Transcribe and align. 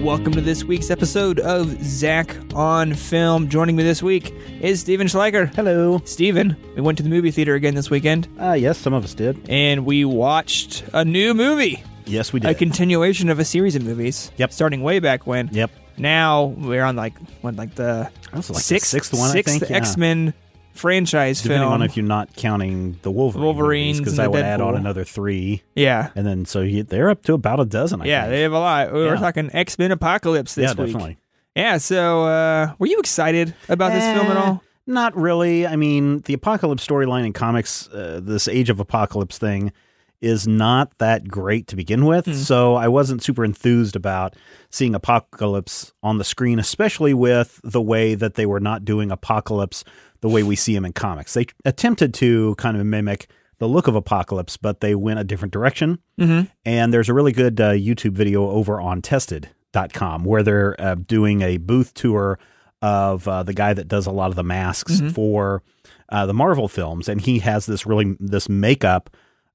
Welcome 0.00 0.32
to 0.34 0.40
this 0.40 0.64
week's 0.64 0.90
episode 0.90 1.40
of 1.40 1.68
Zach 1.82 2.36
on 2.54 2.94
Film. 2.94 3.48
Joining 3.48 3.74
me 3.76 3.82
this 3.82 4.02
week 4.02 4.32
is 4.60 4.80
Steven 4.80 5.06
Schleicher. 5.06 5.52
Hello. 5.54 6.00
Steven, 6.04 6.56
we 6.76 6.80
went 6.82 6.96
to 6.98 7.02
the 7.04 7.10
movie 7.10 7.30
theater 7.30 7.54
again 7.54 7.74
this 7.74 7.90
weekend 7.90 8.28
Uh, 8.40 8.52
yes, 8.52 8.78
some 8.78 8.92
of 8.94 9.04
us 9.04 9.14
did. 9.14 9.38
and 9.48 9.84
we 9.84 10.04
watched 10.04 10.84
a 10.92 11.04
new 11.04 11.34
movie, 11.34 11.82
Yes, 12.06 12.32
we 12.32 12.40
did. 12.40 12.50
a 12.50 12.54
continuation 12.54 13.28
of 13.28 13.38
a 13.38 13.44
series 13.44 13.74
of 13.76 13.82
movies. 13.84 14.30
Yep. 14.36 14.52
Starting 14.52 14.82
way 14.82 14.98
back 15.00 15.26
when. 15.26 15.48
Yep. 15.52 15.70
Now 15.98 16.44
we're 16.44 16.84
on 16.84 16.94
like 16.96 17.14
what 17.42 17.56
like 17.56 17.74
the 17.74 18.10
like 18.32 18.44
the 18.44 18.54
sixth 18.54 18.88
sixth 18.88 19.12
one, 19.12 19.30
I 19.30 19.32
sixth 19.32 19.58
think, 19.58 19.70
yeah. 19.70 19.76
X 19.78 19.96
Men 19.96 20.32
franchise 20.78 21.42
Depending 21.42 21.62
film. 21.68 21.72
on 21.74 21.82
if 21.82 21.96
you're 21.96 22.06
not 22.06 22.34
counting 22.36 22.98
the 23.02 23.10
Wolverine 23.10 23.44
Wolverines 23.44 23.98
because 23.98 24.18
I 24.18 24.24
the 24.24 24.30
would 24.30 24.44
add 24.44 24.60
on 24.60 24.74
another 24.76 25.04
three, 25.04 25.62
yeah. 25.74 26.10
and 26.14 26.26
then 26.26 26.44
so 26.44 26.60
you, 26.60 26.82
they're 26.84 27.10
up 27.10 27.22
to 27.24 27.34
about 27.34 27.60
a 27.60 27.64
dozen. 27.64 28.00
I 28.02 28.06
Yeah, 28.06 28.22
think. 28.22 28.30
they 28.30 28.42
have 28.42 28.52
a 28.52 28.58
lot. 28.58 28.92
We're 28.92 29.14
Yeah. 29.14 29.20
talking 29.20 29.50
X 29.52 29.78
Men 29.78 29.90
Apocalypse 29.92 30.54
this 30.54 30.70
yeah, 30.74 30.82
week. 30.82 30.92
definitely. 30.92 31.18
Yeah, 31.56 31.78
so 31.78 32.24
uh, 32.24 32.72
were 32.78 32.86
you 32.86 32.98
excited 33.00 33.54
about 33.68 33.92
this 33.92 34.04
film 34.16 34.30
at 34.30 34.36
Eh, 34.36 34.40
all? 34.40 34.62
Not 34.86 35.14
really. 35.16 35.66
I 35.66 35.76
mean, 35.76 36.20
the 36.20 36.32
apocalypse 36.34 36.86
storyline 36.86 37.26
in 37.26 37.32
comics, 37.34 37.88
uh, 37.88 38.20
this 38.22 38.48
Age 38.48 38.70
of 38.70 38.80
Apocalypse 38.80 39.36
thing, 39.36 39.72
is 40.20 40.48
not 40.48 40.96
that 40.98 41.28
great 41.28 41.66
to 41.68 41.76
begin 41.76 42.04
with. 42.06 42.24
Hmm. 42.26 42.32
So 42.32 42.74
I 42.74 42.88
wasn't 42.88 43.22
super 43.22 43.44
enthused 43.44 43.96
about 43.96 44.34
seeing 44.70 44.94
Apocalypse 44.94 45.92
on 46.02 46.18
the 46.18 46.24
screen, 46.24 46.58
especially 46.58 47.12
with 47.14 47.60
the 47.62 47.82
way 47.82 48.14
that 48.14 48.34
they 48.34 48.46
were 48.46 48.60
not 48.60 48.84
doing 48.84 49.10
Apocalypse 49.10 49.84
the 50.20 50.28
way 50.28 50.42
we 50.42 50.56
see 50.56 50.74
him 50.74 50.84
in 50.84 50.92
comics. 50.92 51.34
They 51.34 51.46
attempted 51.64 52.14
to 52.14 52.54
kind 52.56 52.76
of 52.76 52.84
mimic 52.84 53.28
the 53.58 53.68
look 53.68 53.88
of 53.88 53.94
Apocalypse, 53.94 54.56
but 54.56 54.80
they 54.80 54.94
went 54.94 55.18
a 55.18 55.24
different 55.24 55.52
direction. 55.52 55.98
Mm-hmm. 56.18 56.46
And 56.64 56.92
there's 56.92 57.08
a 57.08 57.14
really 57.14 57.32
good 57.32 57.60
uh, 57.60 57.72
YouTube 57.72 58.12
video 58.12 58.48
over 58.50 58.80
on 58.80 59.02
tested.com 59.02 60.24
where 60.24 60.42
they're 60.42 60.80
uh, 60.80 60.94
doing 60.94 61.42
a 61.42 61.56
booth 61.58 61.94
tour 61.94 62.38
of 62.80 63.26
uh, 63.26 63.42
the 63.42 63.54
guy 63.54 63.74
that 63.74 63.88
does 63.88 64.06
a 64.06 64.12
lot 64.12 64.30
of 64.30 64.36
the 64.36 64.44
masks 64.44 65.00
for 65.12 65.62
uh, 66.10 66.26
the 66.26 66.34
Marvel 66.34 66.68
films. 66.68 67.08
And 67.08 67.20
he 67.20 67.40
has 67.40 67.66
this 67.66 67.84
really, 67.86 68.16
this 68.20 68.48
makeup 68.48 69.10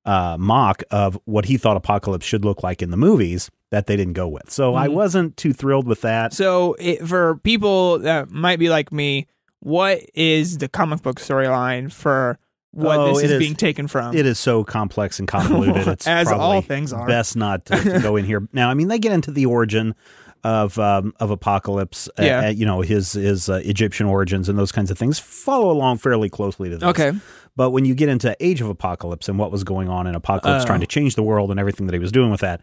uh, 0.06 0.36
mock 0.38 0.84
of 0.92 1.18
what 1.26 1.46
he 1.46 1.58
thought 1.58 1.78
Apocalypse 1.78 2.26
should 2.26 2.44
look 2.44 2.62
like 2.64 2.82
in 2.82 2.92
the 2.92 2.98
movies 2.98 3.50
that 3.70 3.88
they 3.88 3.96
didn't 3.96 4.14
go 4.14 4.28
with. 4.28 4.52
So 4.52 4.76
I 4.76 4.90
wasn't 4.90 5.38
too 5.38 5.54
thrilled 5.54 5.88
with 5.88 6.02
that. 6.02 6.34
So, 6.34 6.76
it, 6.78 7.08
for 7.08 7.38
people 7.38 8.00
that 8.00 8.30
might 8.30 8.60
be 8.60 8.70
like 8.70 8.92
me, 8.92 9.28
what 9.64 10.02
is 10.14 10.58
the 10.58 10.68
comic 10.68 11.02
book 11.02 11.20
storyline 11.20 11.92
for 11.92 12.38
what 12.72 12.98
Oh, 13.00 13.08
this 13.14 13.24
is, 13.24 13.32
is- 13.32 13.40
being 13.40 13.56
taken 13.56 13.88
from? 13.88 14.16
It 14.16 14.26
is 14.26 14.38
so 14.40 14.64
complex 14.64 15.20
and 15.20 15.28
convoluted. 15.28 15.88
It's 15.94 16.08
As 16.08 16.32
all 16.32 16.62
things 16.62 16.92
are. 16.92 17.08
Best 17.08 17.36
not 17.36 17.66
to, 17.68 17.78
to 17.82 18.00
go 18.02 18.16
in 18.16 18.26
here. 18.26 18.48
Now, 18.54 18.70
I 18.70 18.74
mean, 18.74 18.88
they 18.88 19.00
get 19.00 19.12
into 19.14 19.32
the 19.32 19.46
origin 19.46 19.96
of 20.44 20.78
um, 20.78 21.14
of 21.22 21.32
Apocalypse. 21.32 22.10
uh, 22.20 22.24
Yeah. 22.24 22.46
uh, 22.48 22.50
you 22.50 22.66
know 22.66 22.82
his 22.82 23.14
his 23.14 23.48
uh, 23.48 23.62
Egyptian 23.64 24.06
origins 24.08 24.50
and 24.50 24.60
those 24.60 24.72
kinds 24.74 24.92
of 24.92 24.98
things 24.98 25.18
follow 25.20 25.72
along 25.72 26.00
fairly 26.00 26.30
closely 26.30 26.70
to 26.70 26.78
this. 26.78 26.90
Okay. 26.90 27.14
But 27.56 27.70
when 27.70 27.86
you 27.86 27.94
get 27.96 28.10
into 28.10 28.36
Age 28.40 28.60
of 28.60 28.68
Apocalypse 28.68 29.30
and 29.30 29.38
what 29.40 29.52
was 29.52 29.64
going 29.64 29.88
on 29.88 30.08
in 30.08 30.16
Apocalypse 30.16 30.64
Oh. 30.64 30.68
trying 30.68 30.80
to 30.82 30.88
change 30.88 31.14
the 31.16 31.24
world 31.24 31.52
and 31.52 31.60
everything 31.60 31.86
that 31.88 31.94
he 31.94 32.00
was 32.00 32.12
doing 32.12 32.32
with 32.32 32.42
that, 32.42 32.60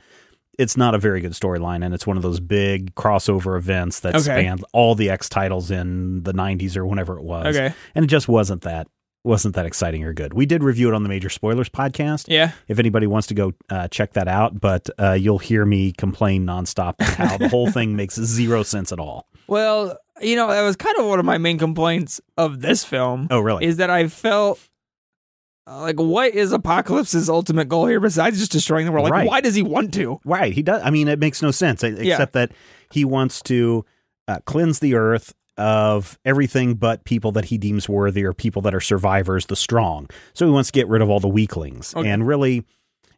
it's 0.61 0.77
not 0.77 0.95
a 0.95 0.99
very 0.99 1.21
good 1.21 1.33
storyline, 1.33 1.85
and 1.85 1.95
it's 1.95 2.07
one 2.07 2.17
of 2.17 2.23
those 2.23 2.41
big 2.41 2.95
crossover 2.95 3.57
events 3.57 4.01
that 4.01 4.15
Okay. 4.15 4.25
spanned 4.25 4.65
all 4.73 4.95
the 4.95 5.09
X 5.11 5.29
titles 5.29 5.71
in 5.71 6.23
the 6.23 6.33
'90s 6.33 6.77
or 6.77 6.85
whenever 6.87 7.17
it 7.19 7.25
was. 7.25 7.57
Okay. 7.57 7.75
and 7.95 8.05
it 8.05 8.09
just 8.09 8.29
wasn't 8.29 8.63
that 8.63 8.87
wasn't 9.23 9.55
that 9.55 9.67
exciting 9.67 10.03
or 10.03 10.15
good. 10.15 10.33
We 10.33 10.47
did 10.47 10.63
review 10.63 10.89
it 10.89 10.95
on 10.95 11.03
the 11.03 11.09
Major 11.11 11.29
Spoilers 11.29 11.69
podcast. 11.69 12.25
yeah. 12.29 12.53
If 12.69 12.79
anybody 12.79 13.07
wants 13.07 13.27
to 13.29 13.35
go 13.35 13.53
uh, 13.69 13.87
check 13.89 14.15
that 14.15 14.29
out, 14.29 14.59
but 14.61 14.89
uh, 14.99 15.13
you'll 15.13 15.39
hear 15.39 15.67
me 15.67 15.93
complain 15.93 16.47
nonstop 16.47 16.95
how 17.03 17.37
the 17.37 17.49
whole 17.51 17.71
thing 17.71 17.97
makes 17.97 18.15
zero 18.37 18.63
sense 18.63 18.93
at 18.93 18.99
all. 18.99 19.27
Well, 19.47 19.99
you 20.23 20.37
know, 20.37 20.49
that 20.49 20.63
was 20.63 20.77
kind 20.77 20.97
of 20.99 21.05
one 21.07 21.19
of 21.19 21.27
my 21.27 21.37
main 21.37 21.59
complaints 21.59 22.21
of 22.39 22.61
this 22.63 22.83
film. 22.85 23.29
Oh, 23.31 23.41
really? 23.41 23.67
Is 23.67 23.77
that 23.77 23.91
I 23.91 24.09
felt 24.09 24.59
like, 25.71 26.01
what 26.01 26.35
is 26.35 26.53
Apocalypse's 26.53 27.29
ultimate 27.31 27.69
goal 27.69 27.87
here 27.87 28.01
besides 28.01 28.39
just 28.39 28.53
destroying 28.53 28.87
the 28.87 28.93
world? 28.93 29.05
Like, 29.05 29.13
Right. 29.13 29.29
why 29.29 29.41
does 29.41 29.55
he 29.55 29.63
want 29.63 29.95
to? 29.95 30.21
Right. 30.25 30.53
He 30.53 30.63
does. 30.63 30.83
I 30.85 30.91
mean, 30.91 31.09
it 31.09 31.19
makes 31.19 31.43
no 31.43 31.51
sense 31.51 31.83
except 31.83 32.33
that 32.33 32.53
he 32.91 33.05
wants 33.05 33.41
to 33.43 33.85
uh, 34.29 34.39
cleanse 34.47 34.79
the 34.81 34.95
earth 34.95 35.35
of 35.57 36.19
everything 36.25 36.75
but 36.75 37.05
people 37.05 37.33
that 37.33 37.45
he 37.47 37.59
deems 37.59 37.89
worthy 37.89 38.25
or 38.25 38.33
people 38.33 38.63
that 38.63 38.75
are 38.75 38.81
survivors, 38.81 39.47
the 39.47 39.57
strong. 39.57 40.09
So 40.33 40.47
he 40.47 40.53
wants 40.53 40.71
to 40.71 40.73
get 40.73 40.89
rid 40.89 41.03
of 41.03 41.11
all 41.11 41.21
the 41.21 41.29
weaklings 41.29 41.95
Okay. 41.95 42.09
and 42.09 42.27
really, 42.27 42.65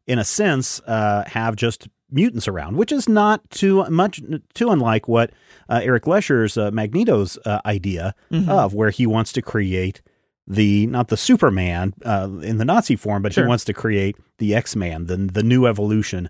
in 0.06 0.18
a 0.18 0.24
sense, 0.24 0.80
uh, 0.86 1.22
have 1.28 1.54
just 1.56 1.88
mutants 2.10 2.48
around, 2.48 2.76
which 2.76 2.90
is 2.92 3.08
not 3.08 3.48
too 3.50 3.84
much 3.88 4.20
too 4.54 4.70
unlike 4.70 5.06
what 5.08 5.30
uh, 5.68 5.80
Erik 5.82 6.04
Lehnsherr's 6.04 6.58
uh, 6.58 6.70
Magneto's 6.72 7.38
uh, 7.46 7.60
idea 7.64 8.14
Mm-hmm. 8.32 8.50
of, 8.50 8.74
where 8.74 8.90
he 8.90 9.06
wants 9.06 9.32
to 9.34 9.42
create 9.42 10.02
the 10.46 10.86
not 10.88 11.08
the 11.08 11.16
Superman 11.16 11.94
uh, 12.04 12.28
in 12.42 12.58
the 12.58 12.64
Nazi 12.64 12.96
form, 12.96 13.22
but 13.22 13.32
Sure. 13.32 13.44
he 13.44 13.48
wants 13.48 13.64
to 13.64 13.72
create 13.72 14.16
the 14.38 14.54
X 14.54 14.74
Man, 14.76 15.06
the 15.06 15.16
the 15.16 15.42
new 15.42 15.66
evolution 15.66 16.28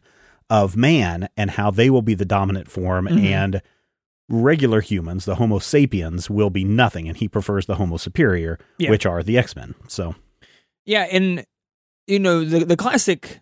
of 0.50 0.76
man, 0.76 1.28
and 1.36 1.52
how 1.52 1.70
they 1.70 1.88
will 1.88 2.02
be 2.02 2.14
the 2.14 2.24
dominant 2.26 2.70
form, 2.70 3.06
Mhm. 3.06 3.24
and 3.24 3.62
regular 4.28 4.80
humans, 4.80 5.24
the 5.24 5.36
Homo 5.36 5.58
sapiens, 5.58 6.30
will 6.30 6.50
be 6.50 6.64
nothing, 6.64 7.08
and 7.08 7.16
he 7.16 7.28
prefers 7.28 7.66
the 7.66 7.76
Homo 7.76 7.96
superior, 7.96 8.58
Yeah. 8.78 8.90
which 8.90 9.04
are 9.06 9.22
the 9.22 9.38
X 9.38 9.56
Men. 9.56 9.74
So 9.88 10.14
Yeah, 10.84 11.06
and 11.10 11.44
you 12.06 12.18
know 12.18 12.44
the 12.44 12.64
the 12.64 12.76
classic, 12.76 13.40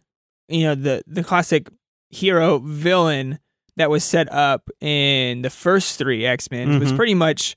you 0.49 0.65
know 0.65 0.75
the 0.75 1.03
the 1.07 1.23
classic 1.25 1.69
hero 2.11 2.59
villain 2.59 3.39
that 3.77 3.89
was 3.91 4.05
set 4.05 4.31
up 4.33 4.69
in 4.81 5.43
the 5.43 5.51
first 5.51 5.97
three 5.99 6.27
X 6.27 6.51
Men 6.51 6.79
was 6.79 6.93
Mhm. 6.93 6.97
pretty 6.97 7.15
much 7.15 7.57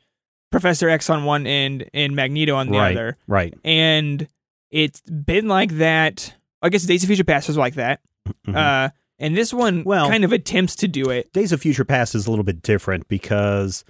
Professor 0.54 0.88
X 0.88 1.10
on 1.10 1.26
one 1.26 1.48
end 1.48 1.90
and 1.94 2.16
Magneto 2.16 2.56
on 2.56 2.68
the 2.70 2.78
right, 2.78 2.96
other, 2.96 3.18
right, 3.28 3.54
and 3.66 4.28
it's 4.72 5.02
been 5.02 5.48
like 5.48 5.72
that. 5.80 6.34
I 6.62 6.70
guess 6.70 6.84
Days 6.84 7.04
of 7.04 7.08
Future 7.08 7.24
Past 7.24 7.48
was 7.48 7.58
like 7.58 7.74
that, 7.76 8.00
Mhm. 8.48 8.56
uh, 8.56 8.90
and 9.20 9.36
this 9.36 9.52
one 9.54 9.84
Well- 9.84 10.08
kind 10.10 10.24
of 10.24 10.32
attempts 10.32 10.76
to 10.78 10.88
do 10.88 11.10
it. 11.10 11.34
Days 11.34 11.52
of 11.52 11.60
Future 11.62 11.84
Past 11.86 12.14
is 12.16 12.28
a 12.28 12.30
little 12.30 12.46
bit 12.46 12.62
different 12.62 13.08
because. 13.08 13.84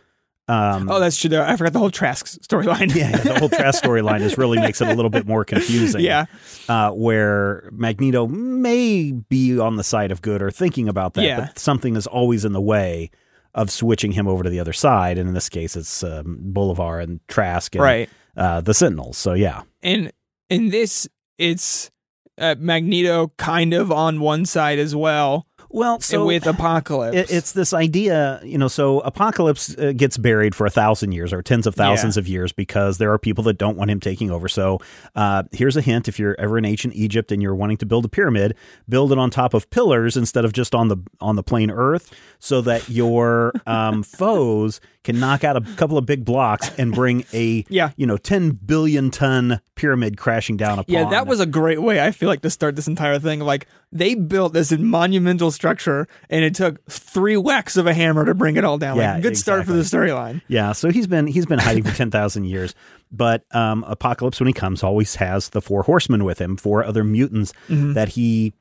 Um, 0.50 0.90
Oh, 0.92 1.00
that's 1.00 1.16
true. 1.18 1.30
though. 1.30 1.42
I 1.44 1.56
forgot 1.56 1.72
the 1.72 1.80
whole 1.80 1.90
Trask 1.90 2.26
storyline. 2.42 2.94
yeah, 2.96 3.16
the 3.16 3.40
whole 3.40 3.48
Trask 3.48 3.82
storyline 3.82 4.20
is 4.22 4.38
really 4.38 4.60
makes 4.60 4.82
it 4.82 4.90
a 4.90 4.94
little 4.94 5.10
bit 5.10 5.26
more 5.26 5.46
confusing. 5.46 6.02
yeah, 6.02 6.26
uh, 6.68 6.92
where 6.92 7.70
Magneto 7.72 8.28
may 8.28 9.12
be 9.14 9.58
on 9.58 9.78
the 9.78 9.84
side 9.86 10.12
of 10.12 10.22
good 10.22 10.42
or 10.42 10.52
thinking 10.52 10.90
about 10.90 11.14
that, 11.14 11.24
Yeah. 11.24 11.40
but 11.40 11.60
something 11.60 11.96
is 11.96 12.08
always 12.08 12.44
in 12.44 12.52
the 12.52 12.60
way 12.62 13.10
of 13.56 13.70
switching 13.72 14.12
him 14.14 14.28
over 14.28 14.44
to 14.44 14.50
the 14.50 14.60
other 14.60 14.74
side. 14.74 15.18
And 15.18 15.28
in 15.28 15.34
this 15.34 15.50
case, 15.50 15.76
it's 15.76 16.04
um, 16.04 16.38
Bolivar 16.42 17.00
and 17.00 17.20
Trask 17.28 17.76
and 17.76 17.84
right. 17.84 18.10
uh, 18.36 18.62
the 18.62 18.74
Sentinels. 18.74 19.18
So 19.18 19.34
yeah, 19.34 19.64
and 19.82 20.12
in 20.50 20.70
this 20.70 21.08
it's 21.38 21.90
uh, 22.38 22.56
magneto 22.58 23.32
kind 23.38 23.74
of 23.74 23.92
on 23.92 24.20
one 24.20 24.46
side 24.46 24.80
as 24.80 24.96
well 24.96 25.46
Well, 25.70 26.00
so 26.00 26.26
with 26.26 26.46
Apocalypse. 26.48 27.16
It, 27.16 27.32
it's 27.32 27.52
this 27.54 27.74
idea, 27.74 28.40
you 28.44 28.58
know. 28.60 28.68
So 28.68 29.00
Apocalypse 29.02 29.76
uh, 29.78 29.94
gets 29.96 30.18
buried 30.18 30.54
for 30.56 30.66
a 30.68 30.70
thousand 30.70 31.12
years 31.14 31.34
or 31.34 31.42
tens 31.42 31.66
of 31.68 31.74
thousands 31.76 32.16
Yeah. 32.16 32.22
of 32.22 32.28
years 32.28 32.52
because 32.52 32.98
there 33.00 33.12
are 33.12 33.18
people 33.20 33.44
that 33.46 33.58
don't 33.58 33.78
want 33.78 33.90
him 33.90 34.00
taking 34.00 34.30
over. 34.32 34.48
So 34.48 34.80
uh, 35.16 35.44
here's 35.52 35.76
a 35.78 35.82
hint: 35.82 36.08
if 36.08 36.20
you're 36.20 36.36
ever 36.40 36.58
in 36.60 36.66
ancient 36.66 36.94
Egypt 36.96 37.32
and 37.32 37.42
you're 37.42 37.56
wanting 37.56 37.78
to 37.78 37.86
build 37.88 38.06
a 38.06 38.10
pyramid, 38.10 38.56
build 38.88 39.12
it 39.12 39.18
on 39.18 39.30
top 39.32 39.54
of 39.56 39.70
pillars 39.72 40.16
instead 40.18 40.46
of 40.46 40.54
just 40.54 40.76
on 40.76 40.88
the 40.90 40.98
on 41.20 41.36
the 41.36 41.44
plain 41.44 41.72
earth, 41.72 42.12
so 42.46 42.60
that 42.60 42.90
your 42.90 43.54
um, 43.66 44.04
foes 44.04 44.82
can 45.06 45.18
knock 45.18 45.46
out 45.46 45.56
a 45.56 45.62
couple 45.78 45.98
of 45.98 46.06
big 46.06 46.26
blocks 46.26 46.70
and 46.78 46.94
bring 46.94 47.24
a 47.34 47.64
Yeah. 47.70 47.92
you 47.96 48.06
know 48.06 48.18
ten 48.18 48.52
billion 48.52 49.12
ton 49.12 49.62
pyramid 49.76 50.18
crashing 50.18 50.58
down 50.58 50.78
upon. 50.80 50.94
yeah, 50.94 51.10
that 51.10 51.26
was 51.26 51.40
a 51.40 51.46
great 51.46 51.82
way, 51.82 52.02
I 52.04 52.12
feel 52.12 52.28
like, 52.28 52.42
to 52.42 52.50
start 52.50 52.76
this 52.76 52.88
entire 52.90 53.18
thing. 53.18 53.40
Like, 53.40 53.68
they 53.94 54.14
built 54.16 54.52
this 54.52 54.74
monumental 54.74 55.52
structure, 55.52 56.06
and 56.30 56.44
it 56.44 56.54
took 56.54 56.84
three 56.90 57.38
whacks 57.38 57.78
of 57.78 57.88
a 57.88 57.94
hammer 57.94 58.26
to 58.26 58.34
bring 58.34 58.58
it 58.58 58.66
all 58.66 58.78
down. 58.78 58.98
Yeah, 58.98 59.14
like, 59.14 59.22
good 59.24 59.38
start 59.38 59.66
for 59.66 59.72
the 59.72 59.84
storyline. 59.84 60.42
Yeah, 60.50 60.74
so 60.74 60.90
he's 60.90 61.08
been 61.08 61.28
he's 61.28 61.46
been 61.46 61.60
hiding 61.60 61.84
for 61.84 61.92
ten 61.96 62.12
thousand 62.12 62.44
years. 62.44 62.76
But 63.10 63.46
um, 63.56 63.86
Apocalypse, 63.88 64.42
when 64.42 64.48
he 64.48 64.54
comes, 64.54 64.84
always 64.84 65.16
has 65.16 65.50
the 65.50 65.62
four 65.62 65.84
horsemen 65.84 66.26
with 66.26 66.40
him, 66.42 66.58
four 66.58 66.84
other 66.84 67.06
mutants 67.06 67.54
that 67.70 68.10
he 68.10 68.54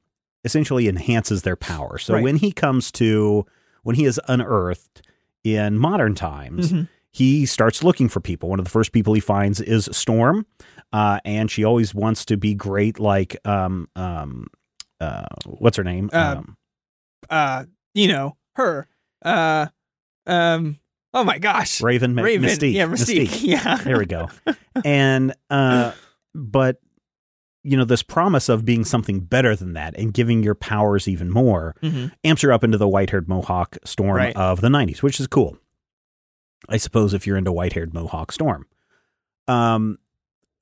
essentially 0.44 0.88
enhances 0.88 1.42
their 1.42 1.56
power. 1.56 1.98
So 1.98 2.14
Right. 2.14 2.22
when 2.22 2.36
he 2.36 2.52
comes 2.52 2.90
to 2.92 3.44
when 3.82 3.96
he 3.96 4.04
is 4.04 4.20
unearthed 4.28 5.02
in 5.44 5.78
modern 5.78 6.14
times, 6.14 6.72
he 7.10 7.44
starts 7.46 7.82
looking 7.84 8.08
for 8.08 8.20
people. 8.20 8.48
One 8.48 8.58
of 8.58 8.64
the 8.64 8.70
first 8.70 8.92
people 8.92 9.12
he 9.14 9.20
finds 9.20 9.60
is 9.60 9.88
Storm, 9.92 10.46
uh, 10.92 11.18
and 11.24 11.50
she 11.50 11.64
always 11.64 11.94
wants 11.94 12.24
to 12.26 12.36
be 12.36 12.54
great, 12.54 12.98
like 13.00 13.36
um 13.46 13.88
um 13.96 14.46
uh 15.00 15.26
what's 15.46 15.76
her 15.76 15.84
name? 15.84 16.10
Uh, 16.12 16.36
um, 16.38 16.56
Uh, 17.28 17.64
you 17.94 18.08
know, 18.08 18.36
her. 18.56 18.86
Uh, 19.24 19.66
um, 20.26 20.78
oh 21.14 21.24
my 21.24 21.38
gosh. 21.38 21.80
Raven, 21.80 22.14
Raven. 22.14 22.48
Mystique, 22.48 22.72
Yeah, 22.74 22.86
Mystique. 22.86 23.42
Yeah. 23.42 23.76
There 23.76 23.98
we 23.98 24.06
go. 24.06 24.28
and 24.84 25.34
uh 25.50 25.92
but 26.34 26.78
you 27.64 27.76
know 27.76 27.84
this 27.84 28.02
promise 28.02 28.48
of 28.48 28.64
being 28.64 28.84
something 28.84 29.20
better 29.20 29.54
than 29.54 29.72
that 29.74 29.96
and 29.96 30.12
giving 30.14 30.42
your 30.42 30.54
powers 30.54 31.06
even 31.06 31.30
more 31.30 31.74
Mhm. 31.82 32.12
amps 32.24 32.42
her 32.42 32.52
up 32.52 32.64
into 32.64 32.76
the 32.78 32.88
white-haired 32.88 33.28
mohawk 33.28 33.76
storm 33.84 34.16
Right. 34.16 34.36
of 34.36 34.60
the 34.60 34.68
90s 34.68 35.02
which 35.02 35.20
is 35.20 35.26
cool 35.26 35.56
i 36.68 36.76
suppose 36.76 37.14
if 37.14 37.26
you're 37.26 37.36
into 37.36 37.52
white-haired 37.52 37.94
mohawk 37.94 38.32
storm 38.32 38.66
um 39.48 39.98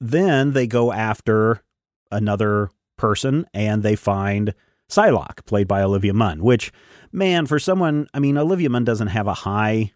then 0.01 0.53
they 0.53 0.67
go 0.67 0.93
after 0.93 1.63
another 2.11 2.71
person 2.97 3.47
and 3.55 3.83
they 3.83 3.97
find 3.97 4.55
Psylocke, 4.89 5.45
played 5.47 5.69
by 5.69 5.83
Olivia 5.83 6.13
Munn, 6.13 6.43
which, 6.43 6.73
man, 7.13 7.47
for 7.47 7.61
someone, 7.61 8.09
I 8.13 8.19
mean, 8.19 8.37
Olivia 8.37 8.69
Munn 8.71 8.83
doesn't 8.85 9.07
have 9.09 9.29
a 9.29 9.35
high 9.35 9.93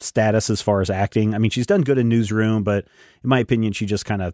status 0.00 0.48
as 0.48 0.62
far 0.62 0.80
as 0.80 0.88
acting. 0.88 1.34
I 1.34 1.38
mean, 1.38 1.50
she's 1.50 1.66
done 1.66 1.82
good 1.82 1.98
in 1.98 2.08
Newsroom, 2.08 2.62
but 2.64 2.86
in 3.22 3.28
my 3.28 3.40
opinion, 3.40 3.72
she 3.74 3.84
just 3.84 4.06
kind 4.06 4.22
of 4.22 4.32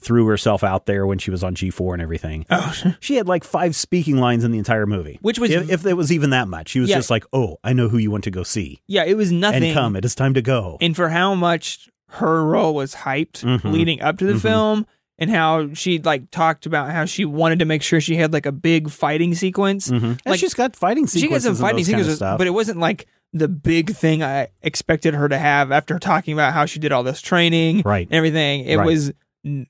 threw 0.00 0.26
herself 0.26 0.62
out 0.62 0.86
there 0.86 1.06
when 1.06 1.18
she 1.18 1.30
was 1.30 1.42
on 1.42 1.54
G4 1.54 1.94
and 1.94 2.02
everything. 2.02 2.44
Oh, 2.50 2.74
She 3.00 3.16
had 3.16 3.26
like 3.26 3.44
five 3.44 3.74
speaking 3.74 4.18
lines 4.18 4.44
in 4.44 4.52
the 4.52 4.58
entire 4.58 4.86
movie. 4.86 5.18
Which 5.22 5.38
was- 5.38 5.50
if, 5.50 5.70
if 5.70 5.86
it 5.86 5.94
was 5.94 6.12
even 6.12 6.30
that 6.30 6.48
much. 6.48 6.68
She 6.70 6.80
was 6.80 6.90
Yeah. 6.90 6.96
just 6.96 7.10
like, 7.10 7.24
"Oh, 7.32 7.56
I 7.64 7.72
know 7.72 7.88
who 7.88 7.98
you 7.98 8.10
want 8.10 8.24
to 8.24 8.30
go 8.30 8.42
see, 8.42 8.82
yeah, 8.86 9.04
it 9.04 9.16
was 9.16 9.32
nothing. 9.32 9.64
and 9.64 9.74
come. 9.74 9.96
It 9.96 10.04
is 10.04 10.14
time 10.14 10.34
to 10.34 10.42
go." 10.42 10.76
and 10.80 10.94
for 10.94 11.08
how 11.08 11.34
much 11.34 11.88
her 12.10 12.44
role 12.44 12.74
was 12.74 12.94
hyped 12.94 13.42
Mhm. 13.42 13.72
leading 13.72 14.00
up 14.00 14.18
to 14.18 14.24
the 14.26 14.34
Mhm. 14.34 14.40
film 14.42 14.86
and 15.18 15.30
how 15.30 15.72
she 15.74 15.98
like 15.98 16.30
talked 16.30 16.66
about 16.66 16.90
how 16.92 17.04
she 17.04 17.24
wanted 17.24 17.58
to 17.58 17.64
make 17.64 17.82
sure 17.82 18.00
she 18.00 18.16
had 18.16 18.32
like 18.32 18.46
a 18.46 18.52
big 18.52 18.90
fighting 18.90 19.34
sequence 19.34 19.88
Mhm. 19.88 20.02
And 20.02 20.20
like, 20.26 20.38
she's 20.38 20.54
got 20.54 20.76
fighting 20.76 21.06
sequences. 21.06 21.22
she 21.22 21.28
got 21.28 21.42
some 21.42 21.56
fighting 21.56 21.84
those 21.84 21.88
kind 21.94 22.06
of 22.06 22.14
stuff. 22.14 22.38
but 22.38 22.46
it 22.46 22.50
wasn't 22.50 22.78
like 22.78 23.06
the 23.32 23.48
big 23.48 23.90
thing 23.96 24.22
i 24.22 24.46
expected 24.62 25.14
her 25.14 25.28
to 25.28 25.36
have 25.36 25.72
after 25.72 25.98
talking 25.98 26.32
about 26.32 26.52
how 26.54 26.64
she 26.64 26.78
did 26.78 26.92
all 26.92 27.02
this 27.02 27.20
training 27.20 27.82
Right. 27.84 28.06
and 28.06 28.14
everything 28.14 28.64
it 28.66 28.76
Right. 28.76 28.86
was 28.86 29.12
n- 29.46 29.66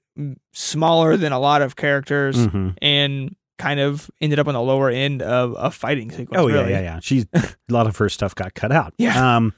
smaller 0.52 1.17
than 1.17 1.32
a 1.32 1.38
lot 1.38 1.62
of 1.62 1.76
characters 1.76 2.37
Mhm. 2.46 2.75
and 2.82 3.37
kind 3.58 3.78
of 3.81 4.11
ended 4.20 4.38
up 4.38 4.49
on 4.49 4.55
the 4.55 4.61
lower 4.61 4.90
end 4.90 5.23
of 5.23 5.55
a 5.58 5.70
fighting 5.70 6.11
sequence 6.11 6.40
Oh 6.40 6.46
really. 6.49 6.70
yeah, 6.70 6.78
yeah, 6.78 6.81
yeah. 6.81 6.99
She's 7.00 7.26
a 7.34 7.44
lot 7.70 7.87
of 7.87 7.96
her 7.99 8.08
stuff 8.08 8.34
got 8.34 8.55
cut 8.55 8.73
out. 8.73 8.93
Yeah. 8.99 9.37
Um, 9.37 9.55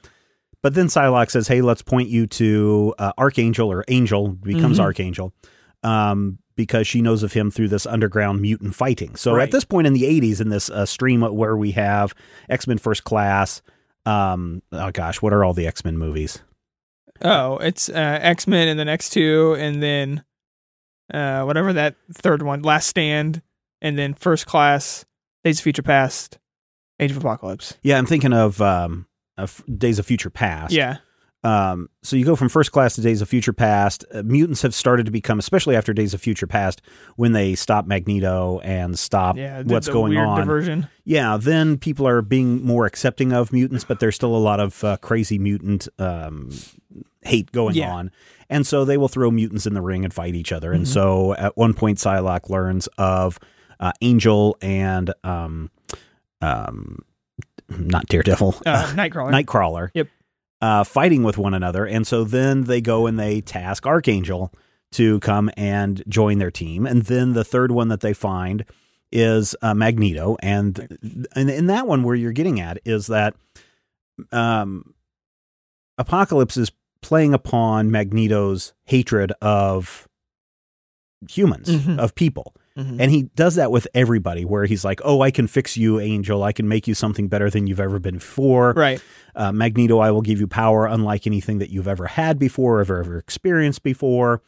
but 0.61 0.73
then 0.73 0.87
Psylocke 0.87 1.31
says, 1.31 1.47
"Hey, 1.47 1.61
let's 1.61 1.81
point 1.81 2.09
you 2.09 2.27
to 2.27 2.93
uh, 2.99 3.13
Archangel 3.17 3.71
or 3.71 3.83
Angel 3.87 4.27
becomes 4.29 4.77
Mhm. 4.77 4.83
Archangel." 4.83 5.33
Um, 5.83 6.39
because 6.57 6.85
she 6.85 7.01
knows 7.01 7.23
of 7.23 7.31
him 7.31 7.49
through 7.49 7.69
this 7.69 7.85
underground 7.85 8.41
mutant 8.41 8.75
fighting. 8.75 9.15
So 9.15 9.33
Right. 9.35 9.43
at 9.43 9.51
this 9.51 9.63
point 9.63 9.87
in 9.87 9.93
the 9.93 10.03
80s, 10.03 10.41
in 10.41 10.49
this 10.49 10.69
uh, 10.69 10.85
stream 10.85 11.21
where 11.21 11.55
we 11.55 11.71
have 11.71 12.13
X 12.49 12.67
Men 12.67 12.77
First 12.77 13.05
Class, 13.05 13.61
um, 14.05 14.61
oh 14.73 14.91
gosh, 14.91 15.21
what 15.21 15.31
are 15.31 15.45
all 15.45 15.53
the 15.53 15.65
X 15.67 15.85
Men 15.85 15.97
movies? 15.97 16.39
Oh, 17.21 17.57
it's 17.57 17.89
uh, 17.89 18.19
X 18.21 18.47
Men 18.47 18.67
in 18.67 18.77
the 18.77 18.85
next 18.85 19.09
two, 19.11 19.55
and 19.59 19.81
then 19.81 20.23
uh, 21.13 21.43
whatever 21.43 21.73
that 21.73 21.95
third 22.13 22.41
one, 22.41 22.61
Last 22.61 22.87
Stand, 22.87 23.41
and 23.81 23.97
then 23.97 24.13
First 24.13 24.45
Class, 24.45 25.05
Days 25.43 25.59
of 25.59 25.63
Future 25.63 25.83
Past, 25.83 26.39
Age 26.99 27.11
of 27.11 27.17
Apocalypse. 27.17 27.75
Yeah, 27.81 27.97
I'm 27.97 28.05
thinking 28.05 28.33
of, 28.33 28.61
um, 28.61 29.07
of 29.37 29.63
Days 29.77 29.99
of 29.99 30.05
Future 30.05 30.29
Past. 30.29 30.73
Yeah, 30.73 30.97
Um, 31.43 31.89
so 32.03 32.15
you 32.17 32.25
go 32.25 32.35
from 32.35 32.49
First 32.49 32.71
Class 32.73 32.95
to 32.95 33.01
Days 33.01 33.21
of 33.21 33.29
Future 33.29 33.53
Past. 33.53 34.03
Uh, 34.13 34.23
mutants 34.23 34.61
have 34.61 34.75
started 34.75 35.05
to 35.05 35.11
become, 35.11 35.39
especially 35.39 35.75
after 35.75 35.93
Days 35.93 36.13
of 36.13 36.19
Future 36.21 36.47
Past, 36.47 36.81
when 37.15 37.31
they 37.31 37.55
stop 37.55 37.85
Magneto 37.87 38.59
and 38.59 38.99
stop 38.99 39.37
yeah. 39.37 39.61
the- 39.63 39.73
what's 39.73 39.87
the 39.87 39.93
going 39.93 40.11
weird 40.13 40.27
on. 40.27 40.39
Diversion. 40.39 40.87
Yeah, 41.05 41.37
then 41.39 41.77
people 41.77 42.05
are 42.07 42.21
being 42.21 42.65
more 42.65 42.85
accepting 42.85 43.31
of 43.31 43.53
mutants, 43.53 43.85
but 43.85 43.99
there's 44.01 44.15
still 44.15 44.35
a 44.35 44.37
lot 44.37 44.59
of 44.59 44.83
uh, 44.83 44.97
crazy 44.97 45.39
mutant 45.39 45.87
um, 45.97 46.49
hate 47.21 47.51
going 47.53 47.75
Yeah. 47.75 47.93
on. 47.93 48.11
And 48.49 48.65
so 48.67 48.83
they 48.83 48.97
will 48.97 49.07
throw 49.07 49.31
mutants 49.31 49.65
in 49.65 49.75
the 49.75 49.81
ring 49.81 50.03
and 50.03 50.13
fight 50.13 50.35
each 50.35 50.51
other. 50.51 50.73
And 50.73 50.83
Mm-hmm. 50.83 50.93
so 50.93 51.35
at 51.35 51.55
one 51.55 51.73
point, 51.73 51.99
Psylocke 51.99 52.49
learns 52.49 52.87
of 52.97 53.39
uh, 53.79 53.91
Angel 54.01 54.57
and 54.61 55.13
um, 55.23 55.69
um, 56.41 56.99
not 57.69 58.07
Daredevil, 58.07 58.55
Uh, 58.65 58.87
Nightcrawler. 58.95 59.31
Nightcrawler. 59.45 59.89
Yep. 59.93 60.07
Uh, 60.61 60.83
fighting 60.83 61.23
with 61.23 61.37
one 61.37 61.53
another. 61.53 61.85
And 61.85 62.05
so 62.05 62.23
then 62.25 62.65
they 62.65 62.81
go 62.81 63.07
and 63.07 63.17
they 63.17 63.39
task 63.39 63.85
Archangel 63.85 64.51
to 64.91 65.19
come 65.21 65.49
and 65.55 66.03
join 66.07 66.37
their 66.39 66.51
team. 66.51 66.85
And 66.85 67.03
then 67.03 67.31
the 67.33 67.45
third 67.45 67.71
one 67.71 67.87
that 67.87 68.01
they 68.01 68.13
find 68.13 68.65
is 69.11 69.55
uh, 69.61 69.73
Magneto. 69.73 70.35
And, 70.41 70.97
and 71.33 71.49
in 71.49 71.67
that 71.67 71.87
one, 71.87 72.03
where 72.03 72.15
you're 72.15 72.33
getting 72.33 72.59
at 72.59 72.77
is 72.83 73.07
that 73.07 73.35
um, 74.33 74.93
Apocalypse 75.97 76.57
is 76.57 76.71
playing 77.01 77.33
upon 77.33 77.89
Magneto's 77.91 78.73
hatred 78.85 79.31
of 79.41 80.07
humans, 81.29 81.69
Mhm. 81.69 81.97
of 81.99 82.15
people. 82.15 82.53
Mhm. 82.77 82.97
And 82.99 83.11
he 83.11 83.23
does 83.35 83.55
that 83.55 83.71
with 83.71 83.87
everybody, 83.93 84.45
where 84.45 84.65
he's 84.65 84.85
like, 84.85 85.01
"Oh, 85.03 85.21
I 85.21 85.31
can 85.31 85.47
fix 85.47 85.75
you, 85.75 85.99
Angel. 85.99 86.43
I 86.43 86.51
can 86.53 86.67
make 86.67 86.87
you 86.87 86.93
something 86.93 87.27
better 87.27 87.49
than 87.49 87.67
you've 87.67 87.79
ever 87.79 87.99
been 87.99 88.15
before." 88.15 88.73
right. 88.73 89.01
Uh, 89.35 89.51
Magneto, 89.51 89.99
I 89.99 90.11
will 90.11 90.21
give 90.21 90.39
you 90.39 90.47
power 90.47 90.85
unlike 90.85 91.25
anything 91.27 91.59
that 91.59 91.69
you've 91.69 91.87
ever 91.87 92.07
had 92.07 92.37
before, 92.39 92.77
or 92.77 92.81
ever 92.81 93.17
experienced 93.17 93.83
before. 93.83 94.41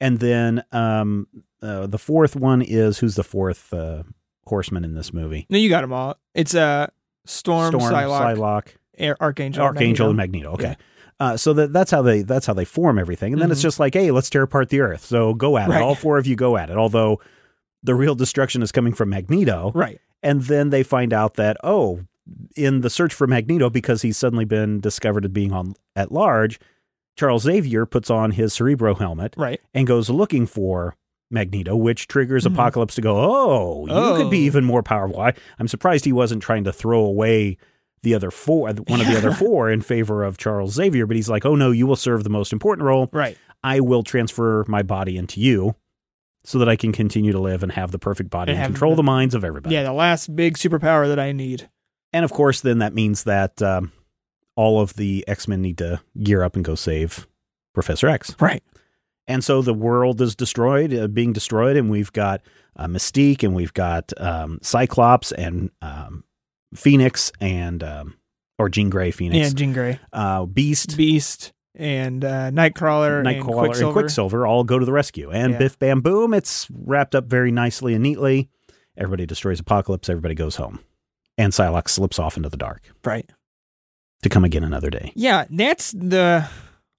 And 0.00 0.18
then 0.18 0.62
um, 0.72 1.26
uh, 1.62 1.86
the 1.86 1.98
fourth 1.98 2.34
one 2.36 2.60
is 2.62 2.98
who's 2.98 3.14
the 3.14 3.22
fourth 3.24 3.72
uh, 3.72 4.02
horseman 4.46 4.84
in 4.84 4.94
this 4.94 5.12
movie? 5.12 5.46
No, 5.48 5.58
you 5.58 5.68
got 5.68 5.82
them 5.82 5.92
all. 5.92 6.18
It's 6.34 6.54
uh, 6.54 6.88
Storm, 7.24 7.72
Psylocke, 7.74 8.36
Psylocke, 8.36 8.68
Ar- 9.08 9.16
Archangel, 9.20 9.62
Archangel, 9.62 10.08
and 10.08 10.16
Magneto. 10.16 10.50
Magneto. 10.50 10.68
Okay. 10.70 10.76
Yeah. 10.80 10.86
Uh, 11.20 11.36
so 11.36 11.52
that, 11.52 11.72
that's 11.72 11.90
how 11.92 12.02
they 12.02 12.22
that's 12.22 12.46
how 12.46 12.54
they 12.54 12.64
form 12.64 12.98
everything, 12.98 13.32
and 13.32 13.40
then 13.40 13.50
it's 13.52 13.60
Mhm. 13.60 13.64
just 13.64 13.78
like, 13.78 13.94
hey, 13.94 14.10
let's 14.10 14.28
tear 14.28 14.42
apart 14.42 14.70
the 14.70 14.80
Earth. 14.80 15.04
So 15.04 15.34
go 15.34 15.56
at 15.56 15.68
Right. 15.68 15.80
it. 15.80 15.82
All 15.82 15.94
four 15.94 16.18
of 16.18 16.26
you 16.26 16.34
go 16.34 16.56
at 16.56 16.68
it. 16.68 16.76
Although 16.76 17.20
the 17.82 17.94
real 17.94 18.14
destruction 18.14 18.62
is 18.62 18.72
coming 18.72 18.92
from 18.92 19.10
Magneto, 19.10 19.72
Right. 19.74 19.98
And 20.24 20.42
then 20.42 20.70
they 20.70 20.84
find 20.84 21.12
out 21.12 21.34
that, 21.34 21.56
oh, 21.64 22.02
in 22.56 22.82
the 22.82 22.90
search 22.90 23.12
for 23.12 23.26
Magneto, 23.26 23.68
because 23.70 24.02
he's 24.02 24.16
suddenly 24.16 24.44
been 24.44 24.78
discovered 24.80 25.24
as 25.24 25.32
being 25.32 25.52
on 25.52 25.74
at 25.96 26.12
large, 26.12 26.60
Charles 27.16 27.42
Xavier 27.42 27.84
puts 27.86 28.08
on 28.08 28.30
his 28.30 28.52
Cerebro 28.52 28.94
helmet 28.94 29.34
Right. 29.36 29.60
and 29.74 29.86
goes 29.86 30.08
looking 30.08 30.46
for 30.46 30.94
Magneto, 31.30 31.74
which 31.74 32.06
triggers 32.06 32.44
Mhm. 32.44 32.52
Apocalypse 32.52 32.94
to 32.94 33.00
go, 33.00 33.16
oh, 33.18 33.86
you 33.88 34.16
could 34.22 34.30
be 34.30 34.42
Oh. 34.44 34.46
even 34.46 34.64
more 34.64 34.82
powerful. 34.84 35.18
I, 35.20 35.32
I'm 35.58 35.66
surprised 35.66 36.04
he 36.04 36.12
wasn't 36.12 36.42
trying 36.42 36.62
to 36.64 36.72
throw 36.72 37.00
away 37.04 37.56
the 38.04 38.14
other 38.14 38.30
four, 38.30 38.68
one 38.72 39.00
of 39.00 39.06
the 39.06 39.16
other 39.16 39.32
four 39.32 39.70
in 39.70 39.80
favor 39.80 40.22
of 40.24 40.36
Charles 40.38 40.74
Xavier, 40.74 41.06
but 41.06 41.16
he's 41.16 41.28
like, 41.28 41.44
oh 41.44 41.54
no, 41.56 41.70
you 41.72 41.86
will 41.86 41.96
serve 41.96 42.22
the 42.22 42.30
most 42.30 42.52
important 42.52 42.86
role. 42.86 43.08
Right. 43.12 43.36
I 43.64 43.80
will 43.80 44.02
transfer 44.02 44.64
my 44.68 44.82
body 44.82 45.16
into 45.16 45.40
you 45.40 45.74
so 46.44 46.58
that 46.58 46.68
I 46.68 46.76
can 46.76 46.92
continue 46.92 47.32
to 47.32 47.38
live 47.38 47.62
and 47.62 47.72
have 47.72 47.90
the 47.92 47.98
perfect 47.98 48.30
body 48.30 48.52
And 48.52 48.60
and, 48.60 48.72
control 48.74 48.92
the- 48.92 48.96
the 48.96 49.02
minds 49.04 49.34
of 49.34 49.44
everybody. 49.44 49.74
Yeah, 49.74 49.84
the 49.84 49.92
last 49.92 50.34
big 50.34 50.56
superpower 50.58 51.06
that 51.08 51.18
I 51.18 51.32
need. 51.32 51.68
And 52.12 52.24
of 52.24 52.32
course, 52.32 52.60
then 52.60 52.78
that 52.78 52.92
means 52.94 53.24
that 53.24 53.62
um, 53.62 53.92
all 54.56 54.80
of 54.80 54.94
the 54.94 55.24
X 55.28 55.46
Men 55.48 55.62
need 55.62 55.78
to 55.78 56.00
gear 56.22 56.42
up 56.42 56.56
and 56.56 56.64
go 56.64 56.74
save 56.74 57.26
Professor 57.74 58.08
X. 58.08 58.34
Right. 58.40 58.62
And 59.28 59.42
so 59.44 59.62
the 59.62 59.72
world 59.72 60.20
is 60.20 60.34
destroyed, 60.34 60.92
uh, 60.92 61.06
being 61.06 61.32
destroyed, 61.32 61.76
and 61.76 61.88
we've 61.88 62.12
got 62.12 62.42
uh, 62.76 62.86
Mystique, 62.86 63.42
and 63.44 63.54
we've 63.54 63.72
got 63.72 64.12
um, 64.20 64.58
Cyclops, 64.62 65.30
and 65.32 65.70
um, 65.80 66.24
Phoenix, 66.74 67.30
and 67.40 67.82
um, 67.84 68.14
or 68.58 68.68
Jean 68.68 68.90
Grey 68.90 69.10
Phoenix, 69.12 69.48
Yeah, 69.48 69.54
Jean 69.54 69.72
Grey, 69.72 70.00
uh, 70.12 70.44
Beast, 70.46 70.96
Beast, 70.96 71.52
and 71.74 72.24
uh, 72.24 72.50
Nightcrawler, 72.50 73.26
and 73.26 73.42
Quicksilver. 73.44 73.84
and 73.86 73.92
Quicksilver 73.92 74.46
all 74.46 74.64
go 74.64 74.78
to 74.78 74.84
the 74.84 74.92
rescue. 74.92 75.30
And 75.30 75.52
Yeah. 75.52 75.58
Biff 75.58 75.78
Bam 75.78 76.00
Boom, 76.00 76.34
it's 76.34 76.68
wrapped 76.70 77.14
up 77.14 77.24
very 77.26 77.50
nicely 77.50 77.94
and 77.94 78.02
neatly. 78.02 78.48
Everybody 78.96 79.24
destroys 79.26 79.58
Apocalypse. 79.60 80.08
Everybody 80.10 80.34
goes 80.34 80.56
home, 80.56 80.80
and 81.38 81.52
Psylocke 81.52 81.88
slips 81.88 82.18
off 82.18 82.36
into 82.36 82.48
the 82.50 82.56
dark 82.58 82.82
Right. 83.04 83.28
to 84.22 84.28
come 84.28 84.44
again 84.44 84.64
another 84.64 84.90
day. 84.90 85.12
Yeah, 85.14 85.46
that's 85.48 85.92
the 85.92 86.46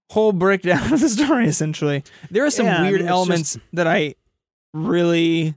whole 0.10 0.32
breakdown 0.34 0.82
of 0.94 1.00
the 1.00 1.10
story. 1.10 1.48
Essentially, 1.48 2.04
there 2.32 2.44
are 2.46 2.50
some 2.50 2.66
Yeah, 2.66 2.80
I 2.80 2.82
weird 2.82 2.94
mean, 3.02 3.02
it's 3.04 3.12
elements 3.12 3.58
that 3.74 3.86
I 3.88 4.16
really, 4.74 5.54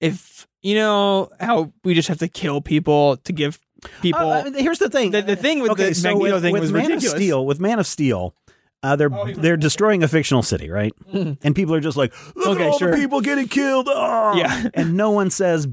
if 0.00 0.46
you 0.62 0.74
know 0.74 1.28
how 1.40 1.72
we 1.84 1.94
just 1.94 2.08
have 2.08 2.18
to 2.18 2.28
kill 2.28 2.60
people 2.60 3.16
to 3.18 3.32
give 3.32 3.60
people. 4.00 4.20
Uh, 4.30 4.50
here's 4.52 4.78
the 4.78 4.88
thing. 4.90 5.10
the, 5.10 5.22
the 5.22 5.36
thing 5.36 5.60
with 5.60 5.72
okay, 5.72 5.88
the 5.90 5.94
so 5.94 6.10
Magneto 6.14 6.34
with, 6.34 6.42
thing 6.42 6.52
with 6.52 6.62
was 6.62 6.72
Man 6.72 6.82
ridiculous. 6.82 7.12
of 7.12 7.18
Steel, 7.18 7.46
with 7.46 7.60
Man 7.60 7.78
of 7.78 7.86
Steel, 7.86 8.34
uh, 8.82 8.96
they're 8.96 9.12
Oh, 9.12 9.32
they're 9.32 9.56
destroying 9.56 10.02
a 10.02 10.08
fictional 10.08 10.42
city, 10.42 10.70
right? 10.70 10.92
And 11.12 11.54
people 11.54 11.74
are 11.74 11.80
just 11.80 11.96
like, 11.96 12.12
look 12.36 12.56
Okay, 12.56 12.64
at 12.66 12.70
all 12.72 12.78
sure. 12.78 12.90
the 12.90 12.96
people 12.96 13.20
getting 13.20 13.48
killed. 13.48 13.88
ah!" 13.90 14.34
Yeah. 14.34 14.68
and 14.74 14.94
no 14.96 15.10
one 15.10 15.30
says 15.30 15.66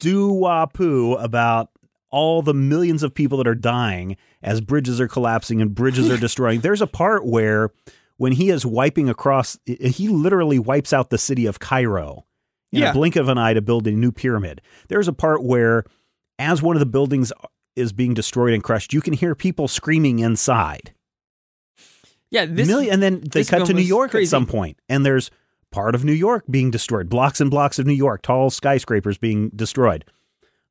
doo 0.00 0.28
wah 0.32 0.66
poo 0.66 1.14
about 1.14 1.70
all 2.10 2.42
the 2.42 2.54
millions 2.54 3.02
of 3.02 3.12
people 3.14 3.38
that 3.38 3.46
are 3.46 3.54
dying 3.54 4.16
as 4.42 4.60
bridges 4.60 5.00
are 5.00 5.08
collapsing 5.08 5.60
and 5.60 5.74
bridges 5.74 6.10
are 6.10 6.16
destroying. 6.28 6.60
There's 6.60 6.80
a 6.82 6.86
part 6.86 7.26
where 7.26 7.70
when 8.18 8.32
he 8.32 8.50
is 8.50 8.64
wiping 8.64 9.08
across, 9.08 9.58
he 9.66 10.06
literally 10.08 10.58
wipes 10.60 10.92
out 10.92 11.10
the 11.10 11.18
city 11.18 11.46
of 11.46 11.58
Cairo 11.58 12.24
in 12.72 12.82
Yeah. 12.82 12.90
a 12.90 12.92
blink 12.92 13.16
of 13.16 13.28
an 13.28 13.36
eye 13.38 13.54
to 13.54 13.60
build 13.60 13.86
a 13.88 13.92
new 13.92 14.12
pyramid. 14.12 14.60
There's 14.88 15.08
a 15.08 15.12
part 15.12 15.42
where, 15.42 15.84
as 16.38 16.62
one 16.62 16.76
of 16.76 16.80
the 16.80 16.86
buildings 16.86 17.32
is 17.76 17.92
being 17.92 18.14
destroyed 18.14 18.54
and 18.54 18.62
crushed, 18.62 18.92
you 18.92 19.00
can 19.00 19.12
hear 19.12 19.34
people 19.34 19.68
screaming 19.68 20.18
inside. 20.18 20.92
Yeah, 22.30 22.46
this 22.46 22.66
Million, 22.66 22.94
and 22.94 23.02
then 23.02 23.22
they 23.30 23.44
cut 23.44 23.66
to 23.66 23.72
New 23.72 23.82
York 23.82 24.10
crazy. 24.10 24.26
at 24.26 24.30
some 24.30 24.46
point, 24.46 24.78
and 24.88 25.06
there's 25.06 25.30
part 25.70 25.94
of 25.94 26.04
New 26.04 26.12
York 26.12 26.44
being 26.50 26.70
destroyed, 26.70 27.08
blocks 27.08 27.40
and 27.40 27.50
blocks 27.50 27.78
of 27.78 27.86
New 27.86 27.92
York, 27.92 28.22
tall 28.22 28.50
skyscrapers 28.50 29.18
being 29.18 29.50
destroyed. 29.54 30.04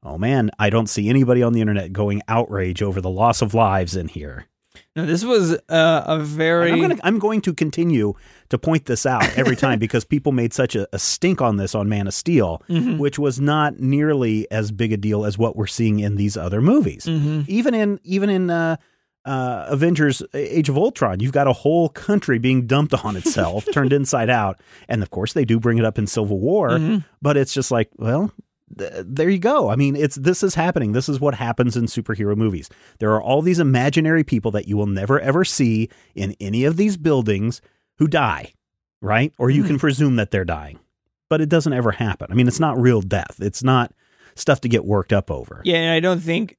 Oh 0.02 0.18
man, 0.18 0.52
I 0.60 0.70
don't 0.70 0.88
see 0.88 1.08
anybody 1.08 1.42
on 1.42 1.54
the 1.54 1.62
internet 1.62 1.94
going 1.94 2.22
outrage 2.28 2.82
over 2.82 3.00
the 3.00 3.10
loss 3.10 3.42
of 3.42 3.54
lives 3.54 3.96
in 3.96 4.10
here. 4.10 4.48
No, 4.96 5.06
this 5.06 5.24
was 5.24 5.54
uh, 5.70 6.04
a 6.06 6.20
very. 6.20 6.72
I'm, 6.72 6.82
gonna, 6.82 6.98
I'm 7.04 7.20
going 7.20 7.42
to 7.42 7.54
continue 7.54 8.14
to 8.50 8.58
point 8.58 8.86
this 8.86 9.06
out 9.06 9.24
every 9.38 9.56
time 9.56 9.80
because 9.86 10.06
people 10.06 10.32
made 10.32 10.54
such 10.54 10.76
a, 10.76 10.88
a 10.94 11.00
stink 11.00 11.42
on 11.42 11.58
this 11.58 11.74
on 11.74 11.90
Man 11.90 12.08
of 12.08 12.14
Steel, 12.14 12.62
Mhm. 12.70 12.98
which 13.00 13.18
was 13.18 13.40
not 13.40 13.80
nearly 13.80 14.50
as 14.52 14.72
big 14.72 14.94
a 14.94 14.98
deal 14.98 15.26
as 15.26 15.38
what 15.38 15.56
we're 15.56 15.68
seeing 15.68 16.00
in 16.00 16.16
these 16.16 16.38
other 16.38 16.62
movies. 16.62 17.06
Mhm. 17.06 17.48
Even 17.50 17.74
in 17.74 18.00
even 18.04 18.30
in 18.30 18.50
uh, 18.50 18.76
uh, 19.26 19.66
Avengers: 19.70 20.22
Age 20.34 20.70
of 20.70 20.78
Ultron, 20.78 21.20
you've 21.22 21.32
got 21.32 21.48
a 21.48 21.54
whole 21.54 21.90
country 21.90 22.38
being 22.40 22.68
dumped 22.68 22.94
on 22.94 23.16
itself, 23.16 23.66
turned 23.72 23.94
inside 24.00 24.30
out, 24.30 24.60
and 24.90 25.02
of 25.02 25.10
course 25.12 25.34
they 25.34 25.46
do 25.46 25.60
bring 25.60 25.78
it 25.78 25.86
up 25.86 25.98
in 25.98 26.06
Civil 26.08 26.40
War, 26.40 26.70
Mhm. 26.72 27.06
but 27.22 27.38
it's 27.38 27.54
just 27.54 27.72
like, 27.72 27.90
well. 27.98 28.32
Th- 28.78 28.92
There 29.06 29.30
you 29.30 29.40
go. 29.40 29.70
I 29.70 29.76
mean, 29.76 29.96
it's 29.96 30.16
this 30.16 30.44
is 30.44 30.56
happening. 30.56 30.92
This 30.92 31.08
is 31.10 31.20
what 31.20 31.36
happens 31.36 31.76
in 31.78 31.86
superhero 31.86 32.36
movies. 32.36 32.70
There 33.00 33.12
are 33.14 33.22
all 33.22 33.42
these 33.42 33.60
imaginary 33.60 34.24
people 34.24 34.52
that 34.52 34.68
you 34.68 34.78
will 34.78 34.88
never 34.88 35.20
ever 35.20 35.44
see 35.46 35.90
in 36.16 36.36
any 36.40 36.64
of 36.66 36.78
these 36.78 36.98
buildings 36.98 37.62
who 37.98 38.08
die, 38.08 38.54
right? 39.02 39.34
Or 39.38 39.50
you 39.50 39.64
can 39.64 39.78
presume 39.80 40.16
that 40.18 40.32
they're 40.32 40.46
dying, 40.46 40.80
but 41.30 41.42
it 41.42 41.50
doesn't 41.50 41.74
ever 41.74 41.92
happen. 41.92 42.28
I 42.32 42.34
mean, 42.36 42.48
it's 42.48 42.60
not 42.60 42.80
real 42.80 43.02
death. 43.02 43.38
It's 43.40 43.64
not 43.64 43.92
stuff 44.36 44.62
to 44.62 44.70
get 44.70 44.84
worked 44.86 45.14
up 45.14 45.30
over. 45.30 45.62
Yeah, 45.64 45.78
and 45.78 45.92
I 45.92 46.00
don't 46.00 46.20
think 46.22 46.58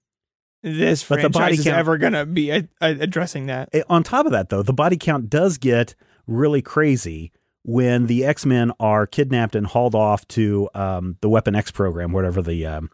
this 0.63 1.03
But 1.07 1.17
the 1.17 1.21
franchise 1.23 1.41
body 1.41 1.55
is 1.57 1.65
count- 1.65 1.77
ever 1.79 1.99
gonna 1.99 2.25
be 2.25 2.51
uh, 2.53 2.63
uh, 2.81 2.95
addressing 3.01 3.47
that. 3.47 3.69
Eh, 3.73 3.83
On 3.91 4.03
top 4.03 4.27
of 4.27 4.33
that, 4.33 4.49
though, 4.49 4.63
the 4.63 4.73
body 4.73 4.97
count 4.97 5.29
does 5.29 5.59
get 5.59 5.95
really 6.27 6.63
crazy 6.63 7.33
when 7.65 8.07
the 8.07 8.25
X 8.25 8.45
Men 8.47 8.73
are 8.79 9.07
kidnapped 9.07 9.55
and 9.57 9.67
hauled 9.67 9.95
off 9.95 10.27
to 10.29 10.69
um, 10.75 11.17
the 11.21 11.29
Weapon 11.29 11.55
X 11.55 11.71
program, 11.71 12.13
whatever 12.13 12.43
the 12.43 12.67
um, 12.67 12.91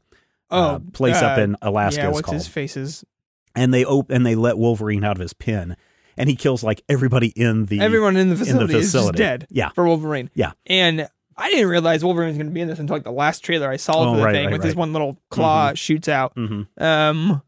uh, 0.50 0.78
place 0.92 1.16
up 1.16 1.38
uh, 1.38 1.42
in 1.42 1.56
Alaska 1.60 2.02
yeah, 2.02 2.08
is 2.08 2.14
what's 2.14 2.26
called. 2.26 2.34
his 2.36 2.48
faces? 2.48 3.04
and 3.56 3.74
they 3.74 3.84
op- 3.84 4.10
and 4.10 4.24
they 4.24 4.36
let 4.36 4.56
Wolverine 4.58 5.02
out 5.02 5.16
of 5.16 5.20
his 5.20 5.32
pen, 5.32 5.76
and 6.16 6.28
he 6.28 6.36
kills 6.36 6.62
like 6.62 6.82
everybody 6.88 7.28
in 7.28 7.66
the 7.66 7.80
Everyone 7.80 8.16
in 8.16 8.30
the 8.30 8.36
facility, 8.36 8.74
is 8.74 8.80
just 8.82 8.92
facility. 8.92 9.18
dead. 9.18 9.46
Yeah. 9.50 9.70
for 9.70 9.86
Wolverine. 9.86 10.30
Yeah. 10.34 10.52
and 10.66 11.08
I 11.36 11.48
didn't 11.50 11.68
realize 11.68 12.04
Wolverine 12.04 12.28
was 12.28 12.36
going 12.36 12.46
to 12.48 12.52
be 12.52 12.60
in 12.60 12.68
this 12.68 12.78
until 12.78 12.94
like 12.96 13.02
the 13.04 13.10
last 13.10 13.40
trailer 13.42 13.68
I 13.70 13.76
saw 13.76 13.94
Oh, 14.02 14.12
for 14.12 14.18
the 14.18 14.24
right, 14.24 14.32
thing 14.34 14.44
right, 14.46 14.52
with 14.52 14.62
his 14.62 14.76
one 14.76 14.92
little 14.92 15.18
claw 15.30 15.72
shoots 15.74 16.06
out. 16.08 16.32
hmm 16.36 16.62
Um, 16.78 17.42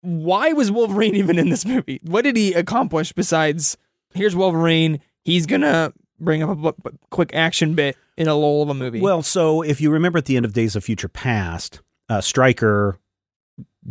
why 0.00 0.52
was 0.52 0.70
Wolverine 0.70 1.14
even 1.16 1.38
in 1.38 1.48
this 1.50 1.64
movie? 1.66 2.00
What 2.02 2.22
did 2.22 2.36
he 2.36 2.52
accomplish 2.54 3.12
besides 3.12 3.76
here's 4.14 4.36
Wolverine? 4.36 5.00
He's 5.26 5.44
gonna 5.46 5.92
bring 6.20 6.42
up 6.42 6.50
a 6.50 6.54
bu- 6.54 6.96
quick 7.10 7.34
action 7.34 7.74
bit 7.74 7.96
in 8.16 8.28
a 8.28 8.34
lull 8.34 8.62
of 8.62 8.68
a 8.68 8.74
movie. 8.74 9.00
Well, 9.00 9.22
so 9.22 9.60
if 9.62 9.80
you 9.80 9.90
remember 9.90 10.18
at 10.18 10.24
the 10.26 10.36
end 10.36 10.46
of 10.46 10.52
Days 10.52 10.76
of 10.76 10.84
Future 10.84 11.08
Past, 11.08 11.80
uh, 12.08 12.20
Stryker 12.20 12.98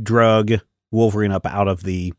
drug 0.01 0.53
Wolverine 0.91 1.31
up 1.31 1.45
out 1.45 1.67
of 1.67 1.83
the 1.83 2.13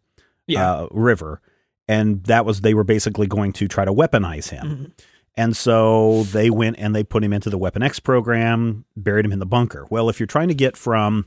yeah, 0.47 0.71
uh, 0.73 0.89
river, 0.91 1.41
and 1.89 2.23
that 2.25 2.45
was 2.45 2.61
they 2.61 2.75
were 2.75 2.85
basically 2.85 3.27
going 3.27 3.53
to 3.55 3.67
try 3.69 3.85
to 3.85 3.93
weaponize 3.93 4.51
him. 4.51 4.67
Mhm. 4.67 5.05
And 5.39 5.57
so 5.57 6.23
they 6.25 6.49
went 6.51 6.77
and 6.79 6.95
they 6.95 7.05
put 7.05 7.25
him 7.25 7.33
into 7.33 7.51
the 7.51 7.59
Weapon 7.59 7.83
X 7.83 7.99
program, 8.01 8.85
buried 8.97 9.25
him 9.25 9.33
in 9.33 9.39
the 9.39 9.47
bunker. 9.47 9.87
Well, 9.91 10.09
if 10.09 10.19
you're 10.21 10.27
trying 10.27 10.49
to 10.49 10.55
get 10.55 10.77
from 10.77 11.27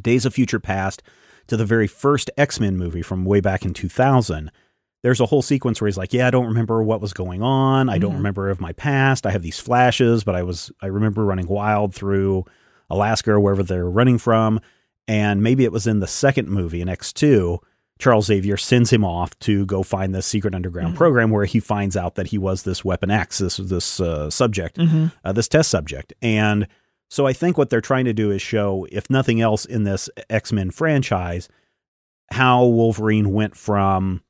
Days 0.00 0.24
of 0.24 0.34
Future 0.34 0.60
Past 0.60 1.02
to 1.48 1.56
the 1.56 1.66
very 1.66 1.86
first 1.86 2.30
X 2.36 2.60
Men 2.60 2.76
movie 2.76 3.02
from 3.02 3.24
way 3.24 3.40
back 3.40 3.64
in 3.64 3.74
2000, 3.74 4.50
there's 5.02 5.20
a 5.20 5.26
whole 5.26 5.42
sequence 5.42 5.80
where 5.80 5.86
he's 5.86 5.96
like, 5.98 6.12
"Yeah, 6.12 6.26
I 6.26 6.30
don't 6.30 6.46
remember 6.46 6.82
what 6.82 7.00
was 7.00 7.12
going 7.12 7.42
on. 7.42 7.88
I 7.88 7.98
don't 7.98 8.12
Mhm. 8.12 8.16
remember 8.16 8.50
of 8.50 8.60
my 8.60 8.72
past. 8.72 9.26
I 9.26 9.30
have 9.30 9.42
these 9.42 9.58
flashes, 9.58 10.24
but 10.24 10.34
I 10.34 10.42
was 10.42 10.70
I 10.82 10.86
remember 10.86 11.24
running 11.24 11.46
wild 11.48 11.94
through 11.94 12.44
Alaska 12.90 13.32
or 13.32 13.40
wherever 13.40 13.62
they're 13.62 13.88
running 13.88 14.18
from." 14.18 14.60
And 15.08 15.42
maybe 15.42 15.64
it 15.64 15.72
was 15.72 15.86
in 15.86 16.00
the 16.00 16.06
second 16.06 16.48
movie 16.48 16.80
in 16.80 16.88
X2, 16.88 17.58
Charles 17.98 18.26
Xavier 18.26 18.56
sends 18.56 18.90
him 18.92 19.04
off 19.04 19.38
to 19.40 19.66
go 19.66 19.82
find 19.82 20.14
this 20.14 20.24
secret 20.26 20.54
underground 20.54 20.94
Mhm. 20.94 20.96
program 20.98 21.30
where 21.30 21.44
he 21.44 21.60
finds 21.60 21.96
out 21.96 22.14
that 22.14 22.28
he 22.28 22.38
was 22.38 22.62
this 22.62 22.84
Weapon 22.84 23.10
X, 23.10 23.38
this 23.38 23.56
this 23.58 24.00
uh, 24.00 24.30
subject, 24.30 24.78
Mhm. 24.78 25.12
uh, 25.24 25.32
this 25.32 25.48
test 25.48 25.70
subject. 25.70 26.12
And 26.22 26.66
so 27.08 27.26
I 27.26 27.32
think 27.32 27.58
what 27.58 27.68
they're 27.70 27.80
trying 27.80 28.04
to 28.06 28.12
do 28.12 28.30
is 28.30 28.40
show, 28.40 28.86
if 28.92 29.10
nothing 29.10 29.40
else, 29.40 29.64
in 29.64 29.84
this 29.84 30.08
X 30.30 30.52
Men 30.52 30.70
franchise, 30.70 31.48
how 32.32 32.64
Wolverine 32.64 33.32
went 33.32 33.56
from 33.56 34.22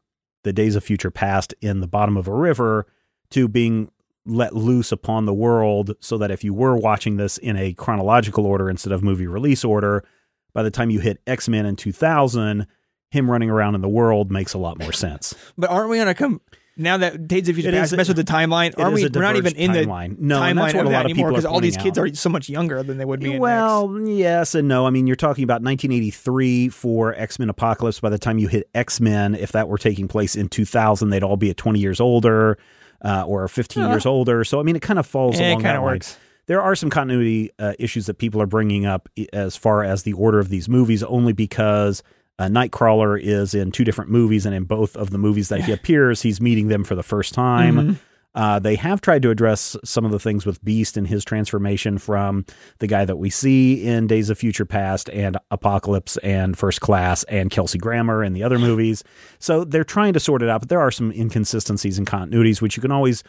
the 0.43 0.53
Days 0.53 0.77
of 0.77 0.85
Future 0.85 1.11
Past 1.11 1.55
in 1.61 1.81
the 1.81 1.87
bottom 1.87 2.17
of 2.17 2.29
a 2.29 2.35
river 2.35 2.87
to 3.31 3.49
being 3.49 3.91
let 4.27 4.55
loose 4.55 4.93
upon 4.93 5.25
the 5.25 5.35
world, 5.35 5.97
so 6.01 6.19
that 6.19 6.31
if 6.31 6.45
you 6.45 6.53
were 6.53 6.77
watching 6.77 7.17
this 7.17 7.39
in 7.39 7.57
a 7.57 7.73
chronological 7.73 8.47
order 8.47 8.69
instead 8.69 8.93
of 8.93 9.03
movie 9.03 9.27
release 9.27 9.65
order, 9.65 10.05
by 10.53 10.63
the 10.63 10.71
time 10.71 10.91
you 10.91 11.01
hit 11.01 11.21
X 11.27 11.49
Men 11.49 11.67
in 11.67 11.77
2000, 11.77 12.67
him 13.11 13.31
running 13.31 13.51
around 13.51 13.75
in 13.75 13.81
the 13.81 13.89
world 13.89 14.31
makes 14.31 14.55
a 14.55 14.59
lot 14.59 14.79
more 14.79 14.93
sense. 14.93 15.35
but 15.59 15.71
aren't 15.71 15.91
we 15.91 15.99
gonna 15.99 16.15
come 16.15 16.41
now 16.77 16.97
that 16.97 17.29
Days 17.29 17.49
of 17.49 17.57
Future 17.57 17.71
Past 17.73 17.97
mess 17.97 18.09
with 18.09 18.17
the 18.17 18.25
timeline? 18.25 18.73
Aren't 18.79 18.95
we? 18.95 19.09
We're 19.09 19.21
not 19.23 19.37
even 19.37 19.55
in 19.57 19.73
the 19.73 19.81
timeline. 19.85 20.19
No, 20.19 20.41
timeline 20.41 20.55
that's 20.57 20.75
what 20.75 20.81
of 20.81 20.87
a 20.87 20.91
that 20.91 20.97
lot 20.97 21.05
of 21.07 21.11
anymore 21.11 21.15
people 21.15 21.27
are 21.27 21.31
because 21.33 21.45
all 21.45 21.61
these 21.61 21.77
kids 21.77 21.99
out. 21.99 22.09
are 22.09 22.15
so 22.15 22.29
much 22.29 22.49
younger 22.49 22.83
than 22.83 22.99
they 22.99 23.05
would 23.05 23.21
be. 23.21 23.35
in 23.35 23.41
Well, 23.41 24.01
yes 24.07 24.55
and 24.55 24.67
no. 24.69 24.87
I 24.87 24.91
mean, 24.91 25.07
you're 25.07 25.17
talking 25.17 25.45
about 25.45 25.63
1983 25.63 26.69
for 26.71 27.15
X 27.15 27.39
Men 27.39 27.49
Apocalypse. 27.51 28.01
By 28.01 28.11
the 28.11 28.19
time 28.19 28.39
you 28.39 28.49
hit 28.49 28.69
X 28.75 29.01
Men, 29.01 29.35
if 29.35 29.53
that 29.53 29.69
were 29.69 29.79
taking 29.79 30.09
place 30.09 30.37
in 30.37 30.49
2000, 30.49 31.11
they'd 31.11 31.23
all 31.23 31.37
be 31.37 31.51
at 31.51 31.57
20 31.57 31.79
years 31.81 32.01
older 32.01 32.59
uh, 33.03 33.25
or 33.27 33.47
15 33.49 33.83
Huh. 33.83 33.91
years 33.91 34.07
older. 34.07 34.45
So, 34.45 34.61
I 34.61 34.63
mean, 34.63 34.77
it 34.77 34.83
kind 34.83 34.99
of 34.99 35.07
falls. 35.07 35.39
Eh, 35.39 35.49
along 35.49 35.61
it 35.61 35.63
kind 35.63 35.65
that 35.65 35.77
of 35.77 35.83
line. 35.83 35.95
works. 35.95 36.19
There 36.47 36.61
are 36.61 36.75
some 36.75 36.91
continuity 36.91 37.51
uh, 37.59 37.75
issues 37.79 38.07
that 38.07 38.15
people 38.15 38.43
are 38.43 38.47
bringing 38.47 38.85
up 38.85 39.09
as 39.33 39.57
far 39.57 39.85
as 39.85 40.03
the 40.03 40.15
order 40.15 40.39
of 40.41 40.49
these 40.49 40.69
movies, 40.69 41.03
only 41.05 41.33
because 41.33 42.03
uh, 42.39 42.45
Nightcrawler 42.47 43.21
is 43.21 43.55
in 43.55 43.71
two 43.73 43.85
different 43.85 44.11
movies, 44.11 44.47
and 44.47 44.55
in 44.55 44.65
both 44.65 44.97
of 44.97 45.11
the 45.11 45.19
movies 45.19 45.49
that 45.51 45.63
he 45.65 45.73
appears, 45.73 46.23
he's 46.23 46.41
meeting 46.41 46.69
them 46.69 46.85
for 46.85 46.95
the 46.95 47.03
first 47.03 47.35
time. 47.35 47.77
Mhm. 47.77 47.97
Uh, 48.33 48.61
they 48.61 48.77
have 48.77 49.01
tried 49.01 49.21
to 49.23 49.31
address 49.31 49.77
some 49.85 50.05
of 50.05 50.13
the 50.13 50.19
things 50.21 50.47
with 50.47 50.65
Beast 50.65 50.97
and 50.97 51.09
his 51.09 51.25
transformation 51.25 51.99
from 51.99 52.45
the 52.79 52.87
guy 52.87 53.05
that 53.05 53.17
we 53.17 53.29
see 53.29 53.85
in 53.85 54.07
Days 54.07 54.31
of 54.31 54.39
Future 54.39 54.65
Past 54.65 55.11
and 55.11 55.37
Apocalypse 55.51 56.17
and 56.19 56.57
First 56.57 56.81
Class 56.81 57.25
and 57.25 57.51
Kelsey 57.51 57.77
Grammer 57.79 58.23
and 58.23 58.35
the 58.37 58.45
other 58.45 58.57
movies. 58.59 59.03
So 59.41 59.65
they're 59.65 59.83
trying 59.83 60.13
to 60.13 60.21
sort 60.21 60.43
it 60.43 60.49
out, 60.49 60.61
but 60.61 60.69
there 60.69 60.81
are 60.81 60.93
some 60.93 61.11
inconsistencies 61.11 61.99
and 61.99 62.07
continuities, 62.07 62.63
which 62.63 62.77
you 62.77 62.81
can 62.81 62.93
always 62.93 63.25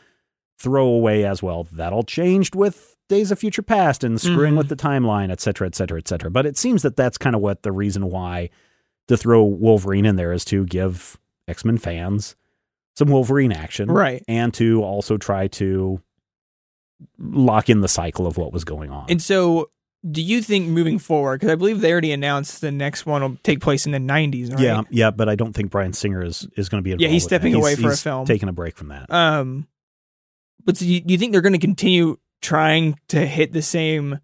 throw 0.60 0.86
away 0.86 1.26
as 1.26 1.42
well. 1.42 1.68
That 1.72 1.94
all 1.94 2.04
changed 2.04 2.54
with 2.54 2.96
Days 3.10 3.32
of 3.32 3.40
Future 3.40 3.64
Past 3.64 4.04
and 4.04 4.22
screwing 4.22 4.54
Mhm. 4.54 4.58
with 4.60 4.70
the 4.70 4.76
timeline, 4.76 5.32
et 5.32 5.42
cetera, 5.42 5.66
et 5.66 5.74
cetera, 5.74 5.98
et 5.98 6.08
cetera. 6.08 6.30
But 6.30 6.46
it 6.46 6.58
seems 6.60 6.84
that 6.84 6.96
that's 6.96 7.18
kind 7.18 7.36
of 7.36 7.42
what 7.42 7.64
the 7.64 7.72
reason 7.72 8.06
why 8.12 8.52
to 9.12 9.18
throw 9.18 9.44
Wolverine 9.44 10.06
in 10.06 10.16
there 10.16 10.32
is 10.32 10.44
to 10.46 10.66
give 10.66 11.18
X 11.48 11.64
Men 11.66 11.78
fans 11.78 12.36
some 12.96 13.08
Wolverine 13.10 13.52
action, 13.52 13.90
Right. 13.90 14.24
and 14.28 14.54
to 14.56 14.84
also 14.84 15.18
try 15.18 15.48
to 15.48 16.02
lock 17.18 17.70
in 17.70 17.82
the 17.82 17.88
cycle 17.88 18.28
of 18.28 18.38
what 18.38 18.52
was 18.52 18.64
going 18.64 18.92
on. 18.92 19.06
And 19.10 19.22
so, 19.22 19.70
do 20.10 20.22
you 20.22 20.42
think 20.42 20.68
moving 20.68 21.00
forward, 21.00 21.40
because 21.40 21.52
I 21.52 21.56
believe 21.56 21.82
they 21.82 21.92
already 21.92 22.12
announced 22.12 22.60
the 22.62 22.72
next 22.72 23.06
one 23.06 23.22
will 23.22 23.38
take 23.44 23.62
place 23.62 23.86
in 23.86 23.92
the 23.92 23.98
90s, 24.00 24.52
right? 24.52 24.60
Yeah, 24.60 24.82
yeah, 24.90 25.12
but 25.12 25.30
I 25.30 25.36
don't 25.36 25.54
think 25.54 25.72
Bryan 25.72 25.94
Singer 25.94 26.24
is 26.24 26.48
is 26.58 26.70
going 26.70 26.84
to 26.84 26.98
be. 26.98 27.02
Yeah, 27.02 27.10
he's 27.10 27.24
involved 27.24 27.24
with 27.24 27.30
that. 27.30 27.36
stepping 27.36 27.56
away 27.56 27.76
for 27.76 27.92
a 27.92 27.98
film. 27.98 28.26
taking 28.26 28.50
a 28.50 28.54
break 28.54 28.76
from 28.78 28.90
that. 28.90 29.12
Um, 29.12 29.68
but 30.64 30.76
do 30.76 30.88
you, 30.88 31.02
do 31.02 31.12
you 31.14 31.18
think 31.18 31.32
they're 31.32 31.42
going 31.42 31.54
to 31.54 31.60
continue 31.60 32.18
trying 32.42 33.00
to 33.08 33.26
hit 33.26 33.54
the 33.54 33.62
same 33.62 34.20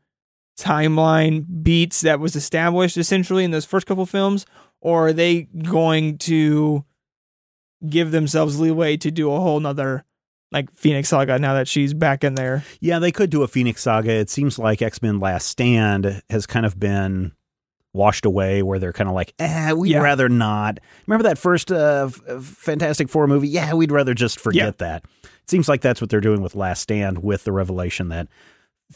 timeline 0.60 1.46
beats 1.64 2.02
that 2.02 2.20
was 2.20 2.36
established 2.36 2.98
essentially 2.98 3.44
in 3.44 3.52
those 3.52 3.66
first 3.66 3.86
couple 3.86 4.06
films, 4.06 4.46
or 4.82 5.08
are 5.08 5.14
they 5.14 5.44
going 5.44 6.18
to 6.20 6.86
give 7.88 8.12
themselves 8.12 8.60
leeway 8.60 8.98
to 8.98 9.12
do 9.12 9.32
a 9.32 9.40
whole 9.40 9.60
nother 9.60 10.04
like 10.52 10.72
Phoenix 10.74 11.10
Saga 11.10 11.38
now 11.40 11.54
that 11.56 11.68
she's 11.68 11.94
back 11.94 12.24
in 12.24 12.36
there? 12.36 12.64
Yeah, 12.80 13.00
they 13.00 13.12
could 13.12 13.30
do 13.30 13.44
a 13.44 13.48
Phoenix 13.48 13.82
Saga. 13.84 14.12
It 14.12 14.30
seems 14.30 14.58
like 14.58 14.82
X 14.82 15.02
Men 15.02 15.20
Last 15.20 15.48
Stand 15.48 16.22
has 16.30 16.46
kind 16.46 16.66
of 16.66 16.80
been 16.80 17.34
washed 17.94 18.26
away, 18.26 18.62
where 18.62 18.78
they're 18.78 18.94
kind 18.94 19.10
of 19.10 19.16
like, 19.16 19.34
eh, 19.40 19.72
we'd 19.74 19.92
Yeah. 19.92 20.00
rather 20.02 20.30
not. 20.30 20.80
Remember 21.08 21.24
that 21.28 21.38
first 21.40 21.72
uh, 21.72 22.10
F- 22.28 22.44
Fantastic 22.44 23.10
Four 23.10 23.26
movie? 23.28 23.48
Yeah, 23.48 23.74
we'd 23.74 23.92
rather 23.92 24.14
just 24.14 24.40
forget 24.40 24.66
Yeah. 24.66 24.72
that. 24.88 25.06
It 25.24 25.50
seems 25.50 25.68
like 25.68 25.82
that's 25.82 26.00
what 26.00 26.10
they're 26.12 26.22
doing 26.22 26.42
with 26.42 26.54
Last 26.56 26.82
Stand, 26.82 27.24
with 27.24 27.44
the 27.44 27.52
revelation 27.52 28.10
that 28.10 28.28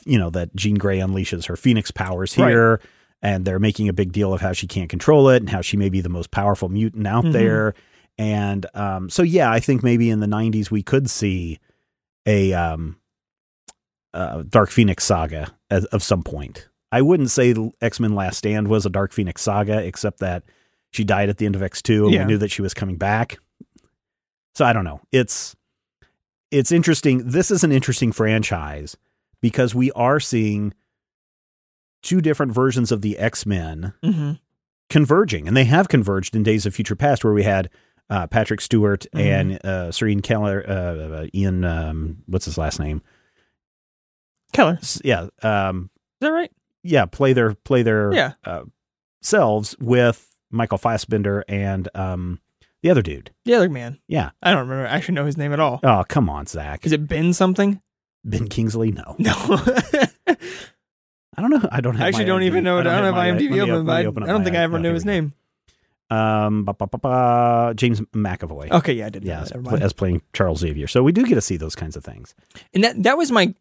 you 0.06 0.18
know 0.20 0.30
that 0.30 0.56
Jean 0.56 0.76
Grey 0.76 1.00
unleashes 1.00 1.48
her 1.48 1.56
Phoenix 1.58 1.92
powers 1.92 2.38
Right. 2.38 2.52
And 3.22 3.46
they're 3.46 3.60
making 3.60 3.88
a 3.88 3.94
big 3.94 4.12
deal 4.12 4.34
of 4.34 4.42
how 4.42 4.52
she 4.54 4.66
can't 4.68 4.90
control 4.90 5.30
it 5.30 5.38
and 5.42 5.50
how 5.50 5.62
she 5.62 5.78
may 5.78 5.90
be 5.90 6.02
the 6.02 6.10
most 6.10 6.32
powerful 6.32 6.70
mutant 6.70 7.06
out 7.06 7.26
Mhm. 7.26 7.34
there. 7.34 7.74
And 8.18 8.66
um, 8.74 9.10
so, 9.10 9.22
yeah, 9.24 9.52
I 9.52 9.60
think 9.60 9.84
maybe 9.84 10.10
in 10.10 10.20
the 10.20 10.28
90s 10.28 10.72
we 10.72 10.82
could 10.84 11.10
see 11.10 11.60
a 12.26 12.54
um, 12.54 12.98
uh, 14.14 14.44
Dark 14.50 14.70
Phoenix 14.72 15.04
saga 15.04 15.52
as, 15.70 15.86
of 15.86 16.04
some 16.04 16.24
point. 16.24 16.68
I 16.92 17.02
wouldn't 17.02 17.30
say 17.32 17.56
X 17.80 18.00
Men 18.00 18.14
Last 18.16 18.38
Stand 18.38 18.68
was 18.68 18.86
a 18.86 18.90
Dark 18.90 19.14
Phoenix 19.14 19.42
saga, 19.42 19.82
except 19.84 20.20
that 20.20 20.44
she 20.92 21.04
died 21.06 21.30
at 21.30 21.38
the 21.38 21.46
end 21.46 21.56
of 21.56 21.64
X 21.64 21.82
two, 21.82 22.06
and 22.06 22.14
Yeah. 22.14 22.26
we 22.26 22.34
knew 22.34 22.38
that 22.40 22.52
she 22.52 22.62
was 22.62 22.74
coming 22.74 22.98
back. 22.98 23.40
So 24.56 24.66
I 24.66 24.74
don't 24.74 24.84
know. 24.84 25.00
It's 25.12 25.56
it's 26.52 26.72
interesting. 26.74 27.30
This 27.30 27.50
is 27.50 27.64
an 27.64 27.72
interesting 27.72 28.12
franchise 28.12 28.98
because 29.42 29.74
we 29.74 29.90
are 29.94 30.20
seeing 30.20 30.74
two 32.02 32.22
different 32.22 32.52
versions 32.54 32.92
of 32.92 33.02
the 33.02 33.18
X 33.18 33.46
Men 33.46 33.94
Mm-hmm. 34.04 34.32
converging, 34.90 35.48
and 35.48 35.56
they 35.56 35.66
have 35.66 35.88
converged 35.88 36.36
in 36.36 36.44
Days 36.44 36.66
of 36.66 36.74
Future 36.76 36.96
Past, 36.96 37.24
where 37.24 37.34
we 37.34 37.44
had 37.44 37.70
uh, 38.10 38.28
Patrick 38.28 38.60
Stewart 38.60 39.06
Mhm. 39.16 39.20
and 39.22 39.66
uh, 39.66 39.92
Serene 39.92 40.22
Keller, 40.22 40.66
uh, 40.68 40.72
uh, 40.74 41.28
Ian, 41.34 41.64
um, 41.64 42.18
what's 42.26 42.44
his 42.46 42.58
last 42.58 42.78
name? 42.80 43.02
Keller, 44.54 44.80
Yeah, 45.04 45.28
um, 45.44 45.90
Is 46.20 46.28
that 46.28 46.30
right? 46.34 46.52
yeah, 46.84 47.06
play 47.06 47.32
their 47.34 47.54
play 47.54 47.84
their 47.84 48.14
Yeah. 48.14 48.34
uh, 48.44 48.64
selves 49.22 49.78
with 49.80 50.36
Michael 50.50 50.78
Fassbender 50.78 51.46
and 51.48 51.88
um, 51.96 52.40
the 52.84 52.90
other 52.90 53.02
dude. 53.02 53.32
The 53.46 53.54
other 53.54 53.70
man. 53.70 54.00
Yeah. 54.10 54.32
I 54.44 54.52
don't 54.52 54.68
remember. 54.68 54.88
I 54.88 54.96
actually 54.96 55.16
know 55.16 55.26
his 55.26 55.38
name 55.38 55.54
at 55.54 55.60
all. 55.62 55.80
Oh, 55.84 56.04
come 56.10 56.30
on, 56.30 56.48
Zach. 56.48 56.86
Is 56.86 56.92
it 56.92 57.08
Ben 57.08 57.32
something? 57.32 57.82
Ben 58.26 58.50
Kingsley? 58.50 58.92
No, 58.92 59.16
No. 59.20 59.34
I 61.44 61.48
don't 61.50 61.64
know. 61.64 61.70
I 61.72 61.82
don't 61.82 61.96
have. 61.96 62.06
I 62.06 62.08
actually 62.10 62.26
don't 62.26 62.44
even 62.44 62.64
know. 62.64 62.78
I 62.80 62.84
don't 62.84 63.04
have 63.04 63.16
my- 63.16 63.30
IMDb 63.32 63.60
open, 63.62 63.86
but 63.86 63.94
I, 63.94 64.06
open 64.06 64.24
I 64.24 64.28
don't 64.28 64.44
think 64.44 64.56
I 64.56 64.60
ever 64.62 64.78
knew 64.80 64.94
his 64.94 65.06
name. 65.06 65.34
Um, 66.10 66.66
ba, 66.66 66.74
ba, 66.74 66.88
ba, 66.88 66.98
ba, 66.98 67.74
James 67.76 68.02
McAvoy. 68.14 68.70
Okay, 68.70 68.94
yeah, 68.94 69.06
I 69.06 69.10
did. 69.10 69.24
know 69.24 69.30
yeah, 69.32 69.38
that. 69.38 69.44
as, 69.44 69.52
Never 69.52 69.64
pl- 69.64 69.72
mind. 69.72 69.84
as 69.84 69.94
playing 69.94 70.22
Charles 70.34 70.60
Xavier. 70.60 70.88
So 70.88 71.04
we 71.04 71.14
do 71.14 71.26
get 71.26 71.36
to 71.36 71.42
see 71.42 71.56
those 71.56 71.74
kinds 71.74 71.96
of 71.96 72.04
things. 72.04 72.36
And 72.74 72.84
that 72.84 73.02
that 73.04 73.18
was 73.18 73.32
my 73.32 73.56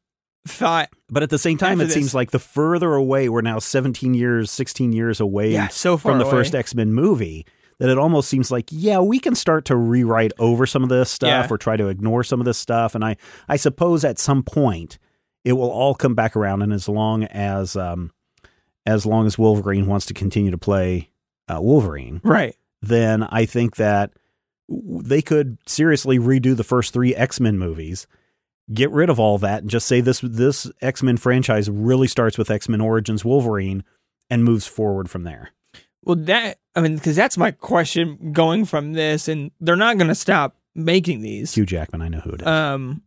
thought. 0.49 0.89
But 1.09 1.23
at 1.23 1.31
the 1.31 1.39
same 1.39 1.59
time, 1.59 1.81
it 1.81 1.85
this- 1.85 1.95
seems 1.95 2.13
like 2.15 2.33
the 2.33 2.41
further 2.41 2.93
away 2.95 3.29
we're 3.29 3.41
now, 3.43 3.61
seventeen 3.61 4.15
years, 4.15 4.51
sixteen 4.51 4.93
years 4.93 5.21
away 5.21 5.53
Yeah, 5.53 5.69
so 5.69 5.97
far 5.97 6.11
from 6.13 6.19
the 6.19 6.25
away. 6.25 6.33
first 6.33 6.55
X 6.57 6.75
Men 6.75 6.93
movie, 6.93 7.47
that 7.79 7.89
it 7.89 7.99
almost 7.99 8.29
seems 8.29 8.51
like, 8.51 8.67
yeah, 8.71 8.99
we 8.99 9.21
can 9.21 9.37
start 9.37 9.65
to 9.67 9.77
rewrite 9.77 10.33
over 10.41 10.67
some 10.67 10.83
of 10.83 10.89
this 10.89 11.09
stuff 11.09 11.47
Yeah. 11.49 11.55
or 11.55 11.57
try 11.57 11.77
to 11.77 11.87
ignore 11.87 12.25
some 12.25 12.41
of 12.41 12.47
this 12.47 12.59
stuff. 12.59 12.97
And 12.97 13.05
I, 13.05 13.17
I 13.49 13.57
suppose 13.57 14.05
at 14.05 14.19
some 14.19 14.43
point 14.43 14.99
it 15.44 15.54
will 15.54 15.70
all 15.70 15.94
come 15.94 16.14
back 16.14 16.37
around. 16.37 16.62
And 16.62 16.73
as 16.73 16.88
long 16.88 17.25
as, 17.25 17.76
um, 17.76 18.12
as 18.87 19.06
long 19.06 19.26
as 19.26 19.38
Wolverine 19.38 19.87
wants 19.87 20.06
to 20.06 20.14
continue 20.14 20.50
to 20.50 20.59
play 20.59 21.11
uh, 21.49 21.61
Wolverine, 21.61 22.20
Right. 22.25 22.56
then 22.83 23.22
I 23.24 23.44
think 23.46 23.76
that 23.76 24.12
they 24.68 25.20
could 25.22 25.59
seriously 25.66 26.18
redo 26.18 26.57
the 26.57 26.64
first 26.64 26.92
three 26.92 27.14
X 27.14 27.40
Men 27.40 27.59
movies, 27.59 28.07
get 28.72 28.90
rid 28.90 29.11
of 29.11 29.18
all 29.18 29.37
that, 29.38 29.62
and 29.62 29.70
just 29.70 29.87
say 29.88 30.00
this 30.00 30.20
this 30.22 30.70
X 30.81 31.03
Men 31.03 31.16
franchise 31.16 31.68
really 31.68 32.07
starts 32.07 32.38
with 32.38 32.50
X 32.50 32.68
Men 32.68 32.81
Origins 32.81 33.24
Wolverine 33.24 33.83
and 34.31 34.44
moves 34.44 34.66
forward 34.66 35.11
from 35.11 35.24
there. 35.24 35.50
Well, 36.05 36.16
that 36.16 36.59
I 36.76 36.81
mean, 36.81 36.94
because 36.94 37.16
that's 37.16 37.37
my 37.37 37.50
question 37.50 38.33
going 38.33 38.64
from 38.64 38.92
this, 38.92 39.26
and 39.29 39.50
they're 39.61 39.74
not 39.76 39.98
going 39.98 40.09
to 40.09 40.14
stop 40.14 40.57
making 40.74 41.20
these. 41.20 41.53
Hugh 41.55 41.66
Jackman, 41.66 42.00
I 42.00 42.09
know 42.09 42.20
who 42.20 42.31
it 42.31 42.42
is. 42.42 42.46
Um, 42.46 43.03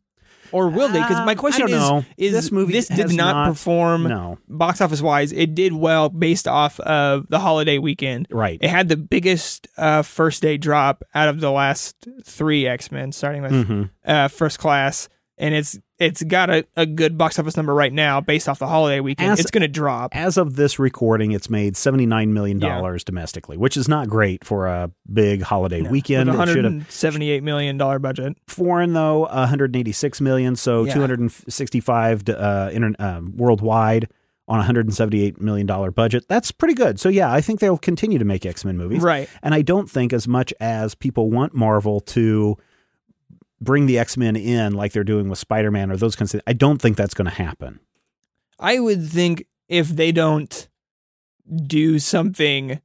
or 0.53 0.69
will 0.69 0.87
they? 0.87 0.99
Because 1.01 1.25
my 1.25 1.31
Um, 1.33 1.37
question 1.37 1.65
is, 1.67 1.71
know. 1.71 2.05
is 2.17 2.31
This 2.31 2.51
movie 2.51 2.73
this 2.73 2.87
did 2.87 2.99
has 2.99 3.13
not, 3.15 3.33
not- 3.35 3.47
perform 3.49 4.03
no, 4.03 4.37
box 4.47 4.79
office 4.79 5.01
wise. 5.01 5.31
It 5.33 5.53
did 5.55 5.73
well 5.73 6.09
based 6.09 6.47
off 6.47 6.79
of 6.81 7.27
the 7.29 7.39
holiday 7.39 7.77
weekend. 7.79 8.27
right. 8.31 8.57
It 8.61 8.69
had 8.69 8.87
the 8.89 8.97
biggest 8.97 9.67
uh, 9.77 10.01
first 10.03 10.41
day 10.41 10.57
drop 10.57 11.03
out 11.15 11.27
of 11.27 11.39
the 11.41 11.51
last 11.51 12.07
three 12.23 12.67
X 12.67 12.91
Men, 12.91 13.11
starting 13.11 13.41
with 13.41 13.51
Mhm. 13.51 13.89
uh, 14.05 14.27
First 14.29 14.59
Class, 14.59 15.09
and 15.37 15.53
it's 15.55 15.77
it's 15.99 16.21
got 16.23 16.49
a, 16.49 16.65
a 16.75 16.85
good 16.85 17.17
box 17.17 17.39
office 17.39 17.55
number 17.55 17.73
right 17.73 17.93
now 17.93 18.19
based 18.21 18.49
off 18.49 18.59
the 18.59 18.67
holiday 18.67 18.99
weekend. 18.99 19.31
As- 19.31 19.39
it's 19.39 19.51
going 19.51 19.61
to 19.61 19.67
drop. 19.67 20.15
As 20.15 20.37
of 20.37 20.55
this 20.55 20.77
recording, 20.79 21.31
it's 21.31 21.49
made 21.49 21.75
seventy 21.77 22.05
nine 22.05 22.33
million 22.33 22.59
dollars 22.59 23.03
domestically, 23.03 23.57
which 23.57 23.77
is 23.77 23.87
not 23.87 24.09
great 24.09 24.43
for 24.45 24.67
a 24.67 24.91
big 25.11 25.41
holiday 25.41 25.81
No, 25.81 25.89
weekend. 25.89 26.29
It 26.29 26.33
should 26.33 26.39
have 26.39 26.63
hundred 26.73 26.91
seventy-eight 26.91 27.43
million 27.43 27.77
dollar 27.77 27.99
budget. 27.99 28.35
foreign 28.47 28.93
though 28.93 29.21
186 29.21 30.21
million 30.21 30.55
so 30.55 30.83
Yeah. 30.83 30.93
265 30.93 32.29
uh, 32.29 32.69
inter- 32.71 32.93
um, 32.99 33.33
worldwide 33.35 34.09
on 34.47 34.55
a 34.57 34.59
178 34.59 35.39
million 35.41 35.65
dollar 35.65 35.89
budget 35.89 36.25
that's 36.27 36.51
pretty 36.51 36.73
good 36.73 36.99
so 36.99 37.07
yeah 37.07 37.31
i 37.31 37.39
think 37.39 37.61
they'll 37.61 37.77
continue 37.77 38.19
to 38.19 38.25
make 38.25 38.45
x-men 38.45 38.77
movies 38.77 39.01
Right. 39.01 39.29
and 39.41 39.53
i 39.53 39.61
don't 39.61 39.89
think 39.89 40.11
as 40.11 40.27
much 40.27 40.53
as 40.59 40.95
people 40.95 41.31
want 41.31 41.55
marvel 41.55 42.01
to 42.01 42.57
bring 43.63 43.85
the 43.85 43.97
x-men 43.97 44.35
in 44.35 44.73
like 44.73 44.91
they're 44.91 45.03
doing 45.03 45.29
with 45.29 45.39
spider-man 45.39 45.91
or 45.91 45.97
those 45.97 46.15
kinds 46.15 46.33
of 46.33 46.41
i 46.47 46.53
don't 46.53 46.81
think 46.81 46.97
that's 46.97 47.13
going 47.13 47.25
to 47.25 47.35
happen 47.35 47.79
I 48.59 48.79
would 48.79 49.05
think 49.05 49.45
if 49.67 49.89
they 49.89 50.11
don't 50.11 50.69
do 51.65 51.99
something 51.99 52.79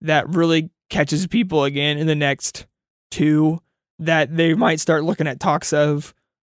that 0.00 0.28
really 0.28 0.70
catches 0.88 1.26
people 1.26 1.64
again 1.64 1.98
in 1.98 2.06
the 2.06 2.14
next 2.14 2.66
two, 3.10 3.60
that 3.98 4.36
they 4.36 4.54
might 4.54 4.80
start 4.80 5.04
looking 5.04 5.26
at 5.26 5.38
talks 5.38 5.72
of, 5.72 6.14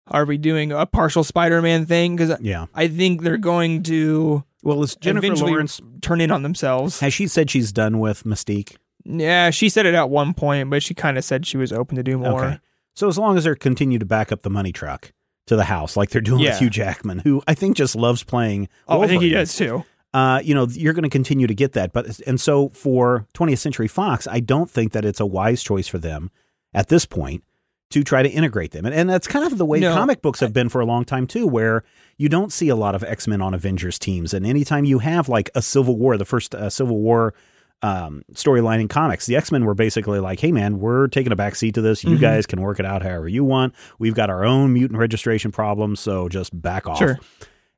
are 0.09 0.25
we 0.25 0.39
doing 0.39 0.73
a 0.73 0.87
partial 0.87 1.23
Spider-Man 1.25 1.87
thing? 1.87 2.17
Because 2.17 2.39
yeah 2.41 2.67
I 2.75 2.89
think 2.89 3.23
they're 3.23 3.37
going 3.37 3.83
to 3.85 4.45
well 4.63 4.83
is 4.83 4.97
jennifer 4.97 5.35
lawrence 5.37 5.81
turn 6.01 6.21
in 6.21 6.31
on 6.31 6.43
themselves. 6.43 7.01
has 7.01 7.13
she 7.13 7.27
said 7.27 7.51
she's 7.51 7.71
done 7.71 8.01
with 8.01 8.25
mystique 8.25 8.77
Yeah, 9.05 9.51
she 9.51 9.69
said 9.69 9.87
it 9.87 9.95
at 9.95 10.11
one 10.11 10.35
point, 10.35 10.69
but 10.69 10.83
she 10.83 10.95
kind 10.95 11.17
of 11.17 11.25
said 11.25 11.47
she 11.47 11.57
was 11.57 11.73
open 11.73 11.97
to 11.97 12.03
do 12.03 12.19
more. 12.19 12.45
Okay. 12.45 12.59
So 12.95 13.09
as 13.09 13.19
long 13.19 13.37
as 13.37 13.45
they're 13.45 13.55
continue 13.55 13.99
to 13.99 14.05
back 14.07 14.31
up 14.33 14.43
the 14.43 14.51
money 14.51 14.73
truck 14.73 15.13
to 15.47 15.57
the 15.57 15.65
house, 15.65 15.97
like 15.97 16.11
they're 16.11 16.21
doing 16.21 16.41
Yeah. 16.41 16.51
with 16.51 16.59
Hugh 16.61 16.71
Jackman, 16.71 17.19
who 17.21 17.43
I 17.47 17.55
think 17.55 17.77
just 17.77 17.95
loves 17.97 18.23
playing. 18.23 18.69
Oh, 18.89 19.03
I 19.03 19.07
think 19.09 19.23
he 19.23 19.31
does 19.31 19.55
too. 19.55 19.85
Uh, 20.13 20.41
you 20.45 20.55
know, 20.55 20.69
you're 20.71 20.93
going 20.93 21.03
to 21.03 21.09
continue 21.11 21.47
to 21.49 21.55
get 21.55 21.73
that, 21.73 21.93
but 21.93 22.21
and 22.21 22.41
so 22.41 22.69
for 22.69 23.27
20th 23.35 23.59
Century 23.59 23.89
Fox, 23.89 24.29
I 24.29 24.39
don't 24.39 24.71
think 24.71 24.93
that 24.93 25.05
it's 25.05 25.19
a 25.19 25.27
wise 25.27 25.61
choice 25.63 25.89
for 25.89 25.99
them 25.99 26.31
at 26.73 26.89
this 26.89 27.05
point 27.05 27.43
to 27.91 28.05
try 28.05 28.23
to 28.23 28.29
integrate 28.29 28.71
them, 28.71 28.87
and, 28.87 28.95
and 28.95 29.11
that's 29.11 29.27
kind 29.27 29.45
of 29.45 29.59
the 29.59 29.67
way 29.67 29.81
No. 29.81 29.93
comic 29.93 30.23
books 30.23 30.39
have 30.41 30.53
been 30.53 30.69
for 30.69 30.81
a 30.81 30.87
long 30.87 31.05
time 31.05 31.27
too, 31.27 31.49
where 31.49 31.83
you 32.17 32.29
don't 32.29 32.53
see 32.53 32.69
a 32.69 32.77
lot 32.77 32.95
of 32.95 33.03
X 33.03 33.27
Men 33.27 33.43
on 33.43 33.55
Avengers 33.55 33.99
teams, 33.99 34.33
and 34.33 34.47
anytime 34.47 34.85
you 34.85 35.01
have 35.01 35.29
like 35.29 35.51
a 35.57 35.61
Civil 35.63 35.97
War, 35.97 36.17
the 36.17 36.25
first 36.25 36.55
uh, 36.55 36.71
Civil 36.71 36.99
War 37.01 37.35
um, 37.83 38.23
storyline 38.33 38.81
in 38.81 38.89
comics. 38.89 39.27
The 39.27 39.37
X 39.37 39.53
Men 39.53 39.65
were 39.65 39.75
basically 39.75 40.19
like, 40.21 40.41
"Hey, 40.41 40.53
man, 40.53 40.79
we're 40.81 41.07
taking 41.09 41.33
a 41.33 41.37
back 41.37 41.55
seat 41.55 41.75
to 41.75 41.83
this. 41.83 42.03
You 42.05 42.17
Mhm. 42.17 42.21
guys 42.21 42.47
can 42.47 42.61
work 42.61 42.81
it 42.81 42.87
out 42.87 43.03
however 43.03 43.29
you 43.29 43.45
want. 43.45 43.75
We've 43.99 44.15
got 44.15 44.31
our 44.31 44.45
own 44.45 44.73
mutant 44.73 44.99
registration 44.99 45.53
problems, 45.53 46.01
so 46.01 46.29
just 46.29 46.61
back 46.63 46.87
off." 46.89 46.99
Sure. 46.99 47.19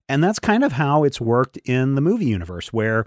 And 0.08 0.22
that's 0.22 0.38
kind 0.38 0.62
of 0.62 0.72
how 0.72 1.02
it's 1.02 1.20
worked 1.20 1.56
in 1.64 1.96
the 1.96 2.00
movie 2.00 2.26
universe, 2.26 2.72
where 2.72 3.06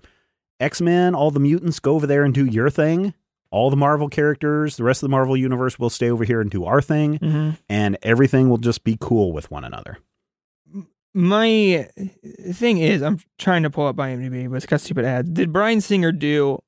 X 0.59 0.81
Men, 0.81 1.15
all 1.15 1.31
the 1.31 1.39
mutants 1.39 1.79
go 1.79 1.95
over 1.95 2.05
there 2.05 2.23
and 2.25 2.33
do 2.33 2.43
your 2.45 2.69
thing. 2.69 3.13
All 3.51 3.69
the 3.69 3.77
Marvel 3.77 4.09
characters, 4.09 4.75
the 4.77 4.83
rest 4.83 5.01
of 5.01 5.07
the 5.07 5.11
Marvel 5.11 5.35
universe 5.37 5.79
will 5.79 5.89
stay 5.89 6.11
over 6.11 6.23
here 6.25 6.41
and 6.41 6.51
do 6.51 6.65
our 6.65 6.81
thing, 6.81 7.15
hmm 7.15 7.51
and 7.69 7.97
everything 8.03 8.49
will 8.49 8.57
just 8.57 8.83
be 8.83 8.97
cool 8.99 9.31
with 9.31 9.49
one 9.49 9.63
another. 9.63 9.97
My 11.15 11.89
thing 12.53 12.77
is, 12.77 13.01
I'm 13.01 13.19
trying 13.39 13.63
to 13.63 13.69
pull 13.71 13.87
up 13.87 13.95
IMDb, 13.95 14.47
but 14.47 14.57
it's 14.57 14.65
got 14.67 14.79
stupid 14.81 15.05
ads. 15.05 15.29
Did 15.31 15.51
Bryan 15.51 15.81
Singer 15.81 16.11
do 16.11 16.59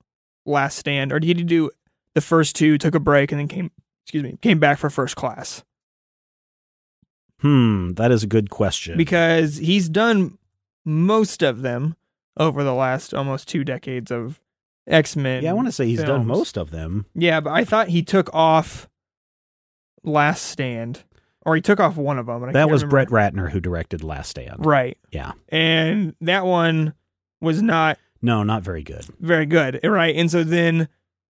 Last 0.45 0.77
Stand, 0.77 1.11
or 1.13 1.19
did 1.19 1.37
he 1.37 1.43
do 1.43 1.69
the 2.15 2.21
first 2.21 2.55
two, 2.55 2.77
took 2.77 2.95
a 2.95 2.99
break, 2.99 3.31
and 3.31 3.39
then 3.39 3.47
came 3.47 3.71
excuse 4.03 4.23
me, 4.23 4.37
came 4.41 4.59
back 4.59 4.77
for 4.79 4.89
first 4.89 5.15
class 5.15 5.63
Hmm, 7.39 7.93
that 7.93 8.11
is 8.11 8.23
a 8.23 8.27
good 8.27 8.49
question. 8.49 8.97
because 8.97 9.57
he's 9.57 9.89
done 9.89 10.37
most 10.85 11.41
of 11.41 11.61
them 11.63 11.95
over 12.37 12.63
the 12.63 12.73
last 12.73 13.13
almost 13.13 13.47
two 13.47 13.63
decades 13.63 14.11
of 14.11 14.39
X 14.87 15.15
Men. 15.15 15.43
yeah, 15.43 15.49
I 15.51 15.53
want 15.53 15.67
to 15.67 15.71
say 15.71 15.85
he's 15.87 16.03
done 16.03 16.25
most 16.25 16.57
of 16.57 16.71
them. 16.71 17.05
Yeah, 17.15 17.39
but 17.39 17.51
I 17.51 17.63
thought 17.65 17.87
he 17.89 18.03
took 18.03 18.29
off 18.33 18.87
Last 20.03 20.43
Stand, 20.43 21.03
or 21.45 21.55
he 21.55 21.61
took 21.61 21.79
off 21.79 21.95
one 21.97 22.17
of 22.19 22.25
them. 22.27 22.51
That 22.51 22.69
was 22.69 22.83
remember. 22.83 23.05
Brett 23.11 23.33
Ratner 23.33 23.51
who 23.51 23.59
directed 23.59 24.03
Last 24.03 24.29
Stand. 24.29 24.65
Right, 24.65 24.97
Yeah. 25.11 25.31
and 25.49 26.15
that 26.21 26.45
one 26.45 26.93
was 27.41 27.61
not 27.61 27.97
No, 28.21 28.43
not 28.43 28.63
very 28.63 28.83
good. 28.83 29.05
very 29.19 29.45
good. 29.45 29.79
Right, 29.83 30.15
and 30.15 30.29
so 30.29 30.43
then 30.43 30.87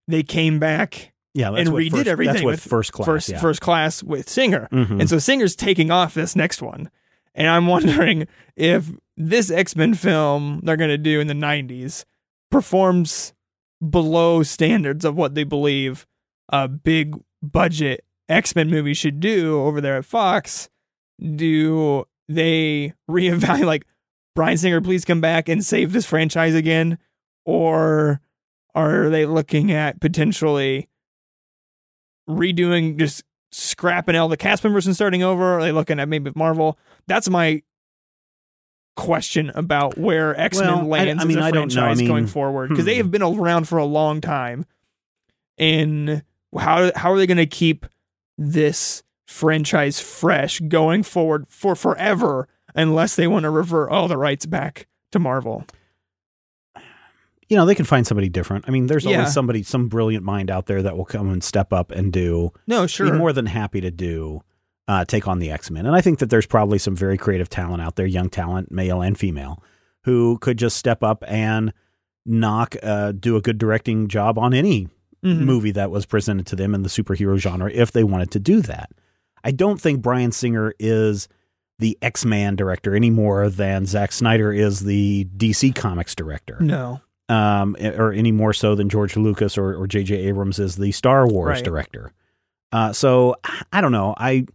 they 0.08 0.23
came 0.23 0.60
back 0.60 1.13
Yeah, 1.34 1.51
that's 1.51 1.62
and 1.62 1.73
what 1.73 1.84
redid 1.84 1.91
first, 1.91 2.08
everything 2.08 2.45
with 2.45 2.60
first 2.62 2.91
class. 2.91 3.06
first 3.06 3.30
yeah. 3.30 3.39
first 3.39 3.62
class 3.62 4.04
with 4.04 4.27
Singer. 4.30 4.67
Mhm. 4.71 4.99
And 4.99 5.10
so 5.10 5.17
Singer's 5.19 5.56
taking 5.56 5.89
off 5.91 6.13
this 6.13 6.36
next 6.36 6.62
one. 6.62 6.89
And 7.34 7.47
I'm 7.47 7.67
wondering 7.75 8.27
if 8.58 8.91
this 9.15 9.49
X 9.51 9.75
Men 9.75 9.93
film 9.93 10.60
they're 10.63 10.75
going 10.77 10.89
to 10.89 10.97
do 10.97 11.19
in 11.21 11.27
the 11.27 11.34
90s 11.34 12.04
performs 12.49 13.34
below 13.89 14.43
standards 14.43 15.06
of 15.06 15.15
what 15.15 15.34
they 15.36 15.43
believe 15.45 16.06
a 16.51 16.67
big 16.67 17.15
budget 17.41 18.04
X 18.27 18.56
Men 18.56 18.69
movie 18.69 18.93
should 18.93 19.19
do 19.21 19.62
over 19.62 19.80
there 19.80 19.95
at 19.97 20.06
Fox. 20.06 20.69
Do 21.36 22.06
they 22.27 22.93
reevaluate, 23.10 23.65
like, 23.65 23.86
Bryan 24.36 24.58
Singer, 24.58 24.82
please 24.82 25.06
come 25.06 25.22
back 25.22 25.50
and 25.50 25.63
save 25.63 25.91
this 25.91 26.06
franchise 26.06 26.56
again? 26.56 26.98
Or 27.46 28.22
are 28.74 29.10
they 29.10 29.26
looking 29.26 29.72
at 29.72 30.00
potentially 30.00 30.88
redoing 32.30 32.98
just 32.98 33.24
scrapping 33.52 34.15
all 34.15 34.30
the 34.30 34.38
cast 34.38 34.63
members 34.63 34.86
and 34.86 34.96
starting 34.96 35.24
over? 35.24 35.58
Are 35.58 35.62
they 35.62 35.72
looking 35.72 36.00
at 36.00 36.08
maybe 36.08 36.32
Marvel? 36.36 36.78
That's 37.08 37.30
my 37.30 37.62
question 38.96 39.52
about 39.56 39.98
where 39.98 40.39
X 40.39 40.60
Men 40.60 40.67
Well, 40.67 40.86
lands 40.86 41.24
I 41.24 41.28
mean, 41.28 41.38
as 41.38 41.44
a 41.44 41.48
I 41.48 41.52
know. 41.52 41.62
I 41.62 41.67
franchise 41.67 42.02
going 42.08 42.28
forward 42.28 42.70
because 42.70 42.86
they 42.86 42.96
hmm. 42.96 43.00
have 43.00 43.12
been 43.12 43.24
around 43.24 43.67
for 43.67 43.78
a 43.78 43.86
long 43.86 44.22
time. 44.22 44.65
And 45.58 46.24
how 46.58 46.91
how 46.96 47.12
are 47.12 47.17
they 47.17 47.28
going 47.28 47.38
to 47.38 47.46
keep 47.46 47.86
this 48.38 49.04
franchise 49.26 50.00
fresh 50.00 50.60
going 50.62 51.04
forward 51.04 51.46
for 51.50 51.76
forever 51.76 52.48
unless 52.76 53.16
they 53.16 53.28
want 53.28 53.44
to 53.44 53.50
revert 53.50 53.90
all 53.90 54.08
the 54.08 54.18
rights 54.18 54.46
back 54.46 54.88
to 55.12 55.20
Marvel? 55.20 55.66
you 57.50 57.58
know, 57.58 57.66
they 57.66 57.76
can 57.76 57.84
find 57.86 58.08
somebody 58.08 58.30
different. 58.30 58.64
I 58.68 58.72
mean, 58.72 58.88
there's 58.88 59.04
Yeah. 59.04 59.18
always 59.18 59.34
somebody, 59.34 59.62
some 59.64 59.90
brilliant 59.90 60.24
mind 60.24 60.50
out 60.50 60.68
there 60.68 60.82
that 60.84 60.96
will 60.96 61.04
come 61.04 61.30
and 61.30 61.44
step 61.44 61.74
up 61.74 61.92
and 61.92 62.12
do. 62.14 62.54
No, 62.66 62.84
Be 62.84 62.88
sure. 62.88 63.14
more 63.14 63.34
than 63.34 63.46
happy 63.48 63.82
to 63.82 63.92
do. 63.92 64.42
Uh, 64.88 65.04
take 65.06 65.28
on 65.28 65.40
the 65.40 65.52
X 65.52 65.70
Men, 65.70 65.86
and 65.86 65.96
I 65.96 66.02
think 66.02 66.20
that 66.20 66.30
there's 66.30 66.46
probably 66.48 66.78
some 66.78 66.96
very 66.96 67.18
creative 67.18 67.50
talent 67.50 67.82
out 67.82 67.96
there, 67.98 68.06
young 68.06 68.30
talent, 68.30 68.72
male 68.72 69.02
and 69.02 69.18
female, 69.18 69.62
who 70.06 70.38
could 70.40 70.58
just 70.58 70.76
step 70.76 71.04
up 71.04 71.24
and 71.28 71.72
knock, 72.26 72.76
uh, 72.84 73.12
do 73.12 73.36
a 73.36 73.42
good 73.42 73.58
directing 73.58 74.08
job 74.08 74.38
on 74.38 74.54
any 74.54 74.88
Mhm. 75.24 75.42
movie 75.42 75.72
that 75.72 75.92
was 75.92 76.06
presented 76.06 76.46
to 76.48 76.56
them 76.56 76.74
in 76.74 76.84
the 76.84 76.90
superhero 76.90 77.38
genre 77.38 77.70
if 77.72 77.92
they 77.92 78.04
wanted 78.04 78.32
to 78.32 78.40
do 78.40 78.62
that. 78.62 78.92
I 79.44 79.52
don't 79.52 79.80
think 79.80 80.02
Bryan 80.02 80.32
Singer 80.32 80.74
is 80.80 81.28
the 81.82 81.98
X 82.02 82.24
Man 82.24 82.56
director 82.56 82.96
any 82.96 83.10
more 83.10 83.50
than 83.50 83.86
Zack 83.86 84.13
Snyder 84.13 84.54
is 84.54 84.80
the 84.82 85.26
DC 85.36 85.76
Comics 85.76 86.15
director, 86.15 86.58
No. 86.62 87.02
um, 87.28 87.76
or 87.80 88.13
any 88.13 88.32
more 88.32 88.54
so 88.54 88.74
than 88.76 88.88
George 88.88 89.17
Lucas 89.17 89.58
or, 89.58 89.76
or 89.76 89.86
J.J. 89.88 90.15
Abrams 90.15 90.58
is 90.60 90.78
the 90.78 90.91
Star 90.94 91.28
Wars 91.28 91.58
Right. 91.58 91.63
director. 91.65 92.13
Uh, 92.72 92.94
so 92.94 93.36
I 93.74 93.82
don't 93.82 93.91
know. 93.91 94.13
I 94.17 94.46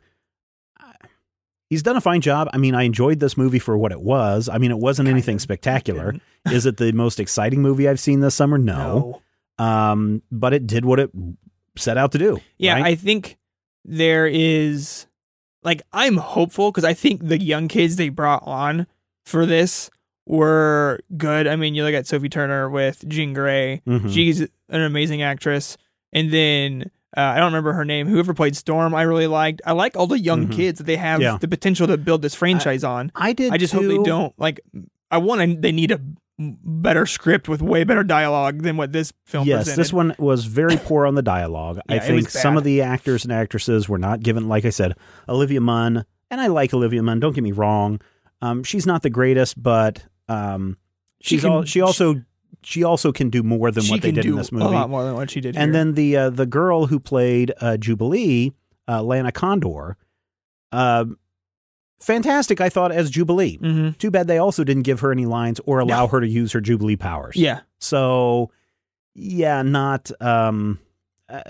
he's 1.69 1.83
done 1.83 1.97
a 1.97 2.01
fine 2.01 2.21
job. 2.21 2.49
I 2.53 2.59
mean, 2.59 2.75
I 2.75 2.85
enjoyed 2.85 3.21
this 3.21 3.37
movie 3.37 3.59
for 3.59 3.77
what 3.77 3.93
it 3.93 4.01
was. 4.01 4.49
I 4.49 4.59
mean, 4.59 4.71
it 4.71 4.79
wasn't 4.79 5.09
anything 5.09 5.33
Kind 5.35 5.39
of. 5.39 5.43
spectacular. 5.43 6.15
Is 6.47 6.65
it 6.65 6.77
the 6.77 6.93
most 6.93 7.19
exciting 7.21 7.61
movie 7.61 7.89
I've 7.89 8.01
seen 8.01 8.21
this 8.21 8.35
summer? 8.35 8.57
No. 8.57 9.21
Um, 9.59 10.23
but 10.31 10.53
it 10.55 10.67
did 10.67 10.85
what 10.85 11.01
it 11.01 11.11
set 11.77 11.99
out 11.99 12.13
to 12.13 12.19
do. 12.19 12.39
Yeah, 12.57 12.75
right? 12.75 12.85
I 12.85 12.95
think 12.95 13.37
there 13.85 14.27
is 14.27 15.07
like 15.67 15.83
I'm 15.93 16.17
hopeful 16.17 16.71
because 16.71 16.85
I 16.85 16.95
think 16.95 17.27
the 17.29 17.39
young 17.39 17.69
kids 17.69 17.97
they 17.97 18.09
brought 18.09 18.43
on 18.47 18.87
for 19.27 19.45
this 19.45 19.91
were 20.27 21.01
good. 21.17 21.47
I 21.47 21.57
mean, 21.57 21.75
you 21.75 21.85
look 21.85 21.95
at 21.95 22.07
Sophie 22.07 22.29
Turner 22.31 22.71
with 22.71 23.07
Jean 23.09 23.35
Grey; 23.35 23.83
Mhm. 23.87 24.13
she's 24.13 24.41
an 24.41 24.81
amazing 24.81 25.21
actress, 25.23 25.77
and 26.13 26.31
then. 26.33 26.91
Uh, 27.17 27.21
I 27.35 27.37
don't 27.37 27.47
remember 27.47 27.73
her 27.73 27.85
name. 27.87 28.09
Whoever 28.09 28.35
played 28.35 28.55
Storm, 28.57 28.95
I 28.95 29.01
really 29.03 29.27
liked. 29.27 29.63
I 29.65 29.73
like 29.73 29.97
all 29.97 30.07
the 30.07 30.19
young 30.19 30.49
Mhm. 30.49 30.53
kids 30.53 30.77
that 30.79 30.85
they 30.85 30.97
have 30.97 31.23
Yeah. 31.23 31.39
the 31.41 31.49
potential 31.49 31.87
to 31.87 31.97
build 31.97 32.21
this 32.21 32.35
franchise 32.35 32.85
on. 32.85 33.11
I 33.15 33.33
did. 33.33 33.55
I 33.55 33.57
just 33.57 33.73
hope 33.73 33.85
they 33.87 33.97
don't 34.03 34.35
like. 34.39 34.61
I 35.11 35.17
want. 35.17 35.63
They 35.63 35.73
need 35.73 35.93
a 35.93 36.01
better 36.39 37.07
script 37.07 37.49
with 37.49 37.63
way 37.63 37.83
better 37.85 38.05
dialogue 38.05 38.63
than 38.63 38.77
what 38.77 38.93
this 38.93 39.13
film 39.25 39.47
Yes, 39.49 39.61
presented. 39.65 39.81
this 39.81 39.93
one 39.93 40.15
was 40.19 40.45
very 40.45 40.77
poor 40.77 41.07
on 41.07 41.15
the 41.15 41.23
dialogue. 41.23 41.79
I 41.89 41.95
Yeah, 41.95 42.03
it 42.03 42.07
think 42.07 42.31
some 42.31 42.57
of 42.57 42.65
the 42.65 42.83
actors 42.83 43.25
and 43.25 43.33
actresses 43.33 43.89
were 43.89 43.99
not 43.99 44.21
given, 44.21 44.47
like 44.49 44.65
I 44.65 44.71
said, 44.71 44.97
Olivia 45.29 45.61
Munn, 45.61 46.05
and 46.31 46.41
I 46.41 46.49
like 46.49 46.75
Olivia 46.75 47.03
Munn. 47.03 47.21
Don't 47.21 47.35
get 47.35 47.43
me 47.45 47.53
wrong; 47.53 48.01
um, 48.43 48.63
she's 48.65 48.87
not 48.87 49.03
the 49.03 49.11
greatest, 49.11 49.63
but 49.63 50.05
um, 50.29 50.77
She 51.21 51.37
she's 51.37 51.43
can- 51.43 51.51
all, 51.53 51.65
she 51.65 51.81
also 51.81 52.23
she 52.63 52.83
also 52.85 53.13
can 53.13 53.31
do 53.31 53.43
more 53.43 53.71
than 53.71 53.85
what 53.87 54.03
they 54.03 54.11
did 54.13 54.27
in 54.27 54.35
this 54.37 54.51
movie. 54.53 54.65
a 54.67 54.69
lot 54.69 54.91
more 54.91 55.05
than 55.05 55.15
what 55.15 55.31
she 55.31 55.41
did. 55.41 55.57
And 55.57 55.67
here. 55.67 55.73
then 55.85 55.95
the 55.95 56.17
uh, 56.17 56.31
the 56.31 56.47
girl 56.47 56.87
who 56.87 56.99
played 57.01 57.53
uh, 57.61 57.77
Jubilee, 57.77 58.53
uh, 58.89 59.03
Lana 59.03 59.31
Condor, 59.33 59.97
uh, 60.73 61.05
fantastic. 62.01 62.61
I 62.61 62.69
thought 62.69 62.93
as 62.93 63.11
Jubilee. 63.11 63.59
Mhm. 63.59 63.97
Too 63.99 64.11
bad 64.11 64.27
they 64.27 64.39
also 64.39 64.65
didn't 64.65 64.83
give 64.85 65.01
her 65.01 65.13
any 65.13 65.27
lines 65.27 65.61
or 65.67 65.79
allow 65.81 66.03
No. 66.03 66.09
her 66.09 66.21
to 66.21 66.29
use 66.29 66.53
her 66.53 66.61
Jubilee 66.61 66.97
powers. 66.97 67.37
yeah, 67.37 67.61
So, 67.79 68.51
yeah, 69.15 69.63
not. 69.63 70.11
Um, 70.21 70.79
uh, 71.29 71.41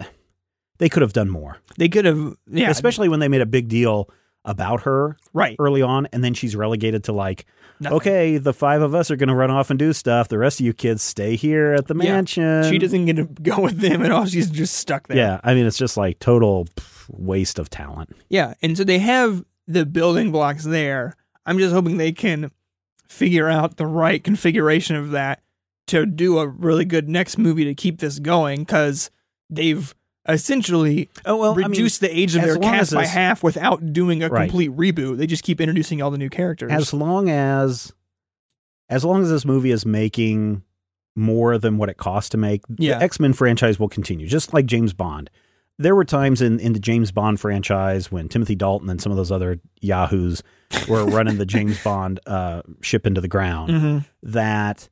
they 0.78 0.88
could 0.88 1.02
have 1.02 1.12
done 1.12 1.30
more, 1.30 1.58
they 1.78 1.88
could 1.88 2.04
have. 2.04 2.36
Yeah, 2.50 2.70
especially 2.70 3.08
when 3.08 3.20
they 3.20 3.28
made 3.28 3.40
a 3.40 3.46
big 3.46 3.68
deal 3.68 4.08
about 4.44 4.82
her 4.82 5.16
right. 5.32 5.56
early 5.58 5.82
on, 5.82 6.06
and 6.12 6.22
then 6.22 6.32
she's 6.34 6.54
relegated 6.54 7.02
to 7.04 7.12
like, 7.12 7.46
Nothing. 7.80 7.96
okay, 7.96 8.38
the 8.38 8.52
five 8.52 8.80
of 8.80 8.94
us 8.94 9.10
are 9.10 9.16
going 9.16 9.28
to 9.28 9.34
run 9.34 9.50
off 9.50 9.70
and 9.70 9.78
do 9.78 9.92
stuff. 9.92 10.28
The 10.28 10.38
rest 10.38 10.60
of 10.60 10.66
you 10.66 10.72
kids 10.72 11.02
stay 11.02 11.34
here 11.34 11.72
at 11.72 11.88
the 11.88 11.94
Yeah. 11.96 12.12
mansion. 12.12 12.62
She 12.70 12.78
doesn't 12.78 13.06
get 13.06 13.16
to 13.16 13.24
go 13.24 13.60
with 13.62 13.78
them 13.80 14.02
at 14.04 14.12
all. 14.12 14.24
She's 14.26 14.48
just 14.48 14.76
stuck 14.76 15.08
there. 15.08 15.16
Yeah, 15.16 15.40
I 15.42 15.54
mean, 15.54 15.66
it's 15.66 15.76
just 15.78 15.96
like 15.96 16.20
total 16.20 16.68
waste 17.08 17.58
of 17.58 17.68
talent. 17.70 18.10
Yeah. 18.28 18.54
And 18.62 18.76
so 18.78 18.84
they 18.84 18.98
have 19.00 19.44
the 19.66 19.84
building 19.86 20.30
blocks 20.32 20.64
there. 20.64 21.14
I'm 21.44 21.58
just 21.58 21.72
hoping 21.74 21.96
they 21.96 22.12
can 22.12 22.50
figure 23.08 23.48
out 23.48 23.76
the 23.76 23.86
right 23.86 24.22
configuration 24.22 24.96
of 24.96 25.10
that 25.12 25.42
to 25.88 26.04
do 26.06 26.38
a 26.38 26.46
really 26.48 26.84
good 26.84 27.08
next 27.08 27.38
movie 27.38 27.64
to 27.64 27.74
keep 27.74 28.00
this 28.00 28.18
going 28.18 28.60
because 28.60 29.10
they've 29.48 29.94
essentially 30.28 31.08
Oh 31.24 31.36
well, 31.36 31.54
reduced 31.54 32.00
the 32.00 32.10
age 32.16 32.34
of 32.34 32.42
their 32.42 32.56
cast 32.58 32.92
by 32.92 33.06
half 33.06 33.44
without 33.44 33.92
doing 33.92 34.22
a 34.24 34.28
Right. 34.28 34.48
complete 34.48 34.72
reboot. 34.76 35.18
They 35.18 35.26
just 35.28 35.44
keep 35.44 35.60
introducing 35.60 36.02
all 36.02 36.10
the 36.10 36.18
new 36.18 36.30
characters. 36.30 36.72
as 36.72 36.92
long 36.92 37.28
as 37.30 37.92
as 38.88 39.04
long 39.04 39.22
as 39.22 39.30
this 39.30 39.44
movie 39.44 39.70
is 39.72 39.84
making 39.86 40.62
more 41.16 41.58
than 41.58 41.76
what 41.78 41.88
it 41.88 41.96
costs 41.96 42.28
to 42.30 42.36
make, 42.36 42.62
Yeah. 42.78 42.98
the 42.98 43.04
X 43.04 43.18
Men 43.20 43.32
franchise 43.32 43.78
will 43.78 43.88
continue, 43.88 44.26
just 44.26 44.52
like 44.52 44.66
James 44.66 44.92
Bond. 44.92 45.30
There 45.78 45.94
were 45.94 46.04
times 46.04 46.40
in, 46.40 46.58
in 46.60 46.72
the 46.72 46.78
James 46.78 47.12
Bond 47.12 47.38
franchise 47.38 48.10
when 48.10 48.28
Timothy 48.28 48.54
Dalton 48.54 48.88
and 48.88 49.00
some 49.00 49.12
of 49.12 49.16
those 49.16 49.30
other 49.30 49.60
yahoos 49.82 50.42
were 50.88 51.04
running 51.04 51.36
the 51.36 51.44
James 51.46 51.82
Bond 51.84 52.18
uh, 52.26 52.62
ship 52.80 53.06
into 53.06 53.20
the 53.20 53.28
ground 53.28 53.70
Mhm. 53.70 54.04
that 54.22 54.88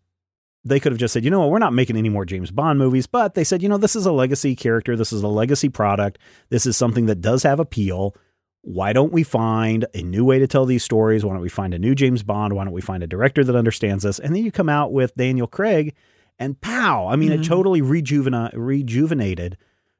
they 0.66 0.78
could 0.80 0.92
have 0.92 0.98
just 0.98 1.12
said, 1.14 1.24
you 1.24 1.30
know 1.30 1.40
what, 1.40 1.50
we're 1.50 1.58
not 1.58 1.72
making 1.72 1.96
any 1.96 2.08
more 2.10 2.24
James 2.24 2.50
Bond 2.50 2.78
movies, 2.78 3.06
but 3.06 3.34
they 3.34 3.44
said, 3.44 3.62
you 3.62 3.68
know, 3.68 3.78
this 3.78 3.96
is 3.96 4.06
a 4.06 4.12
legacy 4.12 4.54
character, 4.56 4.96
this 4.96 5.12
is 5.12 5.22
a 5.22 5.28
legacy 5.28 5.68
product, 5.68 6.18
this 6.50 6.64
is 6.66 6.76
something 6.76 7.06
that 7.06 7.20
does 7.20 7.42
have 7.44 7.60
appeal. 7.60 8.14
Why 8.62 8.94
don't 8.94 9.12
we 9.12 9.22
find 9.24 9.84
a 9.94 10.02
new 10.02 10.24
way 10.24 10.38
to 10.38 10.46
tell 10.46 10.64
these 10.64 10.82
stories? 10.82 11.22
Why 11.24 11.32
don't 11.34 11.42
we 11.42 11.50
find 11.50 11.74
a 11.74 11.78
new 11.78 11.94
James 11.94 12.22
Bond? 12.22 12.54
Why 12.54 12.64
don't 12.64 12.72
we 12.72 12.80
find 12.80 13.02
a 13.02 13.06
director 13.06 13.44
that 13.44 13.54
understands 13.56 14.04
this? 14.04 14.18
And 14.18 14.34
then 14.34 14.42
you 14.42 14.50
come 14.50 14.70
out 14.70 14.90
with 14.92 15.14
Daniel 15.16 15.46
Craig, 15.46 15.94
and 16.38 16.58
pow! 16.60 17.06
I 17.08 17.16
mean, 17.16 17.30
it 17.32 17.40
Mhm. 17.40 17.46
totally 17.46 17.82
rejuvena- 17.82 18.50
rejuvenated 18.54 19.56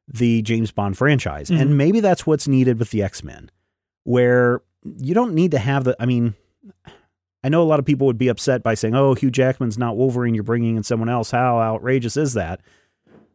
the 0.07 0.43
James 0.43 0.71
Bond 0.71 0.97
franchise. 0.99 1.49
Mhm. 1.51 1.61
And 1.61 1.79
maybe 1.79 2.01
that's 2.01 2.27
what's 2.27 2.47
needed 2.49 2.79
with 2.79 2.91
the 2.91 3.03
X 3.03 3.25
Men, 3.25 3.51
where 4.05 4.61
you 4.99 5.15
don't 5.15 5.35
need 5.35 5.51
to 5.53 5.59
have 5.59 5.85
the. 5.85 5.97
I 5.99 6.07
mean, 6.07 6.35
I 7.43 7.49
know 7.49 7.63
a 7.63 7.65
lot 7.65 7.79
of 7.79 7.85
people 7.85 8.07
would 8.07 8.19
be 8.19 8.29
upset 8.29 8.63
by 8.63 8.75
saying, 8.75 8.95
"Oh, 8.95 9.15
Hugh 9.15 9.31
Jackman's 9.31 9.79
not 9.79 9.97
Wolverine; 9.97 10.35
you're 10.35 10.45
bringing 10.45 10.77
in 10.77 10.83
someone 10.83 11.09
else." 11.09 11.31
How 11.31 11.59
outrageous 11.59 12.17
is 12.17 12.35
that? 12.35 12.61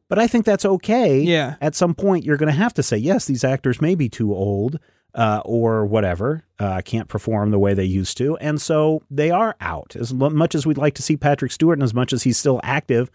But 0.08 0.18
I 0.20 0.28
think 0.28 0.46
that's 0.46 0.66
okay. 0.66 1.20
Yeah. 1.22 1.56
At 1.62 1.76
some 1.76 1.94
point, 1.94 2.26
you're 2.26 2.38
going 2.38 2.52
to 2.52 2.58
have 2.60 2.74
to 2.76 2.84
say, 2.84 2.98
"Yes, 2.98 3.26
these 3.26 3.44
actors 3.44 3.82
may 3.82 3.94
be 3.94 4.10
too 4.10 4.34
old, 4.34 4.80
uh, 5.14 5.42
or 5.46 5.86
whatever, 5.86 6.44
uh, 6.60 6.82
can't 6.84 7.08
perform 7.08 7.52
the 7.52 7.60
way 7.60 7.74
they 7.76 7.84
used 7.86 8.18
to," 8.18 8.36
and 8.38 8.60
so 8.60 9.04
they 9.12 9.30
are 9.30 9.56
out. 9.62 9.96
As 9.96 10.12
much 10.14 10.56
as 10.56 10.66
we'd 10.66 10.78
like 10.80 10.96
to 10.96 11.04
see 11.04 11.16
Patrick 11.18 11.52
Stewart, 11.52 11.78
and 11.78 11.84
as 11.84 11.94
much 11.94 12.12
as 12.14 12.24
he's 12.24 12.38
still 12.38 12.60
active, 12.64 13.12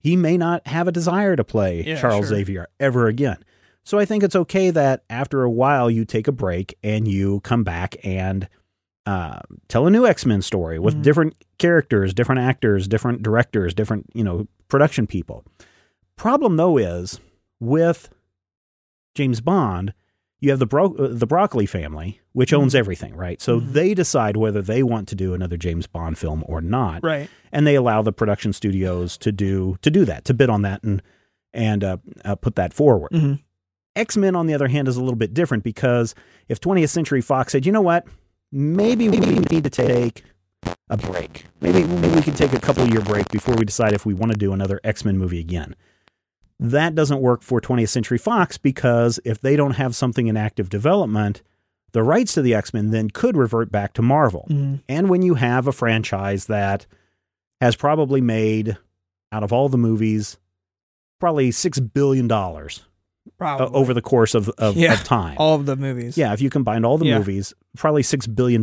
he 0.00 0.16
may 0.16 0.36
not 0.36 0.66
have 0.66 0.86
a 0.88 0.92
desire 0.92 1.36
to 1.36 1.44
play 1.44 1.82
Yeah, 1.84 2.00
Charles 2.00 2.28
sure. 2.28 2.36
Xavier 2.36 2.68
ever 2.80 3.06
again. 3.08 3.38
So 3.84 3.98
I 3.98 4.04
think 4.04 4.22
it's 4.22 4.36
okay 4.36 4.70
that 4.70 5.02
after 5.08 5.42
a 5.42 5.50
while 5.50 5.90
you 5.90 6.04
take 6.04 6.28
a 6.28 6.32
break 6.32 6.76
and 6.82 7.08
you 7.08 7.40
come 7.40 7.64
back 7.64 7.96
and 8.04 8.48
uh, 9.06 9.38
tell 9.68 9.86
a 9.86 9.90
new 9.90 10.06
X 10.06 10.26
Men 10.26 10.42
story 10.42 10.78
with 10.78 10.96
Mhm. 10.96 11.02
different 11.02 11.44
characters, 11.58 12.12
different 12.12 12.42
actors, 12.42 12.86
different 12.86 13.22
directors, 13.22 13.72
different 13.72 14.06
you 14.12 14.22
know 14.22 14.46
production 14.68 15.06
people. 15.06 15.44
Problem 16.16 16.56
though 16.56 16.76
is 16.76 17.18
with 17.58 18.10
James 19.14 19.40
Bond, 19.40 19.94
you 20.40 20.50
have 20.50 20.58
the 20.58 20.66
bro- 20.66 20.94
uh, 20.94 21.08
the 21.10 21.26
Broccoli 21.26 21.66
family, 21.66 22.20
which 22.32 22.52
owns 22.52 22.74
everything, 22.74 23.14
right? 23.16 23.40
So 23.42 23.60
Mhm. 23.60 23.72
they 23.72 23.94
decide 23.94 24.36
whether 24.36 24.62
they 24.62 24.82
want 24.82 25.08
to 25.08 25.14
do 25.14 25.34
another 25.34 25.56
James 25.56 25.86
Bond 25.86 26.16
film 26.18 26.44
or 26.46 26.60
not 26.60 27.02
Right. 27.02 27.28
and 27.52 27.66
they 27.66 27.74
allow 27.74 28.02
the 28.02 28.12
production 28.12 28.52
studios 28.52 29.16
to 29.18 29.32
do 29.32 29.76
to 29.82 29.90
do 29.90 30.04
that 30.04 30.24
to 30.26 30.34
bid 30.34 30.48
on 30.50 30.62
that 30.62 30.82
and 30.84 31.02
and 31.52 31.82
uh, 31.82 31.96
uh, 32.24 32.34
put 32.36 32.54
that 32.56 32.72
forward. 32.72 33.10
hmm 33.12 33.34
X 33.96 34.16
Men, 34.16 34.36
on 34.36 34.46
the 34.46 34.54
other 34.54 34.68
hand, 34.68 34.86
is 34.86 34.96
a 34.96 35.00
little 35.00 35.16
bit 35.16 35.34
different 35.34 35.64
because 35.64 36.14
if 36.48 36.60
20th 36.60 36.90
Century 36.90 37.20
Fox 37.20 37.50
said, 37.50 37.66
you 37.66 37.72
know 37.72 37.80
what, 37.80 38.06
maybe 38.52 39.08
we 39.08 39.18
need 39.18 39.64
to 39.64 39.70
take 39.70 40.22
a 40.88 40.96
break. 40.96 41.46
Maybe 41.60 41.82
maybe 41.84 42.14
we 42.14 42.22
can 42.22 42.34
take 42.34 42.52
a 42.52 42.60
couple 42.60 42.86
year 42.88 43.00
break 43.00 43.28
before 43.30 43.56
we 43.56 43.64
decide 43.64 43.94
if 43.94 44.06
we 44.06 44.14
want 44.14 44.30
to 44.32 44.38
do 44.38 44.52
another 44.52 44.78
X 44.84 45.04
Men 45.04 45.18
movie 45.18 45.40
again. 45.40 45.74
That 46.60 46.94
doesn't 46.94 47.20
work 47.20 47.42
for 47.42 47.60
20th 47.60 47.88
Century 47.90 48.18
Fox 48.18 48.58
because 48.58 49.20
if 49.24 49.40
they 49.40 49.54
don't 49.56 49.72
have 49.76 49.94
something 49.94 50.26
in 50.26 50.36
active 50.36 50.68
development, 50.68 51.42
the 51.92 52.02
rights 52.02 52.34
to 52.34 52.42
the 52.42 52.54
X 52.54 52.74
Men 52.74 52.90
then 52.90 53.10
could 53.10 53.36
revert 53.36 53.70
back 53.70 53.92
to 53.94 54.02
Marvel. 54.02 54.44
hmm 54.48 54.76
And 54.88 55.08
when 55.08 55.22
you 55.22 55.34
have 55.34 55.66
a 55.66 55.72
franchise 55.72 56.46
that 56.46 56.86
has 57.60 57.76
probably 57.76 58.20
made, 58.20 58.76
out 59.32 59.42
of 59.42 59.52
all 59.52 59.68
the 59.68 59.78
movies, 59.78 60.36
probably 61.20 61.50
$6 61.50 61.92
billion 61.92 62.30
uh, 62.30 62.66
Probably. 63.36 63.74
over 63.78 63.92
the 63.94 64.00
course 64.02 64.34
of, 64.34 64.48
of, 64.50 64.76
Yeah. 64.76 64.92
of 64.94 65.04
time. 65.04 65.36
all 65.38 65.54
of 65.56 65.66
the 65.66 65.76
movies. 65.76 66.16
yeah, 66.16 66.32
if 66.32 66.40
you 66.40 66.50
combined 66.50 66.84
all 66.86 66.98
the 66.98 67.06
Yeah. 67.06 67.18
movies, 67.18 67.52
probably 67.76 68.02
$6 68.02 68.34
billion. 68.34 68.62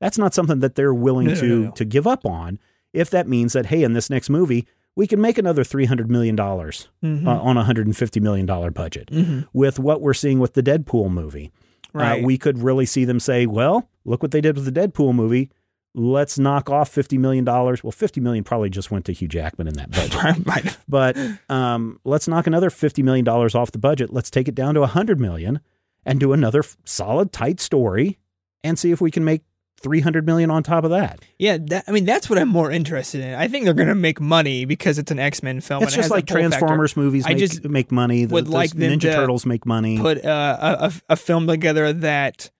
That's 0.00 0.18
not 0.18 0.34
something 0.34 0.60
that 0.60 0.74
they're 0.74 0.94
willing 0.94 1.28
no, 1.28 1.34
to, 1.36 1.46
no, 1.46 1.64
no. 1.66 1.70
to 1.72 1.84
give 1.84 2.06
up 2.06 2.26
on 2.26 2.58
if 2.92 3.10
that 3.10 3.28
means 3.28 3.52
that, 3.54 3.66
hey, 3.66 3.82
in 3.84 3.92
this 3.92 4.10
next 4.10 4.28
movie, 4.30 4.66
we 4.96 5.06
can 5.06 5.20
make 5.20 5.38
another 5.38 5.62
$300 5.64 6.08
million 6.08 6.38
uh, 6.38 6.44
Mhm. 6.44 7.26
on 7.26 7.56
a 7.56 7.64
$150 7.64 8.20
million 8.20 8.46
budget. 8.72 9.08
Mhm. 9.10 9.46
With 9.52 9.78
what 9.78 10.00
we're 10.00 10.14
seeing 10.14 10.38
with 10.38 10.54
the 10.54 10.62
Deadpool 10.62 11.10
movie, 11.10 11.50
Right. 11.94 12.22
uh, 12.22 12.26
we 12.26 12.38
could 12.38 12.58
really 12.58 12.86
see 12.86 13.04
them 13.04 13.20
say, 13.20 13.46
well, 13.46 13.88
look 14.04 14.22
what 14.22 14.30
they 14.32 14.40
did 14.40 14.56
with 14.56 14.64
the 14.64 14.72
Deadpool 14.72 15.14
movie. 15.14 15.50
Let's 15.94 16.38
knock 16.38 16.70
off 16.70 16.90
$50 16.94 17.18
million. 17.18 17.44
Well, 17.44 17.90
50 17.92 18.20
million 18.20 18.44
probably 18.44 18.70
just 18.70 18.90
went 18.90 19.04
to 19.06 19.12
Hugh 19.12 19.28
Jackman 19.28 19.68
in 19.68 19.74
that 19.74 19.90
budget. 20.46 20.78
But 20.88 21.16
um, 21.50 22.00
let's 22.04 22.26
knock 22.28 22.46
another 22.46 22.70
$50 22.70 23.02
million 23.04 23.28
off 23.28 23.72
the 23.72 23.78
budget. 23.78 24.10
Let's 24.12 24.30
take 24.30 24.48
it 24.48 24.54
down 24.54 24.72
to 24.74 24.80
100 24.80 25.20
million 25.20 25.60
and 26.06 26.18
do 26.18 26.32
another 26.32 26.62
solid, 26.84 27.30
tight 27.30 27.60
story 27.60 28.18
and 28.64 28.78
see 28.78 28.90
if 28.90 29.00
we 29.02 29.10
can 29.10 29.22
make 29.24 29.42
300 29.82 30.26
million 30.26 30.50
on 30.50 30.62
top 30.62 30.84
of 30.84 30.90
that. 30.90 31.20
Yeah, 31.38 31.58
that, 31.68 31.84
I 31.86 31.92
mean 31.92 32.04
that's 32.04 32.30
what 32.30 32.38
I'm 32.38 32.48
more 32.48 32.70
interested 32.70 33.20
in. 33.20 33.34
I 33.34 33.48
think 33.48 33.64
they're 33.64 33.74
gonna 33.74 33.94
make 33.94 34.20
money 34.20 34.64
because 34.64 34.98
it's 34.98 35.10
an 35.10 35.18
X 35.18 35.42
Men 35.42 35.60
film. 35.60 35.82
It's 35.82 35.92
and 35.92 35.98
it 35.98 36.02
just 36.02 36.04
has 36.06 36.10
like. 36.10 36.26
Transformers 36.26 36.96
movies 36.96 37.26
I 37.26 37.34
just 37.34 37.64
make 37.64 37.92
money. 37.92 38.24
The, 38.24 38.34
would 38.34 38.48
like 38.48 38.70
Ninja 38.70 39.14
Turtles 39.14 39.44
make 39.44 39.66
money. 39.66 39.98
Put 39.98 40.24
uh, 40.24 40.76
a, 40.80 40.92
a 41.10 41.16
film 41.16 41.46
together 41.46 41.92
that 41.92 42.50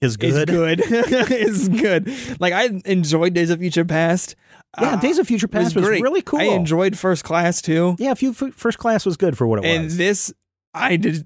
is 0.00 0.16
good. 0.16 0.48
is 0.48 0.54
good. 0.54 0.80
is 1.30 1.68
good. 1.68 2.40
Like 2.40 2.52
I 2.52 2.80
enjoyed 2.84 3.34
Days 3.34 3.50
of 3.50 3.58
Future 3.60 3.84
Past. 3.84 4.36
Yeah, 4.80 4.94
Uh, 4.94 4.96
Days 4.96 5.18
of 5.18 5.26
Future 5.26 5.46
it 5.46 5.54
was 5.54 5.64
Past 5.72 5.76
was, 5.76 5.88
really 5.88 6.22
cool. 6.22 6.40
I 6.40 6.44
enjoyed 6.44 6.98
First 6.98 7.24
Class 7.24 7.62
too. 7.62 7.96
Yeah, 7.98 8.14
Few- 8.14 8.32
First 8.32 8.78
Class 8.78 9.06
was 9.06 9.16
good 9.16 9.36
for 9.38 9.46
what 9.46 9.60
it 9.60 9.66
and 9.66 9.84
was. 9.84 9.96
this 9.96 10.32
I 10.72 10.96
did 10.96 11.24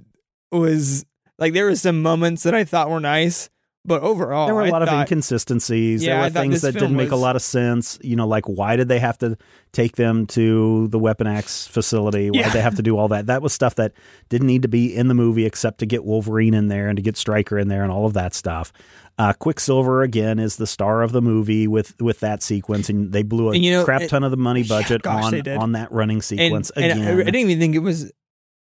was 0.52 1.04
like 1.38 1.52
there 1.54 1.64
were 1.66 1.76
some 1.76 2.02
moments 2.02 2.42
that 2.42 2.54
I 2.54 2.64
thought 2.64 2.90
were 2.90 3.00
nice, 3.00 3.48
but 3.88 4.02
overall 4.02 4.46
there 4.46 4.54
were 4.54 4.62
a 4.62 4.66
I 4.66 4.70
lot 4.70 4.82
of 4.82 4.88
thought- 4.88 5.00
inconsistencies. 5.10 6.04
Yeah, 6.04 6.14
there 6.14 6.22
were 6.24 6.30
things 6.30 6.60
that 6.62 6.72
didn't 6.74 6.94
make 6.96 7.10
a 7.10 7.16
lot 7.16 7.34
of 7.34 7.42
sense. 7.42 7.98
You 8.02 8.14
know, 8.14 8.26
like 8.28 8.44
why 8.46 8.76
did 8.76 8.88
they 8.88 8.98
have 9.00 9.18
to 9.18 9.36
take 9.72 9.96
them 9.96 10.26
to 10.28 10.86
the 10.88 10.98
Weapon 10.98 11.26
X 11.26 11.66
facility? 11.66 12.30
Why 12.30 12.38
Yeah. 12.40 12.44
did 12.44 12.52
they 12.52 12.60
have 12.60 12.76
to 12.76 12.82
do 12.82 12.96
all 12.96 13.08
that? 13.08 13.26
That 13.26 13.42
was 13.42 13.52
stuff 13.52 13.74
that 13.76 13.92
didn't 14.28 14.46
need 14.46 14.62
to 14.62 14.68
be 14.68 14.94
in 14.94 15.08
the 15.08 15.14
movie 15.14 15.44
except 15.46 15.78
to 15.80 15.86
get 15.86 16.04
Wolverine 16.04 16.54
in 16.54 16.68
there 16.68 16.88
and 16.88 16.96
to 16.96 17.02
get 17.02 17.16
Stryker 17.16 17.58
in 17.58 17.68
there 17.68 17.82
and 17.82 17.90
all 17.90 18.06
of 18.06 18.12
that 18.14 18.34
stuff. 18.34 18.72
Uh, 19.18 19.32
Quicksilver 19.32 20.02
again 20.02 20.38
is 20.38 20.56
the 20.56 20.66
star 20.66 21.02
of 21.02 21.10
the 21.10 21.20
movie 21.20 21.66
with 21.66 22.00
with 22.00 22.20
that 22.20 22.40
sequence, 22.42 22.88
and 22.88 23.10
they 23.12 23.24
blew 23.24 23.48
a 23.48 23.52
And, 23.52 23.64
you 23.64 23.72
know, 23.72 23.84
crap 23.84 24.02
it- 24.02 24.10
ton 24.10 24.22
of 24.22 24.30
the 24.30 24.36
money 24.36 24.60
Yeah, 24.60 24.68
budget 24.80 25.02
gosh, 25.02 25.32
on 25.32 25.48
on 25.58 25.72
that 25.72 25.90
running 25.90 26.22
sequence 26.22 26.70
and 26.76 26.84
again. 26.84 26.98
I, 27.04 27.12
I 27.20 27.24
didn't 27.24 27.34
even 27.36 27.58
think 27.58 27.74
it 27.74 27.80
was 27.80 28.12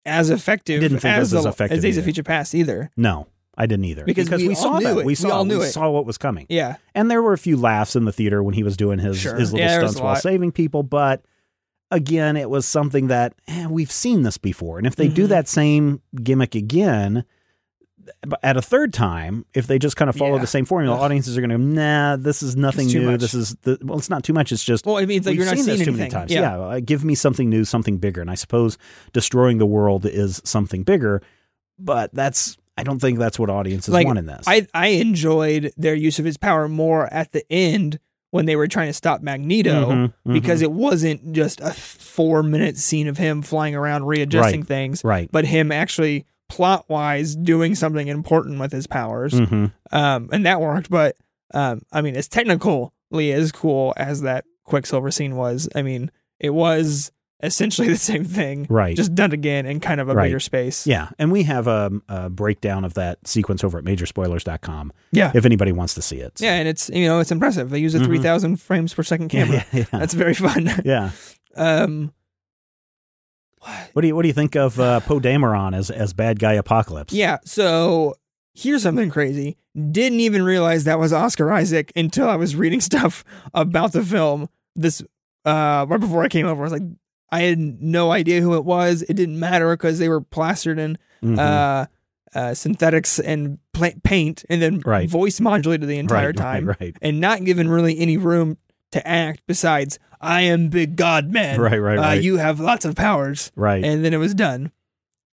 as 0.05 0.29
effective. 0.29 0.79
Didn't 0.81 0.99
think 0.99 1.13
it 1.15 1.19
as 1.19 1.33
was 1.33 1.45
as 1.45 1.53
effective 1.53 1.77
as 1.79 1.81
Days 1.83 1.97
of. 1.97 2.03
Future 2.05 2.23
Past 2.23 2.55
either. 2.55 2.89
no, 2.95 3.27
I 3.57 3.65
didn't 3.67 3.85
either 3.85 4.03
Because 4.05 4.29
we 4.29 4.49
all 4.49 4.55
saw 4.55 4.79
that. 4.79 4.91
it. 4.91 4.95
We 4.97 5.03
We 5.05 5.15
saw 5.15 5.29
all 5.37 5.45
knew 5.45 5.59
we 5.59 5.65
it. 5.65 5.71
saw 5.71 5.89
what 5.89 6.05
was 6.05 6.17
coming. 6.17 6.45
Yeah, 6.49 6.75
And 6.93 7.09
there 7.09 7.21
were 7.21 7.33
a 7.33 7.37
few 7.37 7.55
laughs 7.57 7.95
in 7.95 8.05
the 8.05 8.11
theater 8.11 8.43
when 8.43 8.53
he 8.53 8.63
was 8.63 8.75
doing 8.75 8.99
his 8.99 9.17
Sure. 9.19 9.35
his 9.35 9.53
little 9.53 9.65
Yeah, 9.67 9.79
stunts 9.79 9.99
while 10.01 10.15
saving 10.17 10.51
people. 10.51 10.83
But 10.83 11.23
again, 11.91 12.35
it 12.35 12.49
was 12.49 12.65
something 12.65 13.07
that 13.07 13.33
eh, 13.47 13.67
we've 13.67 13.91
seen 13.91 14.23
this 14.23 14.37
before. 14.37 14.77
And 14.77 14.85
if 14.87 14.95
they 14.95 15.07
do 15.07 15.25
Mhm. 15.25 15.29
that 15.29 15.47
same 15.47 16.01
gimmick 16.21 16.53
again 16.55 17.23
at 18.43 18.55
a 18.57 18.61
third 18.61 18.93
time, 18.93 19.45
if 19.55 19.65
they 19.67 19.79
just 19.79 19.95
kind 19.97 20.09
of 20.09 20.15
follow 20.15 20.35
Yeah. 20.35 20.41
the 20.41 20.47
same 20.47 20.65
formula, 20.65 20.95
Ugh. 20.95 21.01
audiences 21.01 21.37
are 21.37 21.41
going 21.41 21.49
to, 21.49 21.57
nah, 21.57 22.15
this 22.17 22.43
is 22.43 22.55
nothing 22.55 22.87
new. 22.87 23.01
much. 23.11 23.19
This 23.21 23.33
is 23.33 23.55
the 23.63 23.77
well, 23.81 23.97
it's 23.97 24.09
not 24.09 24.23
too 24.23 24.33
much. 24.33 24.51
It's 24.51 24.63
just 24.63 24.85
well, 24.85 24.97
it 24.97 25.07
means 25.07 25.25
we've 25.25 25.35
you're 25.37 25.45
not 25.45 25.55
seen 25.55 25.63
seeing 25.63 25.77
this 25.79 25.85
too 25.87 25.91
many 25.93 26.09
times. 26.09 26.31
Yeah. 26.31 26.41
Yeah, 26.41 26.57
uh, 26.59 26.79
give 26.85 27.03
me 27.03 27.15
something 27.15 27.49
new, 27.49 27.65
something 27.65 27.97
bigger. 27.97 28.21
And 28.21 28.29
I 28.29 28.35
suppose 28.35 28.77
destroying 29.13 29.57
the 29.57 29.65
world 29.65 30.05
is 30.05 30.41
something 30.43 30.83
bigger, 30.83 31.21
but 31.79 32.13
that's 32.13 32.57
I 32.77 32.83
don't 32.83 32.99
think 32.99 33.19
that's 33.19 33.39
what 33.39 33.49
audiences 33.49 33.93
Like, 33.93 34.05
want 34.07 34.19
in 34.19 34.25
this. 34.25 34.43
I 34.47 34.67
I 34.73 34.87
enjoyed 34.87 35.71
their 35.77 35.95
use 35.95 36.19
of 36.19 36.25
his 36.25 36.37
power 36.37 36.67
more 36.67 37.11
at 37.13 37.31
the 37.31 37.43
end 37.51 37.99
when 38.31 38.45
they 38.45 38.55
were 38.57 38.67
trying 38.67 38.87
to 38.89 38.93
stop 38.93 39.21
Magneto 39.21 39.89
Mhm, 39.91 40.13
mhm. 40.27 40.33
because 40.33 40.61
it 40.61 40.71
wasn't 40.71 41.31
just 41.33 41.61
a 41.61 41.71
four 41.71 42.43
minute 42.43 42.77
scene 42.77 43.07
of 43.07 43.17
him 43.17 43.41
flying 43.41 43.75
around 43.75 44.05
readjusting 44.05 44.61
Right. 44.61 44.67
things, 44.67 45.03
right. 45.05 45.29
but 45.31 45.45
him 45.45 45.71
actually 45.71 46.25
plot 46.49 46.85
wise 46.89 47.35
doing 47.35 47.75
something 47.75 48.07
important 48.07 48.59
with 48.59 48.71
his 48.73 48.87
powers. 48.87 49.33
hmm 49.37 49.65
Um, 49.91 50.29
and 50.33 50.45
that 50.45 50.59
worked. 50.59 50.89
But 50.89 51.15
um, 51.53 51.81
I 51.93 52.01
mean, 52.01 52.15
as 52.17 52.27
technically 52.27 53.31
as 53.31 53.51
cool 53.53 53.93
as 53.95 54.21
that 54.21 54.43
Quicksilver 54.65 55.11
scene 55.11 55.35
was, 55.37 55.69
I 55.75 55.81
mean, 55.81 56.11
it 56.39 56.49
was 56.53 57.11
essentially 57.45 57.87
the 57.87 57.97
same 57.97 58.23
thing, 58.25 58.65
Right. 58.69 58.95
just 58.95 59.15
done 59.15 59.31
again 59.31 59.65
in 59.65 59.79
kind 59.79 60.01
of 60.01 60.09
a 60.09 60.13
Right. 60.15 60.25
bigger 60.25 60.39
space. 60.39 60.85
Yeah, 60.85 61.09
and 61.19 61.31
we 61.31 61.43
have 61.43 61.67
a, 61.67 61.91
a 62.09 62.29
breakdown 62.29 62.83
of 62.85 62.93
that 62.95 63.25
sequence 63.27 63.63
over 63.63 63.77
at 63.77 63.83
majorspoilers.com 63.85 64.91
Yeah. 65.11 65.31
if 65.33 65.45
anybody 65.45 65.71
wants 65.71 65.93
to 65.95 66.01
see 66.01 66.17
it. 66.17 66.39
Yeah, 66.41 66.55
and 66.55 66.67
it's 66.67 66.89
you 66.89 67.05
know 67.05 67.19
it's 67.19 67.31
impressive. 67.31 67.69
They 67.69 67.79
use 67.79 67.95
a 67.95 67.99
Mhm. 67.99 68.05
three 68.05 68.19
thousand 68.19 68.57
frames 68.61 68.93
per 68.93 69.03
second 69.03 69.29
camera. 69.29 69.65
Yeah, 69.71 69.79
yeah, 69.79 69.85
That's 69.99 70.13
very 70.13 70.33
fun. 70.33 70.69
yeah. 70.85 71.11
um, 71.55 72.11
What 73.93 74.01
do 74.03 74.07
you 74.07 74.15
what 74.15 74.21
do 74.21 74.27
you 74.27 74.33
think 74.33 74.55
of 74.55 74.79
uh, 74.79 74.99
Poe 74.99 75.19
Dameron 75.19 75.75
as 75.75 75.89
as 75.89 76.13
bad 76.13 76.39
guy 76.39 76.53
Apocalypse? 76.53 77.13
yeah. 77.13 77.37
So 77.45 78.15
here's 78.53 78.83
something 78.83 79.09
crazy. 79.09 79.57
Didn't 79.91 80.19
even 80.19 80.43
realize 80.43 80.83
that 80.83 80.99
was 80.99 81.11
Oscar 81.11 81.51
Isaac 81.51 81.91
until 81.95 82.29
I 82.29 82.35
was 82.35 82.55
reading 82.55 82.79
stuff 82.91 83.23
about 83.53 83.91
the 83.93 84.03
film. 84.03 84.49
This 84.75 85.01
uh, 85.45 85.85
right 85.89 85.99
before 85.99 86.23
I 86.23 86.27
came 86.27 86.45
over, 86.45 86.61
I 86.61 86.63
was 86.63 86.71
like, 86.71 86.83
I 87.31 87.41
had 87.41 87.59
no 87.81 88.11
idea 88.11 88.41
who 88.41 88.55
it 88.55 88.65
was. 88.65 89.01
It 89.03 89.15
didn't 89.15 89.39
matter 89.39 89.71
because 89.75 89.99
they 89.99 90.09
were 90.09 90.21
plastered 90.21 90.79
in 90.79 90.97
Mhm. 91.23 91.39
uh, 91.39 91.85
uh, 92.37 92.53
synthetics 92.53 93.17
and 93.19 93.57
pla- 93.73 93.89
paint, 94.03 94.43
and 94.49 94.61
then 94.61 94.81
Right. 94.85 95.09
voice 95.09 95.39
modulated 95.39 95.87
the 95.89 95.97
entire 95.97 96.27
right, 96.27 96.35
time, 96.37 96.65
Right, 96.67 96.77
right, 96.79 96.95
and 97.01 97.19
not 97.21 97.43
given 97.45 97.69
really 97.69 97.97
any 97.99 98.17
room 98.17 98.57
to 98.91 99.05
act. 99.07 99.41
Besides, 99.47 99.97
I 100.21 100.41
am 100.41 100.67
big 100.69 100.95
God 100.97 101.31
man. 101.31 101.59
right, 101.61 101.77
right, 101.77 101.97
Uh, 101.97 102.01
right. 102.01 102.21
you 102.23 102.37
have 102.37 102.59
lots 102.59 102.85
of 102.85 102.95
powers, 102.95 103.51
right. 103.55 103.83
and 103.83 104.03
then 104.03 104.13
it 104.13 104.17
was 104.17 104.33
done. 104.33 104.71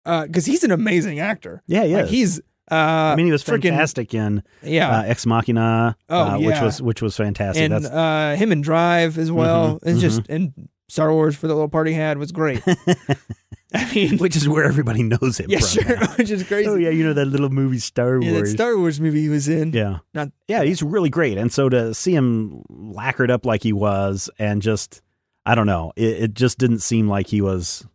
Because 0.04 0.46
he's 0.46 0.64
an 0.64 0.70
amazing 0.72 1.18
actor. 1.20 1.62
yeah, 1.66 1.84
yeah. 1.84 1.96
Like 1.98 2.06
he's. 2.06 2.40
Uh, 2.70 2.74
I 3.12 3.16
mean, 3.16 3.26
he 3.26 3.32
was 3.32 3.42
freaking- 3.42 3.62
fantastic 3.70 4.14
in 4.14 4.42
Yeah. 4.62 5.00
uh, 5.00 5.02
Ex 5.02 5.26
Machina, 5.26 5.96
Oh, 6.08 6.20
uh, 6.20 6.38
which 6.38 6.60
was 6.60 6.80
which 6.80 7.02
was 7.02 7.16
fantastic. 7.16 7.62
and 7.64 7.72
That's 7.72 7.86
uh, 7.86 8.36
him 8.38 8.52
and 8.52 8.62
Drive 8.62 9.18
as 9.18 9.30
well. 9.32 9.80
Mhm, 9.80 9.88
It's 9.88 10.00
just 10.00 10.22
and 10.28 10.52
Star 10.90 11.12
Wars 11.12 11.36
for 11.36 11.46
the 11.46 11.54
little 11.54 11.68
party 11.68 11.92
had 11.92 12.18
was 12.18 12.32
great. 12.32 12.62
I 13.72 13.94
mean, 13.94 14.18
which 14.18 14.34
is 14.34 14.48
where 14.48 14.64
everybody 14.64 15.04
knows 15.04 15.38
him. 15.38 15.48
yeah, 15.48 15.60
from 15.60 15.68
sure, 15.84 15.98
which 16.16 16.30
is 16.30 16.42
crazy. 16.42 16.68
Oh 16.68 16.74
yeah, 16.74 16.90
you 16.90 17.04
know 17.04 17.12
that 17.12 17.26
little 17.26 17.50
movie 17.50 17.78
Star 17.78 18.18
Wars. 18.18 18.24
Yeah, 18.26 18.40
that. 18.40 18.46
Star 18.48 18.76
Wars 18.76 19.00
movie 19.00 19.22
he 19.22 19.28
was 19.28 19.48
in. 19.48 19.72
yeah, 19.72 19.98
Not 20.12 20.32
yeah, 20.48 20.64
he's 20.64 20.82
really 20.82 21.08
great. 21.08 21.38
And 21.38 21.52
so 21.52 21.68
to 21.68 21.94
see 21.94 22.12
him 22.12 22.64
lacquered 22.68 23.30
up 23.30 23.46
like 23.46 23.62
he 23.62 23.72
was, 23.72 24.28
and 24.40 24.60
just 24.60 25.00
I 25.46 25.54
don't 25.54 25.66
know, 25.68 25.92
it, 25.94 26.22
it 26.24 26.34
just 26.34 26.58
didn't 26.58 26.80
seem 26.80 27.08
like 27.08 27.28
he 27.28 27.40
was 27.40 27.86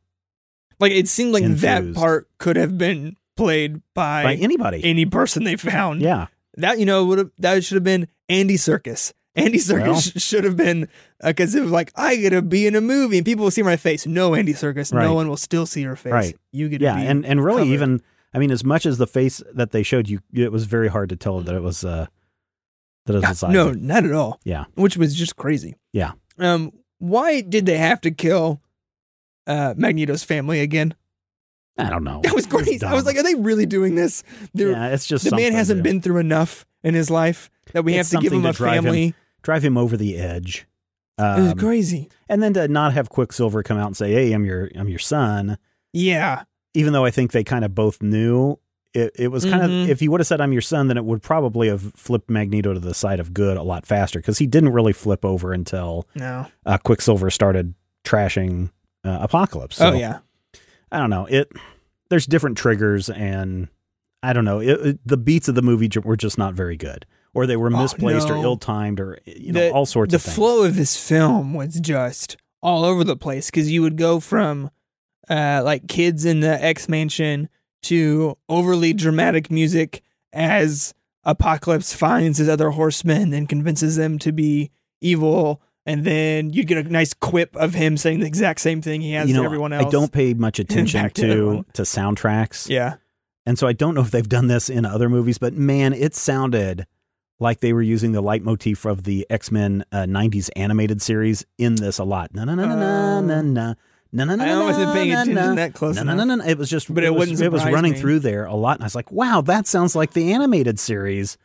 like 0.80 0.94
it 0.94 1.10
seemed 1.10 1.34
like 1.34 1.44
that 1.44 1.94
part 1.94 2.30
could 2.38 2.56
have 2.56 2.78
been 2.78 3.18
played 3.36 3.82
by, 3.94 4.24
by 4.24 4.36
anybody. 4.36 4.82
any 4.86 5.06
person 5.06 5.44
they 5.44 5.58
found. 5.58 6.02
yeah, 6.02 6.28
That 6.56 6.80
you 6.80 6.86
know 6.86 7.04
would 7.04 7.18
have 7.18 7.32
that 7.40 7.62
should 7.66 7.76
have 7.76 7.84
been 7.84 8.08
Andy 8.30 8.56
Serkis. 8.56 9.12
Andy 9.36 9.58
Serkis 9.58 9.82
Well- 9.88 10.00
sh- 10.00 10.22
should 10.22 10.44
have 10.46 10.56
been 10.56 10.88
because 11.24 11.56
it 11.56 11.62
was 11.62 11.72
like 11.72 11.92
I 11.96 12.16
get 12.16 12.30
to 12.32 12.42
be 12.42 12.68
in 12.68 12.76
a 12.76 12.82
movie 12.82 13.18
and 13.18 13.26
people 13.26 13.44
will 13.44 13.52
see 13.52 13.64
my 13.64 13.76
face. 13.76 14.06
No, 14.08 14.34
Andy 14.36 14.54
Serkis, 14.54 14.94
Right. 14.94 15.04
no 15.04 15.14
one 15.14 15.28
will 15.28 15.38
still 15.38 15.66
see 15.66 15.82
your 15.82 15.96
face. 15.96 16.14
Right. 16.14 16.36
You 16.52 16.70
get 16.70 16.82
Yeah, 16.82 16.98
and 16.98 17.26
and 17.26 17.44
really 17.44 17.64
covered. 17.64 17.74
even 17.74 18.02
I 18.34 18.38
mean, 18.40 18.52
as 18.52 18.64
much 18.64 18.86
as 18.86 18.98
the 18.98 19.08
face 19.08 19.42
that 19.54 19.72
they 19.72 19.84
showed 19.84 20.10
you, 20.10 20.20
it 20.34 20.52
was 20.52 20.66
very 20.66 20.88
hard 20.90 21.10
to 21.10 21.16
tell 21.16 21.40
that 21.42 21.54
it 21.56 21.62
was 21.62 21.84
uh 21.84 22.08
that 23.06 23.14
it 23.16 23.18
was 23.22 23.44
Isaac. 23.44 23.50
no, 23.50 23.72
not 23.72 24.04
at 24.06 24.12
all. 24.14 24.40
Yeah. 24.44 24.66
which 24.76 24.98
was 24.98 25.14
just 25.16 25.36
crazy. 25.36 25.76
Yeah. 25.94 26.14
Um, 26.40 26.72
why 27.00 27.42
did 27.42 27.66
they 27.66 27.78
have 27.78 28.02
to 28.02 28.12
kill 28.12 28.62
uh 29.48 29.74
Magneto's 29.78 30.24
family 30.24 30.60
again? 30.62 30.96
I 31.78 31.90
don't 31.90 32.04
know. 32.06 32.22
That 32.24 32.34
was 32.34 32.46
It 32.46 32.54
was 32.54 32.64
crazy. 32.64 32.86
I 32.86 32.94
was 32.94 33.06
like, 33.06 33.18
are 33.18 33.24
they 33.24 33.36
really 33.36 33.66
doing 33.66 33.96
this? 33.96 34.24
They're- 34.54 34.72
yeah, 34.72 34.88
it's 34.88 35.06
just 35.06 35.30
the 35.30 35.36
man 35.36 35.52
hasn't 35.52 35.84
been 35.84 36.02
through 36.02 36.20
enough 36.20 36.66
in 36.84 36.94
his 36.94 37.10
life 37.10 37.50
that 37.74 37.84
we 37.84 37.96
It's 37.96 38.12
have 38.12 38.22
to 38.22 38.24
give 38.24 38.32
him 38.34 38.46
a 38.46 38.54
drive 38.54 38.78
him 38.80 38.84
family. 38.86 39.14
Drive 39.46 39.64
him 39.64 39.78
over 39.78 39.96
the 39.96 40.18
edge. 40.18 40.66
it 41.18 41.22
was 41.42 41.52
Um, 41.54 41.58
crazy. 41.58 42.10
and 42.28 42.44
then 42.44 42.54
to 42.56 42.68
not 42.68 42.92
have 42.92 43.08
Quicksilver 43.10 43.64
come 43.64 43.78
out 43.78 43.88
and 43.88 43.96
say, 43.96 44.12
"Hey, 44.12 44.34
I'm 44.34 44.44
your 44.44 44.70
I'm 44.76 44.90
your 44.90 45.00
son," 45.00 45.58
Yeah. 45.94 46.44
even 46.74 46.92
though 46.92 47.06
I 47.06 47.12
think 47.12 47.32
they 47.32 47.46
kind 47.46 47.64
of 47.64 47.74
both 47.74 48.02
knew. 48.02 48.58
It, 48.94 49.12
it 49.16 49.28
was 49.30 49.44
kind 49.46 49.62
Mhm. 49.64 49.84
of 49.84 49.90
if 49.90 50.00
he 50.02 50.08
would 50.10 50.20
have 50.22 50.28
said 50.28 50.40
I'm 50.42 50.52
your 50.54 50.62
son, 50.62 50.88
then 50.88 50.98
it 50.98 51.04
would 51.06 51.22
probably 51.22 51.68
have 51.70 51.82
flipped 51.96 52.30
Magneto 52.30 52.74
to 52.74 52.80
the 52.80 52.94
side 52.94 53.20
of 53.22 53.34
good 53.34 53.56
a 53.58 53.64
lot 53.64 53.86
faster 53.86 54.20
because 54.20 54.38
he 54.40 54.48
didn't 54.48 54.70
really 54.74 54.94
flip 54.94 55.24
over 55.26 55.52
until 55.54 56.08
No. 56.16 56.48
uh, 56.66 56.78
Quicksilver 56.78 57.30
started 57.30 57.74
trashing 58.06 58.72
uh, 59.06 59.18
Apocalypse. 59.22 59.76
So, 59.78 59.90
oh 59.92 59.94
yeah. 59.94 60.20
I 60.92 61.00
don't 61.00 61.10
know. 61.10 61.26
It 61.28 61.52
there's 62.10 62.26
different 62.26 62.58
triggers, 62.58 63.10
and 63.10 63.68
I 64.24 64.32
don't 64.34 64.46
know. 64.46 64.60
It, 64.60 64.70
it- 64.86 65.00
the 65.06 65.18
beats 65.18 65.48
of 65.48 65.56
the 65.56 65.62
movie 65.62 65.90
were 66.04 66.16
just 66.18 66.38
not 66.38 66.54
very 66.54 66.76
good, 66.78 67.06
or 67.36 67.46
they 67.46 67.58
were 67.58 67.68
Oh, 67.68 67.78
misplaced 67.82 68.30
or 68.30 68.38
ill 68.38 68.58
timed, 68.58 69.00
or 69.00 69.20
you 69.26 69.52
know 69.52 69.60
The- 69.60 69.72
all 69.72 69.86
sorts 69.86 70.12
the 70.12 70.16
of 70.16 70.22
things. 70.24 70.34
The 70.36 70.42
flow 70.42 70.64
of 70.64 70.76
this 70.76 70.98
film 70.98 71.54
was 71.54 71.80
just 71.80 72.38
all 72.64 72.84
over 72.84 73.04
the 73.04 73.16
place 73.18 73.52
because 73.52 73.70
you 73.72 73.82
would 73.84 73.98
go 73.98 74.20
from 74.20 74.72
uh, 75.30 75.62
like 75.64 75.88
kids 75.88 76.26
in 76.26 76.40
the 76.40 76.64
X 76.64 76.88
Mansion 76.90 77.50
to 77.84 78.38
overly 78.50 78.94
dramatic 78.94 79.52
music 79.52 80.02
as 80.34 80.94
Apocalypse 81.24 81.94
finds 81.94 82.38
his 82.40 82.50
other 82.50 82.72
horsemen 82.72 83.34
and 83.34 83.48
convinces 83.50 83.96
them 83.96 84.18
to 84.20 84.32
be 84.32 84.72
evil. 85.02 85.62
And 85.88 86.04
then 86.04 86.52
you'd 86.52 86.66
get 86.68 86.84
a 86.84 86.90
nice 86.90 87.14
quip 87.14 87.56
of 87.56 87.76
him 87.76 87.96
saying 87.98 88.20
the 88.20 88.26
exact 88.26 88.60
same 88.60 88.82
thing 88.82 89.02
he 89.02 89.12
has 89.14 89.28
you 89.30 89.36
know, 89.36 89.42
to 89.44 89.46
everyone 89.46 89.72
else. 89.74 89.86
I 89.86 89.90
don't 89.90 90.12
pay 90.12 90.34
much 90.34 90.58
attention 90.60 91.10
to 91.12 91.66
to 91.74 91.82
soundtracks, 91.84 92.68
Yeah. 92.70 92.96
and 93.46 93.58
so 93.60 93.68
I 93.68 93.74
don't 93.74 93.94
know 93.94 94.02
if 94.02 94.10
they've 94.12 94.28
done 94.28 94.48
this 94.48 94.68
in 94.70 94.84
other 94.86 95.10
movies. 95.10 95.38
But 95.38 95.54
man, 95.54 95.94
it 95.94 96.16
sounded 96.16 96.88
like 97.40 97.60
they 97.60 97.74
were 97.74 97.82
using 97.82 98.12
the 98.14 98.22
leitmotif 98.22 98.86
of 98.86 99.04
the 99.04 99.26
X 99.30 99.52
Men 99.52 99.84
uh, 99.92 100.04
'90s 100.04 100.50
animated 100.56 101.02
series 101.02 101.46
in 101.58 101.76
this 101.76 101.98
a 102.00 102.04
lot. 102.04 102.34
Na 102.34 102.46
na 102.46 102.56
na 102.56 102.66
na 102.66 102.76
na 102.76 103.22
na 103.22 103.42
na. 103.42 103.74
Na, 104.14 104.24
na, 104.24 104.36
na, 104.38 104.46
I 104.46 104.64
wasn't 104.64 104.94
paying 104.94 105.12
attention 105.12 105.56
that 105.56 105.74
close 105.74 105.98
No, 105.98 106.04
no, 106.04 106.24
no, 106.24 106.36
no. 106.36 106.46
It 106.46 106.58
was 106.58 106.70
just, 106.70 106.94
But 106.94 107.04
it 107.04 107.10
was, 107.10 107.28
wouldn't 107.28 107.42
it 107.42 107.52
was 107.52 107.66
running 107.66 107.94
me. 107.94 108.00
through 108.00 108.20
there 108.20 108.46
a 108.46 108.54
lot, 108.56 108.78
and 108.78 108.84
I 108.84 108.86
was 108.86 108.96
like, 108.96 109.12
"Wow, 109.12 109.42
that 109.42 109.68
sounds 109.68 109.94
like 109.94 110.14
the 110.14 110.32
animated 110.32 110.80
series, 110.80 111.38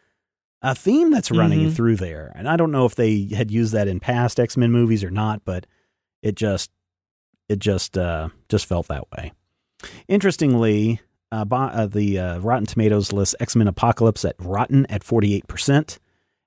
a 0.63 0.73
theme 0.77 1.11
that's 1.11 1.33
running 1.33 1.67
Mhm. 1.71 1.73
through 1.75 1.97
there." 1.97 2.31
And 2.37 2.49
I 2.49 2.57
don't 2.57 2.71
know 2.71 2.85
if 2.87 2.95
they 2.95 3.27
had 3.35 3.51
used 3.51 3.73
that 3.73 3.89
in 3.89 3.99
past 3.99 4.39
X 4.39 4.57
Men 4.57 4.71
movies 4.71 5.03
or 5.03 5.11
not, 5.11 5.45
but 5.45 5.67
it 6.23 6.37
just, 6.37 6.71
it 7.49 7.59
just, 7.59 7.99
uh, 7.99 8.29
just 8.49 8.67
felt 8.67 8.87
that 8.87 9.11
way. 9.17 9.33
Interestingly, 10.07 11.01
uh, 11.33 11.45
uh, 11.51 11.87
the 11.87 12.19
uh, 12.19 12.39
Rotten 12.41 12.67
Tomatoes 12.67 13.13
lists 13.13 13.35
X 13.41 13.55
Men 13.57 13.69
Apocalypse 13.69 14.25
at 14.25 14.35
rotten 14.39 14.87
at 14.87 15.05
forty 15.05 15.35
eight 15.35 15.47
percent. 15.49 15.99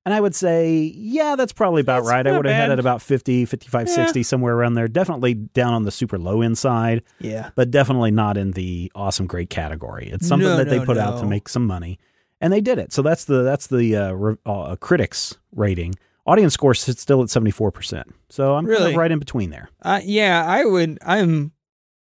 And 0.05 0.13
I 0.13 0.19
would 0.19 0.35
say, 0.35 0.91
yeah, 0.97 1.37
that's 1.37 1.53
probably 1.53 1.79
about 1.79 1.99
That's 2.01 2.09
right. 2.11 2.27
I 2.27 2.33
would 2.35 2.45
have 2.45 2.53
had 2.53 2.71
it 2.71 2.79
about 2.79 3.01
50, 3.01 3.45
55, 3.45 3.87
Yeah. 3.87 3.93
60, 3.95 4.23
somewhere 4.23 4.53
around 4.53 4.73
there. 4.73 4.89
Definitely 4.89 5.33
down 5.35 5.73
on 5.73 5.83
the 5.83 5.91
super 5.91 6.19
low 6.19 6.41
end 6.41 6.57
side 6.57 7.03
Yeah. 7.21 7.51
but 7.55 7.71
definitely 7.71 8.11
not 8.11 8.35
in 8.35 8.51
the 8.51 8.91
awesome 8.95 9.27
great 9.27 9.49
category. 9.49 10.09
It's 10.11 10.27
something 10.27 10.45
No, 10.49 10.57
that 10.57 10.67
they 10.67 10.79
no, 10.79 10.85
put 10.85 10.97
out 10.97 11.21
to 11.21 11.25
make 11.25 11.47
some 11.47 11.65
money, 11.65 11.99
and 12.41 12.51
they 12.51 12.59
did 12.59 12.79
it. 12.79 12.91
So 12.91 13.01
that's 13.01 13.23
the 13.23 13.43
that's 13.43 13.67
the 13.67 13.95
uh, 13.95 14.11
re- 14.11 14.35
uh, 14.45 14.75
critics 14.75 15.37
rating. 15.55 15.95
Audience 16.25 16.53
score 16.53 16.73
sits 16.73 17.01
still 17.01 17.23
at 17.23 17.29
seventy 17.29 17.51
four 17.51 17.71
percent. 17.71 18.13
So 18.27 18.55
I'm 18.55 18.65
kind 18.65 18.77
Really? 18.77 18.91
of 18.91 18.97
right 18.97 19.09
in 19.11 19.19
between 19.19 19.51
there. 19.51 19.69
Uh, 19.81 20.01
yeah, 20.03 20.45
I 20.45 20.65
would. 20.65 20.99
I'm 21.05 21.53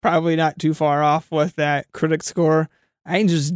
probably 0.01 0.35
not 0.35 0.59
too 0.59 0.73
far 0.73 1.03
off 1.03 1.31
with 1.31 1.55
that 1.55 1.91
critic 1.91 2.23
score. 2.23 2.69
I 3.05 3.23
just, 3.23 3.53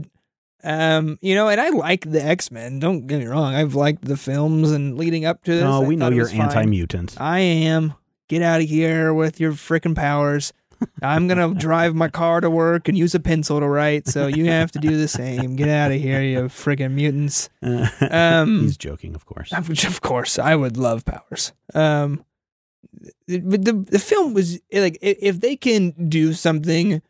um, 0.64 1.18
you 1.22 1.36
know, 1.36 1.48
and 1.50 1.60
I 1.62 1.70
like 1.70 2.10
the 2.10 2.24
X 2.24 2.52
Men. 2.52 2.80
Don't 2.80 3.06
get 3.08 3.20
me 3.20 3.26
wrong. 3.26 3.54
I've 3.54 3.76
liked 3.76 4.06
the 4.06 4.18
films 4.18 4.72
and 4.72 4.98
leading 4.98 5.26
up 5.26 5.44
to 5.44 5.52
this. 5.56 5.64
Oh, 5.64 5.84
I 5.84 5.88
we 5.88 5.96
know 5.96 6.10
you're 6.10 6.30
anti 6.30 6.66
mutant. 6.66 7.20
I 7.20 7.40
am. 7.40 7.94
Get 8.30 8.42
out 8.42 8.62
of 8.62 8.68
here 8.70 9.14
with 9.14 9.40
your 9.40 9.52
freaking 9.52 9.96
powers. 9.96 10.54
I'm 11.02 11.28
gonna 11.28 11.54
drive 11.58 11.94
my 11.96 12.10
car 12.10 12.42
to 12.42 12.50
work 12.50 12.88
and 12.88 12.98
use 12.98 13.14
a 13.16 13.20
pencil 13.20 13.60
to 13.60 13.68
write. 13.68 14.08
So 14.08 14.28
you 14.28 14.46
have 14.46 14.72
to 14.74 14.80
do 14.80 14.98
the 14.98 15.08
same. 15.08 15.56
Get 15.56 15.70
out 15.70 15.92
of 15.92 16.02
here, 16.02 16.22
you 16.22 16.40
freaking 16.44 16.92
mutants. 16.94 17.50
Um, 18.12 18.62
He's 18.62 18.78
joking, 18.78 19.16
of 19.16 19.26
course. 19.26 19.52
which 19.68 19.86
of 19.86 20.02
course 20.02 20.38
I 20.40 20.56
would 20.56 20.78
love 20.78 21.06
powers. 21.06 21.54
Um, 21.74 22.26
but 23.28 23.66
the 23.66 23.86
the 23.90 24.00
film 24.00 24.34
was 24.34 24.60
like 24.74 24.98
if 25.02 25.40
they 25.40 25.56
can 25.56 25.92
do 26.10 26.34
something 26.34 27.02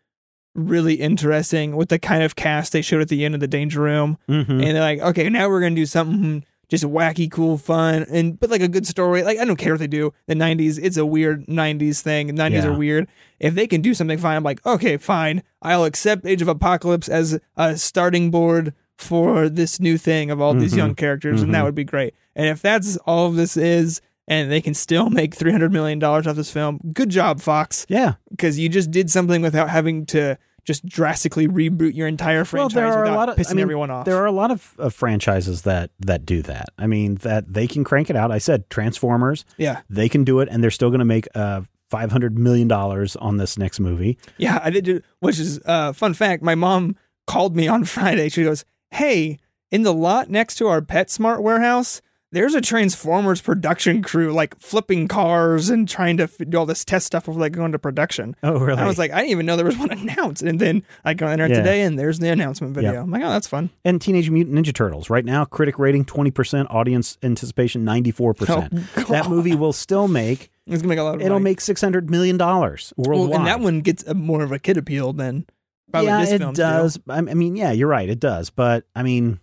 really 0.56 0.96
interesting 0.96 1.76
with 1.76 1.90
the 1.90 1.98
kind 2.00 2.22
of 2.24 2.36
cast 2.36 2.74
they 2.74 2.82
showed 2.82 3.02
at 3.02 3.10
the 3.10 3.26
end 3.26 3.34
of 3.34 3.40
the 3.42 3.48
Danger 3.48 3.82
Room, 3.82 4.18
Mhm. 4.30 4.50
and 4.50 4.62
they're 4.62 4.80
like, 4.82 5.00
okay, 5.00 5.28
now 5.30 5.50
we're 5.50 5.62
gonna 5.62 5.76
do 5.76 5.86
something 5.86 6.46
just 6.70 6.84
wacky, 6.86 7.30
cool, 7.30 7.58
fun, 7.58 8.06
and 8.10 8.40
but 8.40 8.50
like 8.50 8.62
a 8.62 8.68
good 8.68 8.88
story. 8.88 9.24
Like 9.24 9.38
I 9.40 9.46
don't 9.46 9.58
care 9.58 9.74
what 9.74 9.80
they 9.80 9.88
do. 9.88 10.14
The 10.28 10.36
'90s, 10.36 10.80
it's 10.82 10.98
a 10.98 11.06
weird 11.06 11.46
'90s 11.48 12.02
thing. 12.02 12.30
'90s 12.30 12.64
Yeah. 12.64 12.68
are 12.70 12.78
weird. 12.78 13.08
If 13.40 13.56
they 13.56 13.68
can 13.68 13.82
do 13.82 13.94
something 13.94 14.18
fine, 14.18 14.38
I'm 14.38 14.44
like, 14.44 14.66
okay, 14.66 14.98
fine. 14.98 15.44
I'll 15.62 15.84
accept 15.86 16.26
Age 16.26 16.42
of 16.42 16.48
Apocalypse 16.48 17.10
as 17.10 17.40
a 17.58 17.78
starting 17.78 18.32
board 18.32 18.74
for 18.98 19.50
this 19.50 19.80
new 19.80 19.98
thing 19.98 20.30
of 20.32 20.40
all 20.40 20.54
these 20.54 20.74
Mhm. 20.74 20.78
young 20.78 20.96
characters, 20.96 21.42
and 21.42 21.54
that 21.54 21.62
Mhm. 21.62 21.66
would 21.66 21.76
be 21.76 21.84
great. 21.84 22.14
And 22.36 22.48
if 22.48 22.62
that's 22.62 22.96
all 23.06 23.28
of 23.28 23.36
this 23.36 23.58
is, 23.58 24.02
and 24.28 24.52
they 24.52 24.62
can 24.62 24.74
still 24.74 25.10
make 25.10 25.36
three 25.36 25.52
hundred 25.52 25.72
million 25.72 26.00
dollars 26.00 26.28
off 26.28 26.36
this 26.36 26.52
film, 26.52 26.80
good 26.94 27.10
job, 27.10 27.42
Fox, 27.42 27.86
yeah. 27.90 28.16
because 28.30 28.58
you 28.60 28.70
just 28.70 28.92
did 28.92 29.10
something 29.10 29.42
without 29.42 29.70
having 29.70 30.06
to 30.08 30.38
just 30.66 30.86
drastically 30.86 31.48
reboot 31.48 31.94
your 31.94 32.08
entire 32.08 32.38
Well, 32.38 32.70
franchise 32.70 32.74
there 32.74 32.86
are 32.86 33.02
without 33.02 33.14
a 33.14 33.18
lot 33.18 33.30
of 33.30 33.36
pissing 33.36 33.52
I 33.52 33.54
mean, 33.56 33.62
everyone 33.64 33.92
off. 33.92 34.06
There 34.06 34.18
are 34.18 34.26
a 34.26 34.32
lot 34.32 34.50
of, 34.50 34.74
of 34.78 34.94
franchises 34.94 35.64
that 35.64 35.92
that 36.00 36.26
do 36.26 36.42
that. 36.44 36.70
I 36.78 36.88
mean, 36.88 37.16
that 37.16 37.54
they 37.54 37.68
can 37.68 37.84
crank 37.84 38.10
it 38.10 38.16
out. 38.16 38.32
I 38.32 38.38
said 38.38 38.70
Transformers. 38.70 39.46
yeah. 39.58 39.82
They 39.90 40.08
can 40.08 40.24
do 40.24 40.40
it, 40.40 40.48
and 40.50 40.64
they're 40.64 40.72
still 40.72 40.90
going 40.90 41.00
to 41.00 41.06
make 41.06 41.28
uh, 41.36 41.62
five 41.90 42.12
hundred 42.12 42.38
million 42.40 42.68
dollars 42.68 43.16
on 43.18 43.38
this 43.38 43.58
next 43.58 43.80
movie. 43.80 44.18
Yeah, 44.38 44.60
I 44.64 44.70
did 44.70 44.86
do, 44.86 45.02
which 45.20 45.40
is 45.40 45.60
uh 45.66 45.94
fun 45.94 46.14
fact. 46.14 46.42
My 46.42 46.56
mom 46.56 46.96
called 47.28 47.56
me 47.56 47.68
on 47.68 47.84
Friday. 47.96 48.30
She 48.30 48.44
goes, 48.44 48.64
"Hey, 48.92 49.40
in 49.70 49.84
the 49.84 49.94
lot 49.94 50.30
next 50.30 50.56
to 50.56 50.68
our 50.68 50.82
PetSmart 50.82 51.42
warehouse, 51.42 52.02
there's 52.34 52.54
a 52.56 52.60
Transformers 52.62 53.40
production 53.40 54.02
crew 54.02 54.34
like 54.34 54.60
flipping 54.60 55.08
cars 55.08 55.70
and 55.70 55.88
trying 55.88 56.18
to 56.18 56.24
f- 56.24 56.38
do 56.50 56.58
all 56.58 56.66
this 56.66 56.84
test 56.84 57.06
stuff 57.06 57.26
before 57.26 57.40
like 57.40 57.54
going 57.54 57.72
to 57.72 57.80
production." 57.80 58.36
Oh, 58.44 58.60
really? 58.60 58.82
I 58.82 58.86
was 58.86 58.98
like, 58.98 59.12
I 59.12 59.20
didn't 59.20 59.32
even 59.32 59.46
know 59.46 59.56
there 59.56 59.66
was 59.66 59.78
one 59.78 59.92
announced, 59.92 60.42
and 60.44 60.60
then 60.60 60.84
I 61.06 61.14
go 61.14 61.30
in 61.30 61.40
there 61.40 61.48
Yeah. 61.48 61.56
today, 61.60 61.82
and 61.84 61.98
there's 61.98 62.20
the 62.20 62.30
announcement 62.30 62.74
video. 62.74 62.94
Yeah. 62.94 63.02
I'm 63.02 63.12
like, 63.12 63.24
oh, 63.24 63.30
that's 63.30 63.48
fun. 63.48 63.70
and 63.86 64.02
Teenage 64.02 64.30
Mutant 64.30 64.58
Ninja 64.58 64.74
Turtles. 64.74 65.10
Right 65.10 65.24
now, 65.24 65.46
critic 65.46 65.80
rating 65.80 66.04
20%, 66.06 66.68
audience 66.70 67.18
anticipation 67.24 67.86
94%. 67.86 68.86
Oh, 68.98 69.02
that 69.04 69.30
movie 69.30 69.56
will 69.56 69.74
still 69.74 70.08
make, 70.08 70.50
It's 70.68 70.82
gonna 70.82 70.90
make 70.90 71.00
a 71.00 71.04
lot 71.04 71.16
of 71.16 71.22
it'll 71.22 71.36
money. 71.40 71.52
make 71.52 71.60
$600 71.60 72.10
million 72.10 72.38
worldwide. 72.38 72.88
well, 72.98 73.34
and 73.34 73.48
that 73.48 73.60
one 73.60 73.82
gets 73.82 74.04
a, 74.06 74.14
more 74.14 74.42
of 74.44 74.52
a 74.52 74.60
kid 74.60 74.78
appeal 74.78 75.14
than 75.14 75.46
probably 75.92 76.08
yeah, 76.08 76.22
this 76.22 76.32
it 76.32 76.38
film 76.40 76.54
does. 76.54 77.00
I 77.08 77.18
I 77.18 77.22
mean, 77.22 77.56
yeah, 77.56 77.72
you're 77.72 77.88
right. 77.88 78.10
It 78.10 78.20
does. 78.20 78.50
But 78.50 78.86
I 78.96 79.04
mean, 79.04 79.40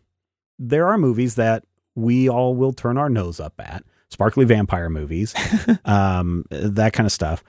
there 0.58 0.88
are 0.88 0.98
movies 0.98 1.36
that 1.36 1.64
we 1.94 2.28
all 2.28 2.54
will 2.54 2.72
turn 2.72 2.96
our 2.96 3.08
nose 3.08 3.40
up 3.40 3.54
at 3.58 3.82
sparkly 4.08 4.44
vampire 4.44 4.88
movies, 4.90 5.34
um, 5.84 6.44
that 6.50 6.92
kind 6.92 7.06
of 7.06 7.12
stuff 7.12 7.44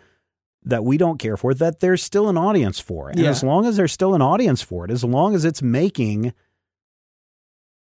that 0.63 0.83
we 0.85 0.95
don't 0.97 1.17
care 1.17 1.37
for, 1.37 1.53
that 1.55 1.79
there's 1.79 2.03
still 2.03 2.29
an 2.29 2.37
audience 2.37 2.79
for. 2.79 3.09
And 3.09 3.19
Yeah. 3.19 3.29
as 3.29 3.43
long 3.43 3.65
as 3.65 3.77
there's 3.77 3.91
still 3.91 4.13
an 4.13 4.21
audience 4.21 4.61
for 4.61 4.85
it, 4.85 4.91
as 4.91 5.03
long 5.03 5.33
as 5.33 5.43
it's 5.43 5.61
making, 5.63 6.33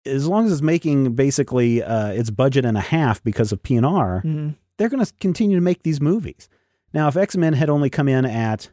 as 0.06 0.26
long 0.26 0.46
as 0.46 0.52
it's 0.52 0.62
making 0.62 1.14
basically 1.14 1.82
uh, 1.82 2.08
its 2.08 2.30
budget 2.30 2.64
and 2.64 2.78
a 2.78 2.80
half 2.80 3.22
because 3.22 3.52
of 3.52 3.62
P&R, 3.62 4.22
Mhm. 4.24 4.54
they're 4.78 4.88
going 4.88 5.04
to 5.04 5.12
continue 5.20 5.56
to 5.56 5.62
make 5.62 5.82
these 5.82 6.00
movies. 6.00 6.48
Now, 6.94 7.06
if 7.08 7.16
X 7.16 7.36
Men 7.36 7.52
had 7.52 7.68
only 7.68 7.90
come 7.90 8.08
in 8.08 8.24
at, 8.24 8.70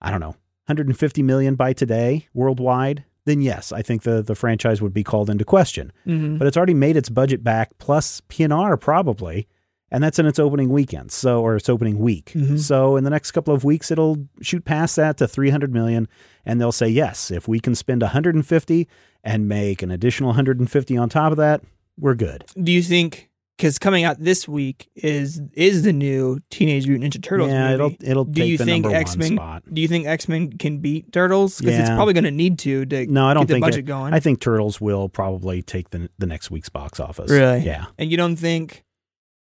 I 0.00 0.10
don't 0.10 0.20
know, 0.20 0.36
150 0.66 1.22
million 1.22 1.54
by 1.56 1.72
today 1.74 2.28
worldwide, 2.32 3.04
then 3.24 3.40
yes, 3.42 3.72
I 3.72 3.82
think 3.82 4.02
the 4.02 4.22
the 4.22 4.34
franchise 4.34 4.80
would 4.82 4.94
be 4.94 5.04
called 5.04 5.30
into 5.30 5.44
question. 5.44 5.92
Mhm. 6.06 6.38
But 6.38 6.46
it's 6.48 6.56
already 6.56 6.74
made 6.74 6.96
its 6.96 7.08
budget 7.08 7.42
back 7.44 7.70
plus 7.78 8.20
P&R 8.28 8.76
probably, 8.76 9.46
and 9.90 10.02
that's 10.02 10.18
in 10.18 10.26
its 10.26 10.38
opening 10.38 10.68
weekend, 10.70 11.10
so 11.12 11.40
or 11.42 11.56
its 11.56 11.68
opening 11.68 11.98
week. 11.98 12.32
Mhm. 12.34 12.58
So 12.58 12.96
in 12.96 13.04
the 13.04 13.10
next 13.10 13.32
couple 13.32 13.54
of 13.54 13.64
weeks, 13.64 13.90
it'll 13.90 14.26
shoot 14.42 14.64
past 14.64 14.96
that 14.96 15.16
to 15.18 15.26
300 15.28 15.72
million, 15.72 16.08
and 16.44 16.60
they'll 16.60 16.72
say 16.72 16.88
yes, 16.88 17.30
if 17.30 17.48
we 17.48 17.60
can 17.60 17.74
spend 17.74 18.02
150 18.02 18.88
and 19.24 19.48
make 19.48 19.82
an 19.82 19.90
additional 19.90 20.30
150 20.30 20.96
on 20.96 21.08
top 21.08 21.32
of 21.32 21.38
that, 21.38 21.62
we're 21.98 22.14
good. 22.14 22.44
Do 22.62 22.72
you 22.72 22.82
think 22.82 23.29
because 23.60 23.78
coming 23.78 24.04
out 24.04 24.16
this 24.18 24.48
week 24.48 24.88
is 24.96 25.40
is 25.52 25.82
the 25.82 25.92
new 25.92 26.40
Teenage 26.50 26.88
Mutant 26.88 27.12
Ninja 27.14 27.22
Turtles 27.22 27.50
yeah, 27.50 27.76
movie. 27.76 27.94
it'll 28.00 28.10
it'll 28.10 28.24
do 28.24 28.40
take 28.40 28.48
you 28.50 28.58
the 28.58 28.64
think 28.64 28.86
X 28.86 29.16
Men? 29.18 29.38
Do 29.70 29.82
you 29.82 29.86
think 29.88 30.06
X 30.06 30.28
Men 30.28 30.52
can 30.56 30.78
beat 30.78 31.12
Turtles? 31.12 31.58
Because 31.58 31.78
it's 31.78 31.90
probably 31.90 32.14
going 32.14 32.24
to 32.24 32.30
need 32.30 32.58
to 32.60 32.86
to 32.86 33.06
No, 33.06 33.26
I 33.26 33.34
don't 33.34 33.42
get 33.42 33.48
the 33.48 33.54
think 33.54 33.64
budget 33.64 33.78
it- 33.80 33.82
going. 33.82 34.14
I 34.14 34.20
think 34.20 34.40
Turtles 34.40 34.80
will 34.80 35.08
probably 35.10 35.60
take 35.62 35.90
the 35.90 36.08
the 36.18 36.26
next 36.26 36.50
week's 36.50 36.70
box 36.70 36.98
office. 36.98 37.30
Really? 37.30 37.60
Yeah. 37.60 37.86
and 37.98 38.10
you 38.10 38.16
don't 38.16 38.36
think 38.36 38.82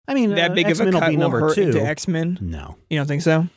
I 0.07 0.13
mean, 0.13 0.35
that 0.35 0.51
uh, 0.51 0.53
big 0.53 0.69
of 0.69 0.79
a 0.79 0.85
will 0.85 0.91
cut 0.93 1.09
be 1.09 1.15
will 1.17 1.21
number 1.23 1.39
hurt 1.41 1.55
two. 1.55 1.63
into 1.63 1.81
X 1.81 2.07
Men? 2.07 2.37
no, 2.39 2.77
You 2.89 2.97
don't 2.99 3.07
think 3.07 3.21
so? 3.21 3.47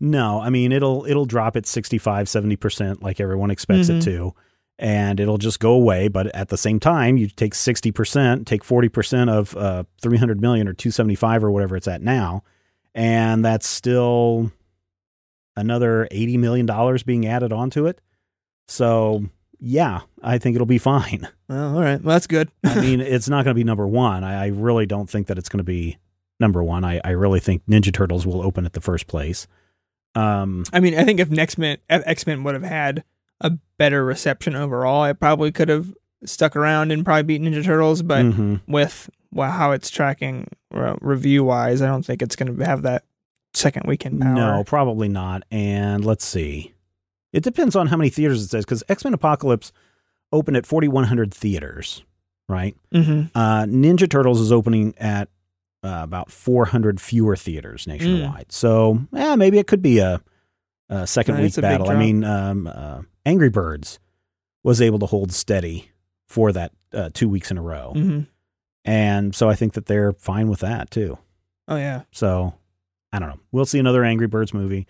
no. 0.00 0.40
I 0.40 0.48
mean, 0.50 0.72
it'll 0.72 1.04
it'll 1.06 1.26
drop 1.26 1.56
at 1.56 1.66
65, 1.66 2.28
70 2.28 2.56
percent, 2.56 3.02
like 3.02 3.20
everyone 3.20 3.50
expects 3.50 3.88
Mhm. 3.90 3.98
it 3.98 4.02
to, 4.04 4.34
and 4.78 5.20
it'll 5.20 5.38
just 5.38 5.60
go 5.60 5.72
away. 5.72 6.08
But 6.08 6.34
at 6.34 6.48
the 6.48 6.56
same 6.56 6.80
time, 6.80 7.16
you 7.16 7.28
take 7.28 7.54
sixty 7.54 7.92
percent, 7.92 8.46
take 8.46 8.64
forty 8.64 8.88
percent 8.88 9.30
of 9.30 9.56
uh, 9.56 9.84
three 10.00 10.18
hundred 10.18 10.40
million 10.40 10.68
or 10.68 10.72
two 10.72 10.90
seventy 10.90 11.14
five 11.14 11.42
or 11.42 11.50
whatever 11.50 11.76
it's 11.76 11.88
at 11.88 12.02
now, 12.02 12.42
and 12.94 13.44
that's 13.44 13.66
still 13.66 14.52
another 15.56 16.08
eighty 16.10 16.36
million 16.36 16.66
dollars 16.66 17.02
being 17.02 17.26
added 17.26 17.52
onto 17.52 17.86
it. 17.86 18.00
So 18.68 19.24
yeah, 19.58 20.00
I 20.22 20.38
think 20.38 20.54
it'll 20.54 20.66
be 20.66 20.78
fine. 20.78 21.28
Well, 21.48 21.76
all 21.76 21.80
right. 21.80 22.02
Well, 22.02 22.16
that's 22.16 22.26
good. 22.26 22.50
I 22.64 22.80
mean, 22.80 23.00
it's 23.00 23.28
not 23.28 23.44
going 23.44 23.52
to 23.52 23.54
be 23.54 23.62
number 23.62 23.86
one. 23.86 24.24
I, 24.24 24.46
I 24.46 24.46
really 24.48 24.84
don't 24.84 25.08
think 25.08 25.28
that 25.28 25.38
it's 25.38 25.48
going 25.48 25.58
to 25.58 25.62
be 25.62 25.96
number 26.40 26.60
one. 26.60 26.84
I, 26.84 27.00
I 27.04 27.10
really 27.10 27.38
think 27.38 27.64
Ninja 27.66 27.94
Turtles 27.94 28.26
will 28.26 28.42
open 28.42 28.66
at 28.66 28.72
the 28.72 28.80
first 28.80 29.06
place. 29.06 29.46
Um, 30.16 30.64
I 30.72 30.80
mean, 30.80 30.98
I 30.98 31.04
think 31.04 31.20
if 31.20 31.30
X 31.38 31.56
Men 32.26 32.42
would 32.42 32.54
have 32.54 32.64
had 32.64 33.04
a 33.40 33.52
better 33.78 34.04
reception 34.04 34.56
overall, 34.56 35.04
it 35.04 35.18
probably 35.20 35.52
could 35.52 35.68
have 35.68 35.92
stuck 36.24 36.56
around 36.56 36.90
and 36.90 37.04
probably 37.04 37.22
beat 37.22 37.42
Ninja 37.42 37.64
Turtles. 37.64 38.02
But 38.02 38.24
mhm. 38.24 38.60
with 38.66 39.10
well, 39.32 39.50
how 39.50 39.72
it's 39.72 39.90
tracking 39.90 40.48
uh, 40.74 40.96
review 41.00 41.44
wise, 41.44 41.82
I 41.82 41.86
don't 41.86 42.04
think 42.04 42.22
it's 42.22 42.36
going 42.36 42.56
to 42.56 42.64
have 42.64 42.82
that 42.82 43.04
second 43.54 43.86
weekend 43.86 44.20
power. 44.20 44.34
no, 44.34 44.64
probably 44.64 45.08
not. 45.08 45.42
And 45.50 46.04
let's 46.04 46.24
see. 46.24 46.74
It 47.32 47.42
depends 47.42 47.76
on 47.76 47.88
how 47.88 47.96
many 47.96 48.08
theaters 48.10 48.42
it 48.42 48.48
says 48.48 48.64
because 48.64 48.82
X 48.88 49.04
Men 49.04 49.12
Apocalypse 49.14 49.72
opened 50.32 50.56
at 50.56 50.66
4,100 50.66 51.32
theaters, 51.34 52.02
right? 52.48 52.76
hmm 52.92 53.22
Uh, 53.34 53.64
Ninja 53.64 54.08
Turtles 54.08 54.40
is 54.40 54.52
opening 54.52 54.94
at 54.98 55.28
uh, 55.84 56.00
about 56.02 56.30
400 56.30 57.00
fewer 57.00 57.36
theaters 57.36 57.86
nationwide. 57.86 58.50
So, 58.50 59.06
yeah, 59.12 59.36
maybe 59.36 59.58
it 59.58 59.66
could 59.66 59.82
be 59.82 59.98
a, 59.98 60.20
a 60.88 61.06
second 61.06 61.36
Uh, 61.36 61.38
week 61.38 61.46
it's 61.48 61.58
a 61.58 61.62
big 61.62 61.70
battle. 61.78 61.90
I 61.90 61.96
mean, 61.96 62.24
um, 62.24 62.66
uh, 62.66 63.02
Angry 63.26 63.50
Birds 63.50 63.98
was 64.62 64.80
able 64.80 64.98
to 65.00 65.06
hold 65.06 65.32
steady 65.32 65.90
for 66.26 66.50
that 66.52 66.72
uh, 66.94 67.10
two 67.12 67.28
weeks 67.28 67.50
in 67.50 67.58
a 67.58 67.62
row. 67.62 67.92
hmm 67.94 68.20
And 68.84 69.34
so 69.34 69.50
I 69.50 69.54
think 69.54 69.74
that 69.74 69.86
they're 69.86 70.12
fine 70.14 70.48
with 70.48 70.60
that 70.60 70.90
too. 70.90 71.18
Oh 71.68 71.76
yeah. 71.76 72.02
So 72.12 72.54
I 73.12 73.18
don't 73.18 73.28
know. 73.28 73.40
We'll 73.52 73.64
see 73.66 73.78
another 73.78 74.04
Angry 74.04 74.26
Birds 74.26 74.52
movie. 74.54 74.86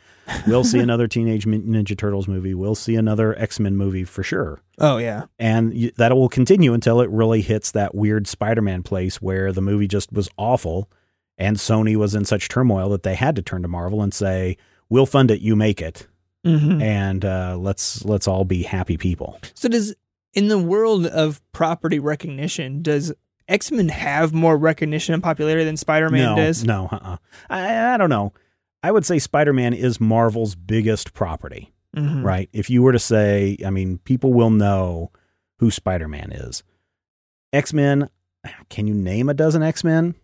We'll 0.47 0.65
see 0.65 0.79
another 0.87 1.07
Teenage 1.09 1.47
Mutant 1.47 1.73
Ninja 1.75 1.97
Turtles 1.97 2.27
movie. 2.29 2.55
We'll 2.55 2.75
see 2.75 2.97
another 2.97 3.39
X 3.39 3.59
Men 3.61 3.77
movie 3.77 4.05
for 4.05 4.23
sure. 4.23 4.61
Oh 4.79 4.99
yeah. 4.99 5.25
And 5.39 5.73
y- 5.73 5.93
that 5.97 6.15
will 6.15 6.29
continue 6.29 6.73
until 6.75 7.01
it 7.01 7.11
really 7.11 7.41
hits 7.43 7.71
that 7.73 7.95
weird 7.95 8.27
Spider 8.27 8.63
Man 8.63 8.83
place 8.83 9.21
where 9.23 9.53
the 9.53 9.63
movie 9.63 9.89
just 9.89 10.13
was 10.13 10.29
awful 10.37 10.91
and 11.39 11.57
Sony 11.59 11.97
was 11.97 12.15
in 12.15 12.25
such 12.25 12.49
turmoil 12.49 12.89
that 12.91 13.03
they 13.03 13.15
had 13.15 13.37
to 13.37 13.43
turn 13.43 13.63
to 13.63 13.69
Marvel 13.69 14.03
and 14.03 14.13
say, 14.15 14.57
We'll 14.89 15.07
fund 15.07 15.31
it, 15.31 15.41
you 15.41 15.55
make 15.57 15.83
it. 15.83 16.07
Hmm 16.47 16.81
And 16.83 17.25
uh, 17.25 17.57
let's 17.59 18.05
let's 18.05 18.29
all 18.29 18.45
be 18.45 18.63
happy 18.63 18.97
people. 18.97 19.39
So 19.55 19.69
does 19.69 19.95
in 20.35 20.49
the 20.49 20.59
world 20.59 21.07
of 21.07 21.41
property 21.53 21.99
recognition, 21.99 22.83
does 22.83 23.13
X 23.49 23.71
Men 23.73 23.89
have 23.89 24.33
more 24.33 24.57
recognition 24.57 25.15
and 25.15 25.23
popularity 25.23 25.65
than 25.65 25.77
Spider 25.77 26.09
Man 26.11 26.25
no, 26.25 26.37
does? 26.37 26.65
no, 26.65 26.89
uh-uh. 26.93 27.17
I, 27.51 27.95
I 27.95 27.97
don't 27.97 28.11
know. 28.11 28.33
I 28.83 28.91
would 28.93 29.05
say 29.07 29.19
Spider 29.19 29.53
Man 29.53 29.73
is 29.75 30.01
Marvel's 30.01 30.55
biggest 30.55 31.13
property. 31.15 31.73
Mhm. 31.97 32.23
right? 32.23 32.51
If 32.53 32.69
you 32.69 32.83
were 32.83 32.93
to 32.93 32.99
say, 32.99 33.57
I 33.65 33.71
mean, 33.71 33.97
people 33.99 34.35
will 34.35 34.51
know 34.51 35.11
who 35.61 35.71
Spider 35.71 36.09
Man 36.09 36.31
is. 36.31 36.63
X 37.55 37.73
Men, 37.73 38.11
can 38.69 38.87
you 38.87 38.93
name 38.95 39.31
a 39.31 39.35
dozen 39.35 39.63
X 39.63 39.83
Men? 39.83 40.15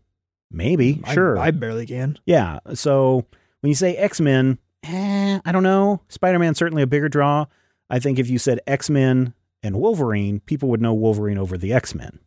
Maybe, 0.50 1.00
I- 1.04 1.14
sure. 1.14 1.38
I, 1.38 1.50
barely 1.50 1.86
can. 1.86 2.18
yeah. 2.26 2.58
So 2.74 3.24
when 3.60 3.68
you 3.68 3.74
say 3.74 3.96
X 3.96 4.20
Men, 4.20 4.58
eh, 4.82 5.40
I 5.44 5.52
don't 5.52 5.62
know. 5.62 6.00
Spider 6.08 6.38
Man 6.38 6.54
certainly 6.54 6.82
a 6.82 6.86
bigger 6.86 7.08
draw. 7.08 7.46
I 7.90 7.98
think 7.98 8.18
if 8.18 8.28
you 8.30 8.38
said 8.38 8.60
X 8.66 8.88
Men 8.90 9.34
and 9.62 9.76
Wolverine, 9.76 10.40
people 10.40 10.68
would 10.70 10.80
know 10.80 10.94
Wolverine 10.94 11.38
over 11.38 11.56
the 11.58 11.72
X 11.72 11.94
Men. 11.94 12.18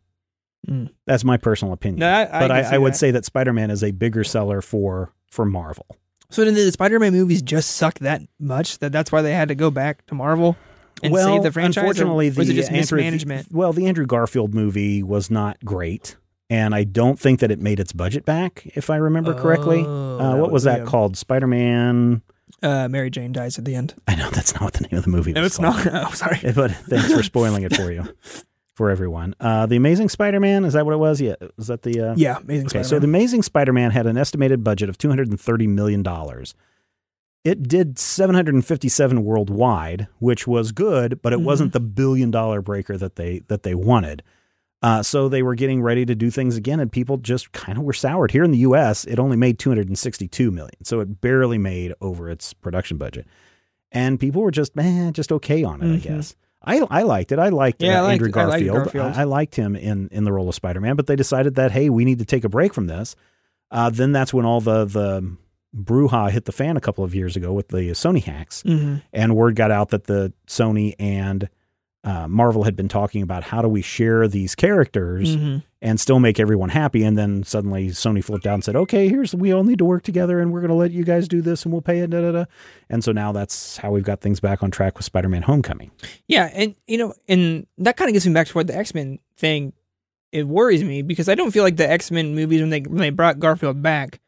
Mm. 0.68 0.90
That's 1.06 1.22
my 1.24 1.36
personal 1.36 1.72
opinion. 1.74 2.00
No, 2.00 2.08
I, 2.10 2.22
I 2.22 2.40
but 2.40 2.50
I, 2.50 2.74
I 2.74 2.78
would 2.78 2.94
that. 2.94 2.98
say 2.98 3.10
that 3.12 3.24
Spider 3.24 3.52
Man 3.52 3.70
is 3.70 3.84
a 3.84 3.90
bigger 3.92 4.24
seller 4.24 4.60
for 4.60 5.12
for 5.30 5.44
Marvel. 5.44 5.86
So 6.30 6.44
then 6.44 6.54
the 6.54 6.72
Spider 6.72 6.98
Man 6.98 7.12
movies 7.12 7.42
just 7.42 7.72
suck 7.72 7.98
that 8.00 8.22
much 8.40 8.78
that 8.78 8.90
that's 8.92 9.12
why 9.12 9.22
they 9.22 9.32
had 9.32 9.48
to 9.48 9.54
go 9.54 9.70
back 9.70 10.04
to 10.06 10.14
Marvel 10.14 10.56
and 11.02 11.12
well, 11.12 11.34
save 11.34 11.42
the 11.44 11.52
franchise. 11.52 11.76
Unfortunately, 11.82 12.28
was 12.30 12.48
the 12.48 12.54
it 12.54 12.56
just 12.56 12.68
Andrew, 12.72 12.98
mismanagement? 12.98 13.48
well, 13.52 13.72
the 13.72 13.86
Andrew 13.86 14.06
Garfield 14.06 14.54
movie 14.54 15.02
was 15.04 15.30
not 15.30 15.62
great, 15.64 16.16
and 16.50 16.74
I 16.74 16.82
don't 16.84 17.18
think 17.20 17.38
that 17.40 17.50
it 17.52 17.60
made 17.60 17.78
its 17.78 17.92
budget 17.92 18.24
back, 18.24 18.66
if 18.74 18.90
I 18.90 18.96
remember 18.96 19.34
correctly. 19.34 19.84
Oh, 19.86 20.18
Uh, 20.18 20.36
what 20.38 20.50
was 20.50 20.64
that 20.64 20.80
a- 20.80 20.84
called? 20.84 21.16
Spider 21.16 21.46
Man. 21.46 22.22
Uh, 22.62 22.88
Mary 22.88 23.10
Jane 23.10 23.32
dies 23.32 23.58
at 23.58 23.64
the 23.64 23.74
end. 23.74 23.94
I 24.08 24.14
know 24.14 24.30
that's 24.30 24.54
not 24.54 24.62
what 24.62 24.72
the 24.74 24.84
name 24.88 24.96
of 24.98 25.04
the 25.04 25.10
movie 25.10 25.32
No, 25.32 25.44
it's 25.44 25.58
called. 25.58 25.84
not. 25.84 26.06
Oh, 26.08 26.10
sorry. 26.14 26.38
But 26.54 26.70
thanks 26.72 27.12
for 27.12 27.22
spoiling 27.22 27.62
it 27.64 27.76
for 27.76 27.92
you, 27.92 28.04
for 28.74 28.90
everyone. 28.90 29.34
Uh, 29.38 29.66
the 29.66 29.76
Amazing 29.76 30.08
Spider 30.08 30.40
Man 30.40 30.64
is 30.64 30.72
that 30.72 30.84
what 30.86 30.92
it 30.94 30.98
was? 30.98 31.20
Yeah, 31.20 31.34
was 31.56 31.66
that 31.66 31.82
the? 31.82 32.00
Uh, 32.00 32.14
Yeah, 32.16 32.38
Amazing 32.38 32.66
Okay, 32.66 32.82
Spider-Man. 32.82 32.84
so 32.84 32.98
the 32.98 33.04
Amazing 33.06 33.42
Spider-Man 33.42 33.90
had 33.90 34.06
an 34.06 34.16
estimated 34.16 34.64
budget 34.64 34.88
of 34.88 34.96
230 34.98 35.66
million 35.66 36.02
dollars. 36.02 36.54
It 37.44 37.68
did 37.68 37.96
757 37.98 39.22
worldwide, 39.22 40.08
which 40.18 40.48
was 40.48 40.72
good, 40.72 41.20
but 41.22 41.32
it 41.32 41.38
Mhm. 41.38 41.44
wasn't 41.44 41.72
the 41.74 41.80
billion 41.80 42.30
dollar 42.32 42.60
breaker 42.60 42.96
that 42.96 43.16
they 43.16 43.42
that 43.48 43.62
they 43.62 43.74
wanted. 43.74 44.22
Uh, 44.86 45.02
so 45.02 45.28
they 45.28 45.42
were 45.42 45.54
getting 45.56 45.82
ready 45.82 46.06
to 46.06 46.14
do 46.14 46.30
things 46.30 46.56
again, 46.56 46.78
and 46.78 46.92
people 46.92 47.16
just 47.16 47.50
kind 47.52 47.76
of 47.76 47.82
were 47.82 47.92
soured. 47.92 48.30
Here 48.30 48.44
in 48.44 48.52
the 48.52 48.58
U.S., 48.58 49.04
it 49.06 49.18
only 49.18 49.36
made 49.36 49.58
262 49.58 50.50
million, 50.52 50.84
so 50.84 51.00
it 51.00 51.20
barely 51.20 51.58
made 51.58 51.92
over 52.00 52.30
its 52.30 52.52
production 52.52 52.96
budget, 52.96 53.26
and 53.90 54.20
people 54.20 54.42
were 54.42 54.50
just 54.52 54.76
man, 54.76 55.12
just 55.12 55.32
okay 55.32 55.64
on 55.64 55.82
it, 55.82 55.86
I 55.86 55.98
Mhm. 55.98 56.02
guess. 56.02 56.36
I, 56.62 56.78
I 56.90 57.02
liked 57.02 57.32
it. 57.32 57.38
I 57.38 57.48
liked 57.48 57.82
Yeah, 57.82 57.96
I 57.96 57.98
uh, 57.98 58.02
liked- 58.04 58.12
Andrew 58.22 58.40
I 58.40 58.44
liked 58.44 58.66
Garfield. 58.66 58.92
Garfield. 58.92 59.16
I, 59.16 59.20
I 59.22 59.24
liked 59.24 59.54
him 59.56 59.74
in 59.76 60.08
in 60.12 60.22
the 60.24 60.32
role 60.32 60.48
of 60.48 60.54
Spider 60.54 60.80
Man, 60.80 60.94
but 60.96 61.06
they 61.06 61.16
decided 61.16 61.54
that 61.56 61.72
hey, 61.72 61.90
we 61.90 62.04
need 62.04 62.18
to 62.20 62.24
take 62.24 62.44
a 62.44 62.48
break 62.48 62.72
from 62.74 62.86
this. 62.86 63.16
Uh, 63.72 63.90
then 63.90 64.12
that's 64.12 64.32
when 64.34 64.44
all 64.44 64.60
the 64.60 64.84
the 64.84 65.36
brouhaha 65.76 66.30
hit 66.30 66.44
the 66.44 66.52
fan 66.52 66.76
a 66.76 66.80
couple 66.80 67.02
of 67.04 67.14
years 67.14 67.36
ago 67.36 67.52
with 67.52 67.68
the 67.68 67.90
Sony 67.90 68.22
hacks, 68.22 68.62
Mhm. 68.62 69.02
and 69.12 69.34
word 69.36 69.56
got 69.56 69.70
out 69.70 69.88
that 69.90 70.04
the 70.04 70.32
Sony 70.46 70.94
and 70.98 71.48
uh, 72.06 72.26
Marvel 72.28 72.62
had 72.62 72.76
been 72.76 72.88
talking 72.88 73.20
about 73.20 73.42
how 73.42 73.60
do 73.60 73.68
we 73.68 73.82
share 73.82 74.26
these 74.28 74.54
characters 74.54 75.36
Mhm. 75.36 75.62
and 75.82 75.98
still 76.00 76.20
make 76.20 76.38
everyone 76.40 76.68
happy. 76.68 77.02
And 77.02 77.18
then 77.18 77.42
suddenly 77.42 77.88
Sony 77.88 78.22
flipped 78.24 78.46
out 78.46 78.54
and 78.54 78.64
said, 78.64 78.76
"Okay, 78.76 79.08
here's 79.08 79.34
we 79.34 79.52
all 79.52 79.64
need 79.64 79.78
to 79.78 79.84
work 79.84 80.04
together, 80.04 80.40
and 80.40 80.52
we're 80.52 80.60
going 80.60 80.68
to 80.70 80.74
let 80.76 80.92
you 80.92 81.02
guys 81.04 81.26
do 81.26 81.42
this, 81.42 81.64
and 81.64 81.72
we'll 81.72 81.82
pay 81.82 81.98
it." 81.98 82.10
Da, 82.10 82.20
da, 82.22 82.30
da. 82.32 82.44
And 82.88 83.02
so 83.04 83.10
now 83.12 83.32
that's 83.32 83.76
how 83.78 83.90
we've 83.90 84.04
got 84.04 84.20
things 84.20 84.38
back 84.40 84.62
on 84.62 84.70
track 84.70 84.96
with 84.96 85.04
Spider-Man: 85.04 85.42
Homecoming. 85.42 85.90
Yeah, 86.28 86.48
and 86.54 86.74
you 86.86 86.96
know, 86.96 87.12
and 87.28 87.66
that 87.78 87.96
kind 87.96 88.08
of 88.08 88.12
gets 88.14 88.24
me 88.26 88.32
back 88.32 88.46
to 88.46 88.54
what 88.54 88.68
the 88.68 88.76
X 88.76 88.94
Men 88.94 89.18
thing. 89.36 89.72
It 90.32 90.46
worries 90.46 90.84
me 90.84 91.02
because 91.02 91.28
I 91.28 91.34
don't 91.34 91.50
feel 91.50 91.64
like 91.64 91.76
the 91.76 91.90
X 91.90 92.10
Men 92.12 92.34
movies 92.34 92.60
when 92.60 92.70
they 92.70 92.80
when 92.80 92.98
they 92.98 93.10
brought 93.10 93.38
Garfield 93.40 93.82
back 93.82 94.20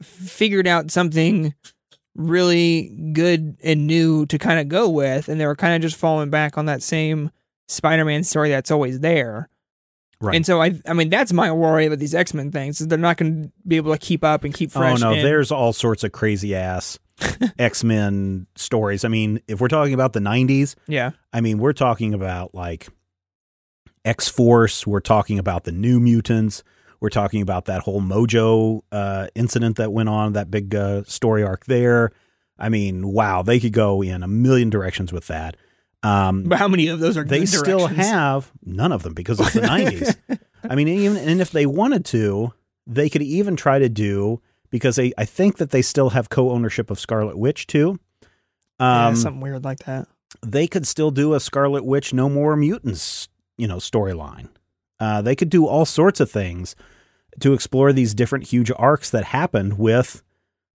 figured 0.00 0.66
out 0.66 0.90
something 0.90 1.54
really 2.14 2.88
good 3.12 3.56
and 3.62 3.86
new 3.86 4.26
to 4.26 4.38
kind 4.38 4.60
of 4.60 4.68
go 4.68 4.88
with, 4.88 5.28
and 5.28 5.40
they 5.40 5.46
were 5.46 5.56
kind 5.56 5.74
of 5.74 5.82
just 5.82 5.96
falling 5.96 6.30
back 6.30 6.58
on 6.58 6.66
that 6.66 6.82
same 6.82 7.30
Spider 7.68 8.04
Man 8.04 8.24
story 8.24 8.50
that's 8.50 8.70
always 8.70 9.00
there. 9.00 9.48
Right. 10.20 10.36
And 10.36 10.46
so 10.46 10.62
I, 10.62 10.80
I 10.86 10.92
mean, 10.92 11.10
that's 11.10 11.32
my 11.32 11.50
worry 11.50 11.86
about 11.86 11.98
these 11.98 12.14
X 12.14 12.32
Men 12.32 12.52
things 12.52 12.80
is 12.80 12.86
they're 12.86 12.98
not 12.98 13.16
going 13.16 13.44
to 13.44 13.52
be 13.66 13.76
able 13.76 13.92
to 13.92 13.98
keep 13.98 14.22
up 14.22 14.44
and 14.44 14.54
keep 14.54 14.70
oh, 14.74 14.78
fresh. 14.78 15.02
Oh 15.02 15.10
no, 15.10 15.14
and- 15.14 15.26
there's 15.26 15.50
all 15.50 15.72
sorts 15.72 16.04
of 16.04 16.12
crazy 16.12 16.54
ass 16.54 16.98
X 17.58 17.82
Men 17.82 18.46
stories. 18.54 19.04
I 19.04 19.08
mean, 19.08 19.40
if 19.48 19.60
we're 19.60 19.68
talking 19.68 19.94
about 19.94 20.12
the 20.12 20.20
'90s, 20.20 20.76
yeah, 20.86 21.10
I 21.32 21.40
mean, 21.40 21.58
we're 21.58 21.72
talking 21.72 22.14
about 22.14 22.54
like 22.54 22.88
X 24.04 24.28
Force. 24.28 24.86
We're 24.86 25.00
talking 25.00 25.38
about 25.38 25.64
the 25.64 25.72
New 25.72 25.98
Mutants. 25.98 26.62
We're 27.02 27.08
talking 27.10 27.42
about 27.42 27.64
that 27.64 27.82
whole 27.82 28.00
Mojo 28.00 28.82
uh, 28.92 29.26
incident 29.34 29.76
that 29.78 29.92
went 29.92 30.08
on, 30.08 30.34
that 30.34 30.52
big 30.52 30.72
uh, 30.72 31.02
story 31.02 31.42
arc 31.42 31.64
there. 31.64 32.12
I 32.56 32.68
mean, 32.68 33.08
wow, 33.08 33.42
they 33.42 33.58
could 33.58 33.72
go 33.72 34.02
in 34.02 34.22
a 34.22 34.28
million 34.28 34.70
directions 34.70 35.12
with 35.12 35.26
that. 35.26 35.56
Um, 36.04 36.44
but 36.44 36.58
how 36.58 36.68
many 36.68 36.86
of 36.86 37.00
those 37.00 37.16
are 37.16 37.24
they 37.24 37.44
still 37.44 37.88
have 37.88 38.52
none 38.64 38.92
of 38.92 39.02
them 39.02 39.14
because 39.14 39.40
it's 39.40 39.52
the 39.52 39.60
90s. 39.62 40.16
I 40.62 40.76
mean, 40.76 40.86
even 40.86 41.16
and 41.16 41.40
if 41.40 41.50
they 41.50 41.66
wanted 41.66 42.04
to, 42.06 42.52
they 42.86 43.10
could 43.10 43.22
even 43.22 43.56
try 43.56 43.80
to 43.80 43.88
do 43.88 44.40
because 44.70 44.94
they 44.94 45.12
I 45.18 45.24
think 45.24 45.56
that 45.56 45.70
they 45.70 45.82
still 45.82 46.10
have 46.10 46.28
co-ownership 46.28 46.88
of 46.88 47.00
Scarlet 47.00 47.36
Witch 47.36 47.66
too. 47.66 47.98
Yeah, 48.78 49.08
Um, 49.08 49.16
something 49.16 49.40
weird 49.40 49.64
like 49.64 49.78
that. 49.86 50.06
they 50.46 50.68
could 50.68 50.86
still 50.86 51.10
do 51.10 51.34
a 51.34 51.40
Scarlet 51.40 51.84
Witch 51.84 52.12
No 52.14 52.28
More 52.28 52.54
Mutants, 52.54 53.28
you 53.58 53.66
know, 53.66 53.78
storyline. 53.78 54.50
Uh, 55.00 55.20
they 55.20 55.34
could 55.34 55.50
do 55.50 55.66
all 55.66 55.84
sorts 55.84 56.20
of 56.20 56.30
things 56.30 56.76
to 57.40 57.52
explore 57.52 57.92
these 57.92 58.14
different 58.14 58.46
huge 58.46 58.70
arcs 58.76 59.10
that 59.10 59.24
happened 59.24 59.78
with 59.78 60.22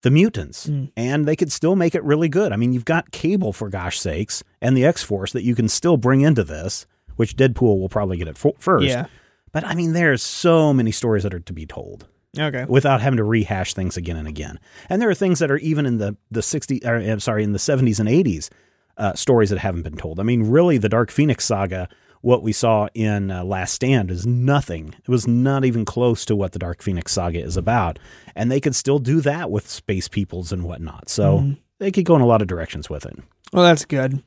the 0.03 0.12
mutants, 0.12 0.68
Mm. 0.68 0.91
and 0.95 1.26
they 1.26 1.36
could 1.36 1.51
still 1.51 1.76
make 1.76 1.95
it 1.95 2.03
really 2.03 2.30
good. 2.30 2.51
I 2.51 2.55
mean, 2.55 2.72
you've 2.74 2.86
got 2.86 3.12
Cable 3.12 3.51
for 3.53 3.68
gosh 3.70 3.99
sakes, 3.99 4.43
and 4.62 4.76
the 4.78 4.86
X 4.86 5.01
Force 5.03 5.32
that 5.34 5.43
you 5.43 5.55
can 5.55 5.68
still 5.68 5.97
bring 5.97 6.22
into 6.22 6.43
this, 6.43 6.86
which 7.16 7.36
Deadpool 7.36 7.80
will 7.80 7.89
probably 7.89 8.18
get 8.18 8.28
it 8.28 8.38
fo- 8.38 8.55
first. 8.60 8.86
Yeah. 8.86 9.08
But 9.51 9.66
I 9.66 9.74
mean, 9.76 9.93
there's 9.93 10.22
so 10.22 10.72
many 10.74 10.91
stories 10.91 11.24
that 11.24 11.34
are 11.34 11.39
to 11.39 11.53
be 11.53 11.66
told 11.66 12.05
Okay. 12.38 12.66
without 12.70 13.01
having 13.01 13.18
to 13.18 13.24
rehash 13.24 13.74
things 13.74 13.97
again 13.97 14.18
and 14.18 14.28
again. 14.28 14.60
And 14.89 15.01
there 15.01 15.10
are 15.10 15.16
things 15.16 15.39
that 15.39 15.49
are 15.49 15.58
even 15.58 15.86
in 15.88 15.97
the 15.97 16.16
the 16.30 16.43
60 16.43 16.82
or, 16.86 16.95
I'm 16.97 17.20
sorry, 17.20 17.43
in 17.43 17.53
the 17.53 17.60
70s 17.60 17.99
and 17.99 18.08
80s 18.08 18.49
uh, 18.97 19.14
stories 19.14 19.49
that 19.49 19.60
haven't 19.60 19.82
been 19.84 19.97
told. 19.97 20.20
I 20.20 20.24
mean, 20.24 20.43
really 20.43 20.78
the 20.78 20.89
Dark 20.89 21.10
Phoenix 21.12 21.45
saga 21.45 21.88
what 22.22 22.41
we 22.43 22.51
saw 22.51 22.88
in 22.93 23.32
uh, 23.32 23.43
Last 23.43 23.74
Stand 23.74 24.09
is 24.11 24.26
nothing. 24.26 24.95
It 24.99 25.09
was 25.09 25.28
not 25.28 25.65
even 25.65 25.86
close 25.86 26.26
to 26.26 26.36
what 26.36 26.51
the 26.51 26.59
Dark 26.59 26.82
Phoenix 26.82 27.11
saga 27.13 27.39
is 27.39 27.57
about. 27.57 27.99
And 28.36 28.51
they 28.51 28.59
could 28.59 28.76
still 28.76 28.99
do 28.99 29.22
that 29.22 29.49
with 29.51 29.68
space 29.70 30.07
peoples 30.07 30.51
and 30.51 30.63
whatnot. 30.63 31.09
So 31.09 31.39
Mm-hmm. 31.39 31.53
they 31.80 31.91
could 31.91 32.05
go 32.05 32.15
in 32.15 32.22
a 32.22 32.26
lot 32.26 32.41
of 32.41 32.47
directions 32.47 32.89
with 32.89 33.05
it. 33.05 33.18
Well, 33.53 33.63
that's 33.63 33.86
good. 33.86 34.22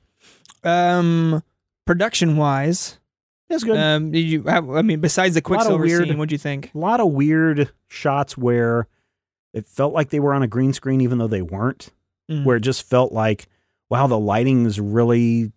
Um, 0.62 1.42
production 1.86 2.36
wise, 2.36 2.98
It's 3.48 3.64
good. 3.64 3.76
um, 3.78 4.12
did 4.12 4.20
you 4.20 4.42
have? 4.44 4.68
I 4.70 4.82
mean, 4.82 5.00
besides 5.00 5.34
the 5.34 5.40
Quicksilver 5.42 5.82
weird- 5.84 6.06
scene, 6.08 6.18
what'd 6.18 6.32
you 6.32 6.38
think? 6.38 6.70
a 6.74 6.78
lot 6.78 7.00
of 7.00 7.08
weird 7.10 7.70
shots 7.88 8.36
where 8.36 8.86
it 9.52 9.66
felt 9.66 9.92
like 9.92 10.10
they 10.10 10.20
were 10.20 10.34
on 10.34 10.42
a 10.42 10.48
green 10.48 10.72
screen, 10.72 11.00
even 11.00 11.18
though 11.18 11.26
they 11.28 11.42
weren't. 11.42 11.90
Mm. 12.30 12.44
where 12.44 12.54
it 12.54 12.60
just 12.60 12.88
felt 12.88 13.10
like, 13.10 13.48
wow, 13.88 14.06
the 14.06 14.16
lighting 14.16 14.64
is 14.64 14.78
really 14.78 15.50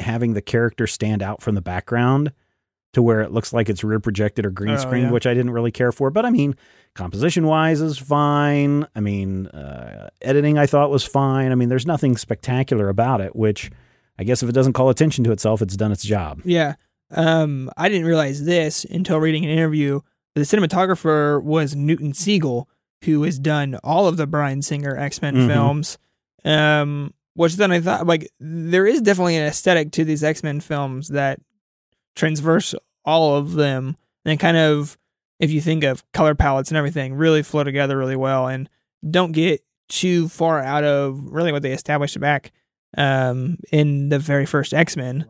having 0.00 0.34
the 0.34 0.42
character 0.42 0.86
stand 0.86 1.22
out 1.22 1.42
from 1.42 1.54
the 1.54 1.60
background 1.62 2.32
to 2.92 3.02
where 3.02 3.20
it 3.22 3.32
looks 3.32 3.52
like 3.52 3.68
it's 3.68 3.82
rear 3.82 3.98
projected 3.98 4.46
or 4.46 4.50
green 4.50 4.74
Oh, 4.74 4.76
screen, 4.78 5.04
yeah. 5.04 5.10
which 5.10 5.26
I 5.26 5.34
didn't 5.34 5.50
really 5.52 5.72
care 5.72 5.90
for. 5.92 6.10
But 6.10 6.24
I 6.24 6.30
mean, 6.30 6.54
composition 6.94 7.46
wise 7.46 7.80
is 7.80 7.98
fine. 7.98 8.86
I 8.94 9.00
mean, 9.00 9.48
uh, 9.48 10.10
editing 10.22 10.58
I 10.58 10.66
thought 10.66 10.90
was 10.90 11.04
fine. 11.04 11.50
I 11.50 11.56
mean, 11.56 11.68
there's 11.68 11.86
nothing 11.86 12.16
spectacular 12.16 12.88
about 12.88 13.20
it, 13.20 13.34
which 13.34 13.70
I 14.18 14.22
guess 14.24 14.42
if 14.44 14.48
it 14.48 14.52
doesn't 14.52 14.74
call 14.74 14.90
attention 14.90 15.24
to 15.24 15.32
itself, 15.32 15.60
it's 15.60 15.76
done 15.76 15.90
its 15.90 16.04
job. 16.04 16.40
Yeah. 16.44 16.74
Um, 17.10 17.68
I 17.76 17.88
didn't 17.88 18.06
realize 18.06 18.44
this 18.44 18.84
until 18.84 19.18
reading 19.18 19.44
an 19.44 19.50
interview. 19.50 20.00
The 20.36 20.42
cinematographer 20.42 21.42
was 21.42 21.74
Newton 21.76 22.12
Sigel, 22.14 22.68
who 23.04 23.22
has 23.24 23.38
done 23.40 23.76
all 23.82 24.06
of 24.06 24.16
the 24.16 24.26
Bryan 24.26 24.62
Singer 24.62 24.96
X 24.96 25.20
Men 25.20 25.34
Mhm. 25.34 25.46
films. 25.48 25.98
Um, 26.44 27.12
which 27.34 27.56
then 27.56 27.70
I 27.72 27.80
thought, 27.80 28.06
like, 28.06 28.30
there 28.40 28.86
is 28.86 29.00
definitely 29.00 29.36
an 29.36 29.46
aesthetic 29.46 29.92
to 29.92 30.04
these 30.04 30.24
X 30.24 30.42
Men 30.42 30.60
films 30.60 31.08
that 31.08 31.40
transverse 32.16 32.74
all 33.04 33.36
of 33.36 33.52
them, 33.52 33.96
and 34.24 34.38
kind 34.40 34.56
of, 34.56 34.96
if 35.40 35.50
you 35.50 35.60
think 35.60 35.84
of 35.84 36.02
color 36.12 36.34
palettes 36.34 36.70
and 36.70 36.78
everything, 36.78 37.14
really 37.14 37.42
flow 37.42 37.64
together 37.64 37.98
really 37.98 38.16
well, 38.16 38.46
and 38.48 38.68
don't 39.08 39.32
get 39.32 39.62
too 39.88 40.28
far 40.28 40.60
out 40.62 40.84
of 40.84 41.20
really 41.24 41.52
what 41.52 41.62
they 41.62 41.72
established 41.72 42.18
back 42.18 42.52
um, 42.96 43.58
in 43.70 44.08
the 44.08 44.18
very 44.18 44.46
first 44.46 44.72
X 44.72 44.96
Men. 44.96 45.26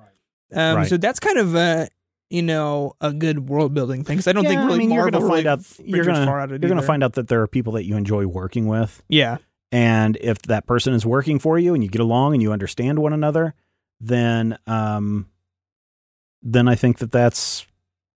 Um, 0.53 0.77
Right. 0.77 0.89
So 0.89 0.97
that's 0.97 1.19
kind 1.19 1.39
of 1.39 1.55
a 1.57 1.89
you 2.31 2.43
know 2.43 2.93
a 3.01 3.13
good 3.13 3.49
world 3.49 3.75
building 3.75 4.05
thing 4.05 4.17
because 4.17 4.29
I 4.29 4.33
don't 4.33 4.45
think 4.45 4.55
Yeah, 4.59 4.63
I 4.63 4.67
really 4.67 4.79
mean, 4.81 4.91
you're 4.93 5.03
Marvel 5.11 5.21
gonna 5.21 5.33
find 5.33 5.45
really 5.47 5.49
out- 5.49 5.81
you're 5.89 6.05
gonna- 6.05 6.27
far 6.27 6.41
out 6.41 6.53
of 6.53 6.63
You're 6.63 6.69
going 6.69 6.81
to 6.81 6.87
find 6.87 7.03
out 7.05 7.15
that 7.15 7.29
there 7.29 7.41
are 7.43 7.47
people 7.47 7.73
that 7.75 7.85
you 7.85 7.97
enjoy 7.97 8.27
working 8.27 8.67
with. 8.67 9.03
yeah 9.09 9.39
And 9.75 10.17
if 10.21 10.39
that 10.43 10.67
person 10.67 10.95
is 10.95 11.05
working 11.05 11.39
for 11.41 11.59
you 11.59 11.75
and 11.75 11.83
you 11.83 11.89
get 11.91 12.01
along 12.01 12.35
and 12.35 12.41
you 12.43 12.53
understand 12.53 12.99
one 13.01 13.13
another, 13.13 13.55
then 14.01 14.57
um, 14.69 15.29
then 16.43 16.69
I 16.69 16.75
think 16.77 16.99
that 16.99 17.11
that's 17.11 17.67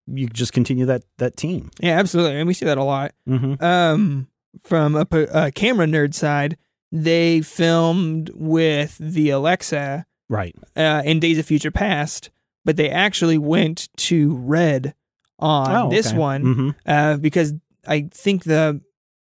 you 0.06 0.28
just 0.28 0.52
continue 0.52 0.86
that 0.86 1.02
that 1.18 1.36
team. 1.36 1.70
yeah 1.80 1.98
absolutely 1.98 2.38
and 2.38 2.46
we 2.46 2.54
see 2.54 2.64
that 2.66 2.78
a 2.78 2.84
lot. 2.84 3.12
Mm-hmm. 3.28 3.62
Um, 3.64 4.28
from 4.62 4.94
a 4.96 5.50
camera 5.52 5.86
nerd 5.86 6.14
side, 6.14 6.56
they 6.92 7.40
filmed 7.42 8.30
with 8.34 8.96
the 8.98 9.30
Alexa 9.30 10.06
Right. 10.30 10.54
uh, 10.76 11.02
in 11.04 11.20
Days 11.20 11.38
of 11.38 11.46
Future 11.46 11.70
Past, 11.70 12.30
but 12.64 12.76
they 12.76 12.90
actually 12.90 13.38
went 13.38 13.88
to 14.08 14.36
Red 14.36 14.94
on 15.38 15.74
Oh, 15.76 15.90
this 15.90 16.08
okay. 16.08 16.16
one 16.18 16.42
Mhm. 16.44 16.74
uh, 16.86 17.16
because 17.18 17.52
I 17.86 18.08
think 18.12 18.44
the 18.44 18.80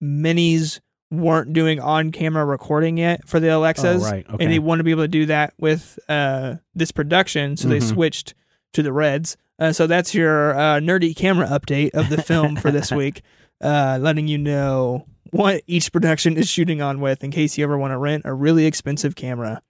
minis 0.02 0.80
weren't 1.12 1.52
doing 1.52 1.78
on-camera 1.78 2.44
recording 2.44 2.96
yet 2.96 3.28
for 3.28 3.38
the 3.38 3.48
Alexas, 3.54 4.02
Oh, 4.02 4.10
right. 4.10 4.26
Okay. 4.28 4.42
and 4.44 4.52
they 4.52 4.58
want 4.58 4.80
to 4.80 4.84
be 4.84 4.90
able 4.90 5.04
to 5.04 5.08
do 5.08 5.26
that 5.26 5.52
with 5.58 5.98
uh, 6.08 6.56
this 6.74 6.90
production, 6.90 7.56
so 7.56 7.68
they 7.68 7.78
Mhm. 7.78 7.88
switched 7.92 8.34
to 8.72 8.82
the 8.82 8.92
Reds. 8.92 9.36
Uh, 9.58 9.72
so 9.72 9.86
that's 9.86 10.14
your 10.14 10.54
uh, 10.58 10.80
nerdy 10.80 11.14
camera 11.14 11.46
update 11.46 11.90
of 11.94 12.08
the 12.08 12.20
film 12.22 12.56
for 12.56 12.70
this 12.70 12.90
week, 12.92 13.20
uh, 13.60 13.98
letting 14.00 14.26
you 14.26 14.38
know 14.38 15.04
what 15.30 15.62
each 15.66 15.92
production 15.92 16.36
is 16.36 16.48
shooting 16.48 16.80
on 16.82 17.00
with 17.00 17.22
in 17.22 17.30
case 17.30 17.56
you 17.58 17.64
ever 17.64 17.76
want 17.78 17.92
to 17.92 17.98
rent 17.98 18.22
a 18.24 18.32
really 18.34 18.64
expensive 18.66 19.14
camera. 19.14 19.62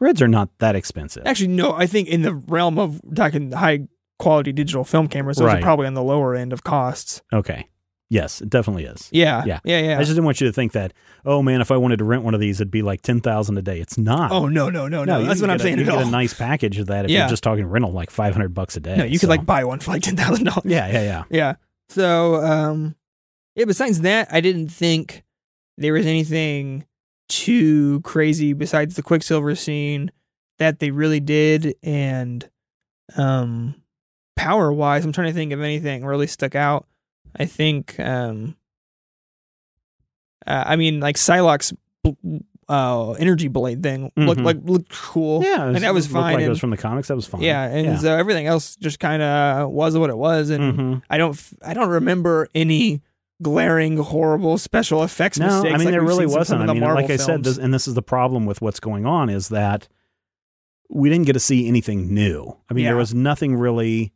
Reds 0.00 0.20
are 0.20 0.28
not 0.28 0.48
that 0.58 0.74
expensive. 0.74 1.22
Actually, 1.26 1.48
no, 1.48 1.72
I 1.72 1.86
think 1.86 2.08
in 2.08 2.22
the 2.22 2.34
realm 2.34 2.78
of 2.78 3.00
talking 3.14 3.52
high 3.52 3.86
quality 4.18 4.52
digital 4.52 4.84
film 4.84 5.06
cameras, 5.08 5.36
those 5.38 5.46
Right. 5.46 5.58
are 5.58 5.62
probably 5.62 5.86
on 5.86 5.94
the 5.94 6.02
lower 6.02 6.34
end 6.34 6.52
of 6.52 6.64
costs. 6.64 7.22
Okay. 7.32 7.66
Yes, 8.12 8.42
it 8.42 8.50
definitely 8.50 8.84
is. 8.84 9.08
Yeah. 9.10 9.42
Yeah. 9.46 9.60
Yeah. 9.64 9.80
Yeah. 9.80 9.94
I 9.96 10.00
just 10.00 10.10
didn't 10.10 10.26
want 10.26 10.38
you 10.38 10.46
to 10.46 10.52
think 10.52 10.72
that. 10.72 10.92
Oh 11.24 11.40
man, 11.42 11.62
if 11.62 11.70
I 11.70 11.78
wanted 11.78 11.96
to 12.00 12.04
rent 12.04 12.24
one 12.24 12.34
of 12.34 12.40
these, 12.40 12.60
it'd 12.60 12.70
be 12.70 12.82
like 12.82 13.00
ten 13.00 13.20
thousand 13.22 13.56
a 13.56 13.62
day. 13.62 13.80
It's 13.80 13.96
not. 13.96 14.30
oh, 14.32 14.48
no, 14.48 14.68
no, 14.68 14.86
no, 14.86 15.04
no. 15.04 15.20
you 15.20 15.26
That's 15.26 15.40
what 15.40 15.48
I'm 15.48 15.56
a- 15.56 15.58
saying 15.60 15.78
You 15.78 15.84
at 15.84 15.90
get 15.90 15.94
all. 15.94 16.06
a 16.06 16.10
nice 16.10 16.34
package 16.34 16.78
of 16.78 16.88
that 16.88 17.06
if 17.06 17.10
Yeah. 17.10 17.20
you're 17.20 17.28
just 17.30 17.42
talking 17.42 17.64
rental, 17.64 17.90
like 17.90 18.10
five 18.10 18.34
hundred 18.34 18.52
bucks 18.52 18.76
a 18.76 18.80
day. 18.80 18.96
no, 18.98 19.04
you 19.04 19.18
could 19.18 19.30
like 19.30 19.46
buy 19.46 19.64
one 19.64 19.78
for 19.80 19.92
like 19.92 20.02
$10,000. 20.02 20.62
Yeah, 20.66 20.88
yeah, 20.92 21.02
yeah. 21.02 21.24
Yeah. 21.30 21.54
So, 21.88 22.34
um, 22.44 22.96
yeah, 23.56 23.64
besides 23.64 24.02
that, 24.02 24.28
I 24.30 24.40
didn't 24.42 24.68
think 24.68 25.22
there 25.78 25.94
was 25.94 26.04
anything 26.04 26.84
too 27.30 28.00
crazy 28.02 28.52
besides 28.52 28.94
the 28.96 29.02
Quicksilver 29.02 29.54
scene 29.54 30.12
that 30.58 30.80
they 30.80 30.90
really 30.90 31.20
did. 31.20 31.76
And, 31.82 32.46
um, 33.16 33.74
power 34.36 34.70
wise, 34.70 35.04
I'm 35.04 35.12
trying 35.12 35.28
to 35.28 35.32
think 35.34 35.52
of 35.52 35.62
anything 35.62 36.04
really 36.04 36.26
stuck 36.26 36.54
out. 36.54 36.86
I 37.38 37.44
think, 37.46 37.98
um, 38.00 38.56
uh, 40.46 40.64
I 40.66 40.76
mean, 40.76 41.00
like 41.00 41.16
Psylocke's 41.16 41.72
uh, 42.68 43.12
energy 43.12 43.48
blade 43.48 43.82
thing 43.82 44.10
looked 44.16 44.40
Mhm. 44.40 44.44
like 44.44 44.56
looked 44.64 44.90
cool. 44.92 45.42
Yeah, 45.42 45.66
and 45.66 45.76
that 45.78 45.92
was 45.94 46.06
looked 46.10 46.22
fine. 46.22 46.34
Like 46.36 46.44
it 46.44 46.48
was 46.48 46.58
from 46.60 46.70
the 46.70 46.76
comics. 46.76 47.08
That 47.08 47.16
was 47.16 47.26
fine. 47.26 47.42
yeah, 47.42 47.64
and 47.64 47.86
yeah. 47.86 47.96
so 47.98 48.16
everything 48.16 48.46
else 48.46 48.76
just 48.76 48.98
kind 48.98 49.22
of 49.22 49.70
was 49.70 49.96
what 49.98 50.10
it 50.10 50.16
was, 50.16 50.50
and 50.50 50.78
Mhm. 50.78 51.02
I 51.10 51.18
don't 51.18 51.30
f- 51.34 51.54
I 51.64 51.74
don't 51.74 51.88
remember 51.90 52.48
any 52.54 53.02
glaring 53.42 53.96
horrible 53.98 54.56
special 54.58 55.02
effects 55.02 55.38
No, 55.38 55.46
mistakes. 55.46 55.74
I 55.74 55.78
mean 55.78 55.86
like 55.86 55.92
there 55.92 56.02
really 56.02 56.26
wasn't. 56.26 56.62
I 56.62 56.66
the 56.66 56.74
mean, 56.74 56.80
Marvel 56.82 57.02
like 57.02 57.10
I 57.10 57.16
said, 57.16 57.42
this, 57.44 57.58
and 57.58 57.74
this 57.74 57.86
is 57.88 57.94
the 57.94 58.02
problem 58.02 58.46
with 58.46 58.62
what's 58.62 58.80
going 58.80 59.04
on 59.04 59.28
is 59.28 59.48
that 59.48 59.88
we 60.88 61.08
didn't 61.10 61.26
get 61.26 61.32
to 61.34 61.40
see 61.40 61.66
anything 61.66 62.14
new. 62.14 62.56
I 62.70 62.74
mean, 62.74 62.84
Yeah. 62.84 62.90
there 62.90 62.96
was 62.98 63.12
nothing 63.12 63.56
really 63.56 64.12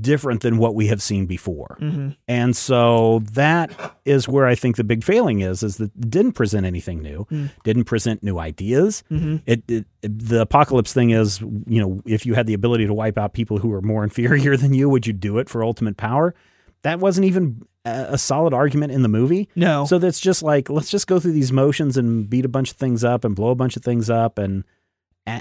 different 0.00 0.42
than 0.42 0.58
what 0.58 0.74
we 0.74 0.88
have 0.88 1.00
seen 1.00 1.24
before. 1.26 1.78
Mhm. 1.80 2.16
And 2.26 2.56
so 2.56 3.20
that 3.32 3.70
is 4.04 4.28
where 4.28 4.46
I 4.46 4.54
think 4.54 4.76
the 4.76 4.84
big 4.84 5.02
failing 5.04 5.40
is 5.40 5.62
is 5.62 5.76
that 5.78 5.94
it 5.96 6.10
didn't 6.10 6.32
present 6.32 6.66
anything 6.66 7.00
new, 7.00 7.26
Mm. 7.30 7.50
didn't 7.64 7.84
present 7.84 8.22
new 8.22 8.38
ideas. 8.38 9.02
Mhm. 9.10 9.40
It, 9.46 9.62
it 9.68 9.86
the 10.02 10.40
apocalypse 10.42 10.92
thing 10.92 11.10
is, 11.10 11.40
you 11.40 11.80
know, 11.80 12.00
if 12.04 12.26
you 12.26 12.34
had 12.34 12.46
the 12.46 12.54
ability 12.54 12.86
to 12.86 12.92
wipe 12.94 13.16
out 13.16 13.32
people 13.32 13.58
who 13.58 13.72
are 13.72 13.80
more 13.80 14.04
inferior 14.50 14.56
than 14.56 14.74
you, 14.74 14.88
would 14.88 15.06
you 15.06 15.12
do 15.12 15.38
it 15.38 15.48
for 15.48 15.62
ultimate 15.64 15.96
power? 15.96 16.34
That 16.82 17.00
wasn't 17.00 17.26
even 17.26 17.62
a, 17.84 18.18
solid 18.18 18.52
argument 18.52 18.92
in 18.92 19.02
the 19.02 19.08
movie. 19.08 19.48
No, 19.56 19.86
So 19.86 19.98
that's 19.98 20.20
just 20.20 20.42
like 20.42 20.68
let's 20.68 20.90
just 20.90 21.06
go 21.06 21.18
through 21.18 21.32
these 21.32 21.52
motions 21.52 21.96
and 21.96 22.28
beat 22.28 22.44
a 22.44 22.48
bunch 22.48 22.70
of 22.72 22.76
things 22.76 23.02
up 23.04 23.24
and 23.24 23.34
blow 23.34 23.48
a 23.50 23.54
bunch 23.54 23.76
of 23.76 23.82
things 23.82 24.10
up 24.10 24.36
and 24.38 24.64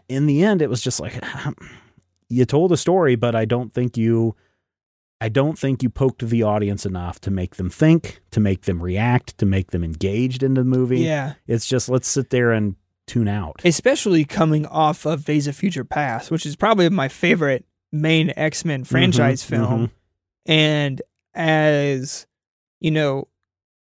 in 0.07 0.25
the 0.27 0.43
end 0.43 0.61
it 0.61 0.69
was 0.69 0.81
just 0.81 0.99
like 1.01 1.21
you 2.29 2.45
told 2.45 2.71
a 2.71 2.77
story 2.77 3.15
but 3.15 3.35
I 3.35 3.45
don't 3.45 3.73
think 3.73 3.97
you 3.97 4.35
I 5.19 5.29
don't 5.29 5.57
think 5.57 5.81
you 5.81 5.89
poked 5.89 6.27
the 6.27 6.43
audience 6.43 6.85
enough 6.85 7.19
to 7.21 7.31
make 7.31 7.55
them 7.55 7.71
think, 7.71 8.21
to 8.29 8.39
make 8.39 8.63
them 8.63 8.83
react, 8.83 9.35
to 9.39 9.47
make 9.47 9.71
them 9.71 9.83
engaged 9.83 10.43
in 10.43 10.53
the 10.53 10.63
movie. 10.63 10.99
yeah, 10.99 11.33
It's 11.47 11.65
just 11.65 11.89
let's 11.89 12.07
sit 12.07 12.29
there 12.29 12.51
and 12.51 12.75
tune 13.07 13.27
out. 13.27 13.61
especially 13.65 14.25
coming 14.25 14.65
off 14.67 15.05
of 15.07 15.25
Days 15.25 15.47
of 15.47 15.55
Future 15.55 15.83
Past, 15.85 16.29
which 16.29 16.45
is 16.45 16.55
probably 16.55 16.87
my 16.89 17.07
favorite 17.07 17.65
main 17.91 18.31
X 18.37 18.63
Men 18.65 18.83
franchise 18.83 19.41
Mhm, 19.43 19.47
film, 19.47 19.91
and 20.45 21.01
as 21.33 22.27
you 22.79 22.91
know, 22.91 23.27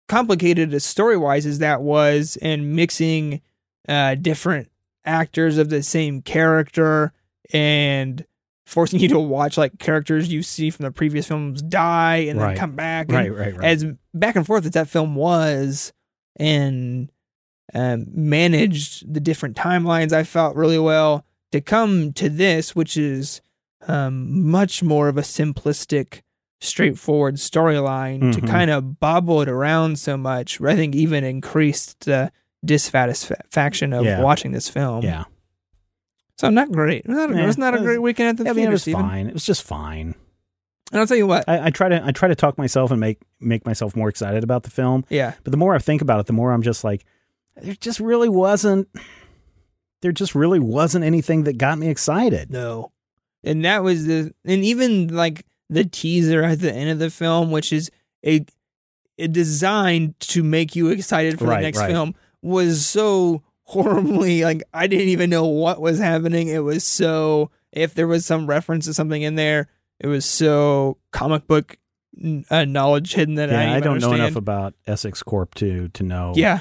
complicated 0.07 0.73
as 0.73 0.83
story 0.83 1.17
wise 1.17 1.45
as 1.45 1.59
that 1.59 1.81
was, 1.81 2.37
and 2.41 2.75
mixing 2.75 3.41
uh, 3.87 4.15
different 4.15 4.71
actors 5.05 5.57
of 5.59 5.69
the 5.69 5.83
same 5.83 6.21
character 6.23 7.13
and 7.51 8.25
forcing 8.65 8.99
you 9.01 9.07
to 9.09 9.19
watch 9.19 9.57
like 9.57 9.79
characters 9.79 10.31
you 10.31 10.43
see 10.43 10.69
from 10.69 10.83
the 10.83 10.91
previous 10.91 11.27
films 11.27 11.61
die 11.61 12.17
and 12.17 12.39
Right. 12.39 12.49
then 12.49 12.57
come 12.57 12.75
back. 12.75 13.07
and 13.09 13.15
Right, 13.15 13.33
right, 13.35 13.55
right. 13.57 13.65
As 13.65 13.85
back 14.13 14.35
and 14.35 14.45
forth 14.45 14.65
as 14.65 14.71
that 14.71 14.87
film 14.89 15.15
was, 15.15 15.91
and 16.37 17.11
um, 17.73 18.05
managed 18.13 19.11
the 19.13 19.19
different 19.19 19.55
timelines, 19.57 20.11
I 20.13 20.23
felt 20.23 20.55
really 20.55 20.79
well. 20.79 21.25
To 21.51 21.61
come 21.61 22.13
to 22.13 22.29
this, 22.29 22.75
which 22.75 22.95
is 22.97 23.41
um, 23.87 24.49
much 24.49 24.83
more 24.83 25.07
of 25.07 25.17
a 25.17 25.21
simplistic 25.21 26.21
straightforward 26.61 27.35
storyline 27.35 28.33
to 28.33 28.41
Mhm. 28.41 28.47
kind 28.47 28.69
of 28.69 28.99
bobble 28.99 29.41
it 29.41 29.47
around 29.49 29.97
so 29.97 30.17
much. 30.17 30.59
I 30.61 30.75
think 30.75 30.93
even 30.95 31.23
increased 31.23 32.01
the 32.01 32.31
dissatisfaction 32.65 33.93
of 33.93 34.05
Yeah. 34.05 34.21
watching 34.21 34.51
this 34.51 34.67
film. 34.69 35.03
Yeah. 35.03 35.23
So 36.39 36.47
I'm 36.47 36.53
not 36.53 36.71
great. 36.71 37.03
It 37.03 37.07
was 37.09 37.17
not, 37.17 37.31
it 37.31 37.35
Yeah, 37.37 37.45
was 37.45 37.57
not 37.57 37.75
a 37.75 37.79
great 37.79 37.97
weekend 38.01 38.29
at 38.29 38.37
the 38.37 38.49
I 38.49 38.53
mean, 38.53 38.55
theater. 38.55 38.69
it 38.69 38.73
was 38.75 38.81
Stephen. 38.83 39.01
fine. 39.01 39.27
It 39.27 39.33
was 39.33 39.45
just 39.45 39.61
fine. 39.63 40.15
And 40.91 41.01
I'll 41.01 41.05
tell 41.05 41.17
you 41.17 41.27
what. 41.27 41.43
I, 41.49 41.65
I 41.65 41.69
try 41.69 41.89
to 41.89 42.03
I 42.03 42.11
try 42.11 42.29
to 42.29 42.35
talk 42.35 42.57
myself 42.57 42.91
and 42.91 42.99
make 42.99 43.19
make 43.41 43.65
myself 43.65 43.95
more 43.95 44.07
excited 44.09 44.43
about 44.43 44.63
the 44.63 44.69
film. 44.69 45.03
yeah. 45.09 45.33
But 45.43 45.51
the 45.51 45.57
more 45.57 45.75
I 45.75 45.79
think 45.79 46.01
about 46.01 46.19
it, 46.21 46.25
the 46.27 46.33
more 46.33 46.51
I'm 46.53 46.61
just 46.61 46.83
like, 46.83 47.03
there 47.61 47.75
just 47.75 47.99
really 47.99 48.29
wasn't. 48.29 48.87
There 50.01 50.13
just 50.13 50.33
really 50.33 50.59
wasn't 50.59 51.03
anything 51.03 51.43
that 51.43 51.57
got 51.57 51.77
me 51.77 51.89
excited. 51.89 52.49
No. 52.51 52.91
And 53.43 53.65
that 53.65 53.83
was 53.83 54.05
the 54.05 54.33
and 54.45 54.63
even 54.63 55.13
like 55.13 55.45
the 55.69 55.83
teaser 55.83 56.41
at 56.43 56.61
the 56.61 56.73
end 56.73 56.89
of 56.89 56.99
the 56.99 57.09
film, 57.09 57.51
which 57.51 57.73
is 57.73 57.91
a, 58.25 58.45
a 59.17 59.27
designed 59.27 60.17
to 60.21 60.41
make 60.41 60.73
you 60.75 60.87
excited 60.87 61.37
for 61.37 61.45
Right, 61.45 61.57
the 61.57 61.63
next 61.63 61.79
right. 61.79 61.91
film, 61.91 62.15
was 62.41 62.85
so 62.87 63.43
horribly 63.69 64.43
like 64.43 64.63
I 64.73 64.87
didn't 64.87 65.09
even 65.09 65.29
know 65.29 65.45
what 65.45 65.79
was 65.79 65.99
happening. 65.99 66.47
It 66.47 66.59
was 66.63 66.83
so 66.83 67.51
if 67.71 67.93
there 67.93 68.07
was 68.07 68.25
some 68.25 68.47
reference 68.47 68.85
to 68.85 68.93
something 68.93 69.21
in 69.21 69.35
there, 69.35 69.67
it 69.99 70.07
was 70.07 70.25
so 70.25 70.97
comic 71.11 71.45
book 71.47 71.77
uh, 72.49 72.65
knowledge 72.65 73.13
hidden 73.13 73.35
that 73.35 73.49
I, 73.49 73.53
Yeah, 73.53 73.59
didn't 73.75 73.75
I, 73.75 73.79
don't 73.79 73.99
know 74.01 74.13
enough 74.13 74.35
about 74.35 74.73
Essex 74.87 75.21
Corp 75.23 75.53
to 75.55 75.87
to 75.89 76.03
know. 76.03 76.33
Yeah, 76.35 76.59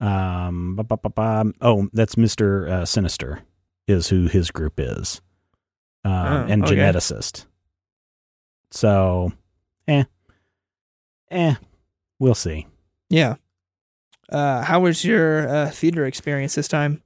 Um. 0.00 0.76
ba- 0.76 0.84
ba- 0.84 0.96
ba- 0.96 1.10
ba- 1.10 1.52
Oh, 1.60 1.88
that's 1.92 2.16
Mister 2.16 2.66
uh, 2.68 2.84
Sinister, 2.86 3.42
is 3.86 4.08
who 4.08 4.26
his 4.26 4.50
group 4.50 4.74
is, 4.80 5.20
um, 6.04 6.12
Oh, 6.12 6.46
and 6.48 6.64
okay. 6.64 6.74
geneticist. 6.76 7.44
So, 8.72 9.32
eh, 9.88 10.04
eh, 11.30 11.54
we'll 12.18 12.34
see. 12.34 12.66
yeah. 13.10 13.36
Uh, 14.30 14.62
how 14.62 14.80
was 14.80 15.04
your 15.04 15.48
uh, 15.48 15.70
theater 15.70 16.06
experience 16.06 16.54
this 16.54 16.68
time? 16.68 17.02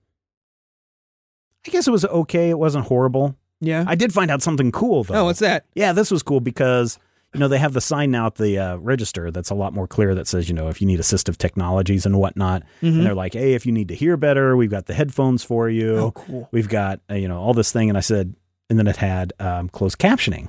I 1.66 1.70
guess 1.70 1.88
it 1.88 1.90
was 1.90 2.04
okay. 2.04 2.50
It 2.50 2.58
wasn't 2.58 2.86
horrible. 2.86 3.36
Yeah. 3.60 3.84
I 3.86 3.94
did 3.94 4.12
find 4.12 4.30
out 4.30 4.42
something 4.42 4.70
cool 4.72 5.04
though. 5.04 5.14
oh, 5.14 5.24
what's 5.24 5.38
that? 5.38 5.64
Yeah, 5.74 5.92
this 5.92 6.10
was 6.10 6.22
cool 6.22 6.40
because 6.40 6.98
you 7.32 7.40
know 7.40 7.48
they 7.48 7.58
have 7.58 7.72
the 7.72 7.80
sign 7.80 8.10
now 8.10 8.26
at 8.26 8.34
the 8.34 8.58
uh, 8.58 8.76
register 8.76 9.30
that's 9.30 9.48
a 9.50 9.54
lot 9.54 9.72
more 9.72 9.86
clear 9.88 10.14
that 10.14 10.28
says 10.28 10.48
you 10.48 10.54
know 10.54 10.68
if 10.68 10.80
you 10.80 10.86
need 10.86 11.00
assistive 11.00 11.36
technologies 11.38 12.04
and 12.04 12.18
whatnot, 12.18 12.62
Mhm. 12.82 12.88
and 12.98 13.06
they're 13.06 13.14
like, 13.14 13.32
hey, 13.32 13.54
if 13.54 13.64
you 13.64 13.72
need 13.72 13.88
to 13.88 13.94
hear 13.94 14.16
better, 14.18 14.56
we've 14.56 14.70
got 14.70 14.86
the 14.86 14.94
headphones 14.94 15.42
for 15.42 15.70
you. 15.70 15.96
Oh, 15.96 16.10
cool. 16.12 16.48
We've 16.52 16.68
got 16.68 17.00
uh, 17.10 17.14
you 17.14 17.28
know 17.28 17.40
all 17.40 17.54
this 17.54 17.72
thing, 17.72 17.88
and 17.88 17.96
I 17.96 18.02
said, 18.02 18.34
and 18.68 18.78
then 18.78 18.86
it 18.86 18.96
had 18.96 19.32
um, 19.40 19.70
closed 19.70 19.98
captioning, 19.98 20.48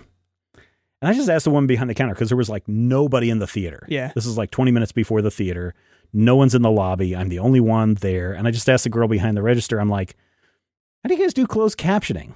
and 1.02 1.10
I 1.10 1.14
just 1.14 1.30
asked 1.30 1.46
the 1.46 1.52
woman 1.52 1.68
behind 1.68 1.90
the 1.90 1.96
counter 1.96 2.14
because 2.14 2.30
there 2.30 2.38
was 2.38 2.50
like 2.50 2.68
nobody 2.68 3.30
in 3.30 3.40
the 3.40 3.48
theater. 3.48 3.86
Yeah. 3.88 4.12
this 4.14 4.26
is 4.26 4.38
like 4.38 4.52
twenty 4.52 4.72
minutes 4.72 4.92
before 4.92 5.22
the 5.22 5.32
theater. 5.32 5.74
No 6.16 6.36
one's 6.36 6.56
in 6.56 6.62
the 6.62 6.72
lobby. 6.72 7.16
I'm 7.16 7.30
the 7.30 7.40
only 7.40 7.60
one 7.60 7.96
there, 7.96 8.32
and 8.34 8.48
I 8.48 8.52
just 8.52 8.70
asked 8.70 8.86
the 8.86 8.90
girl 8.90 9.08
behind 9.08 9.36
the 9.36 9.42
register. 9.44 9.80
I'm 9.80 9.90
like, 9.90 10.16
how 11.04 11.10
do 11.10 11.16
you 11.16 11.22
guys 11.22 11.34
do 11.34 11.46
closed 11.46 11.78
captioning? 11.78 12.34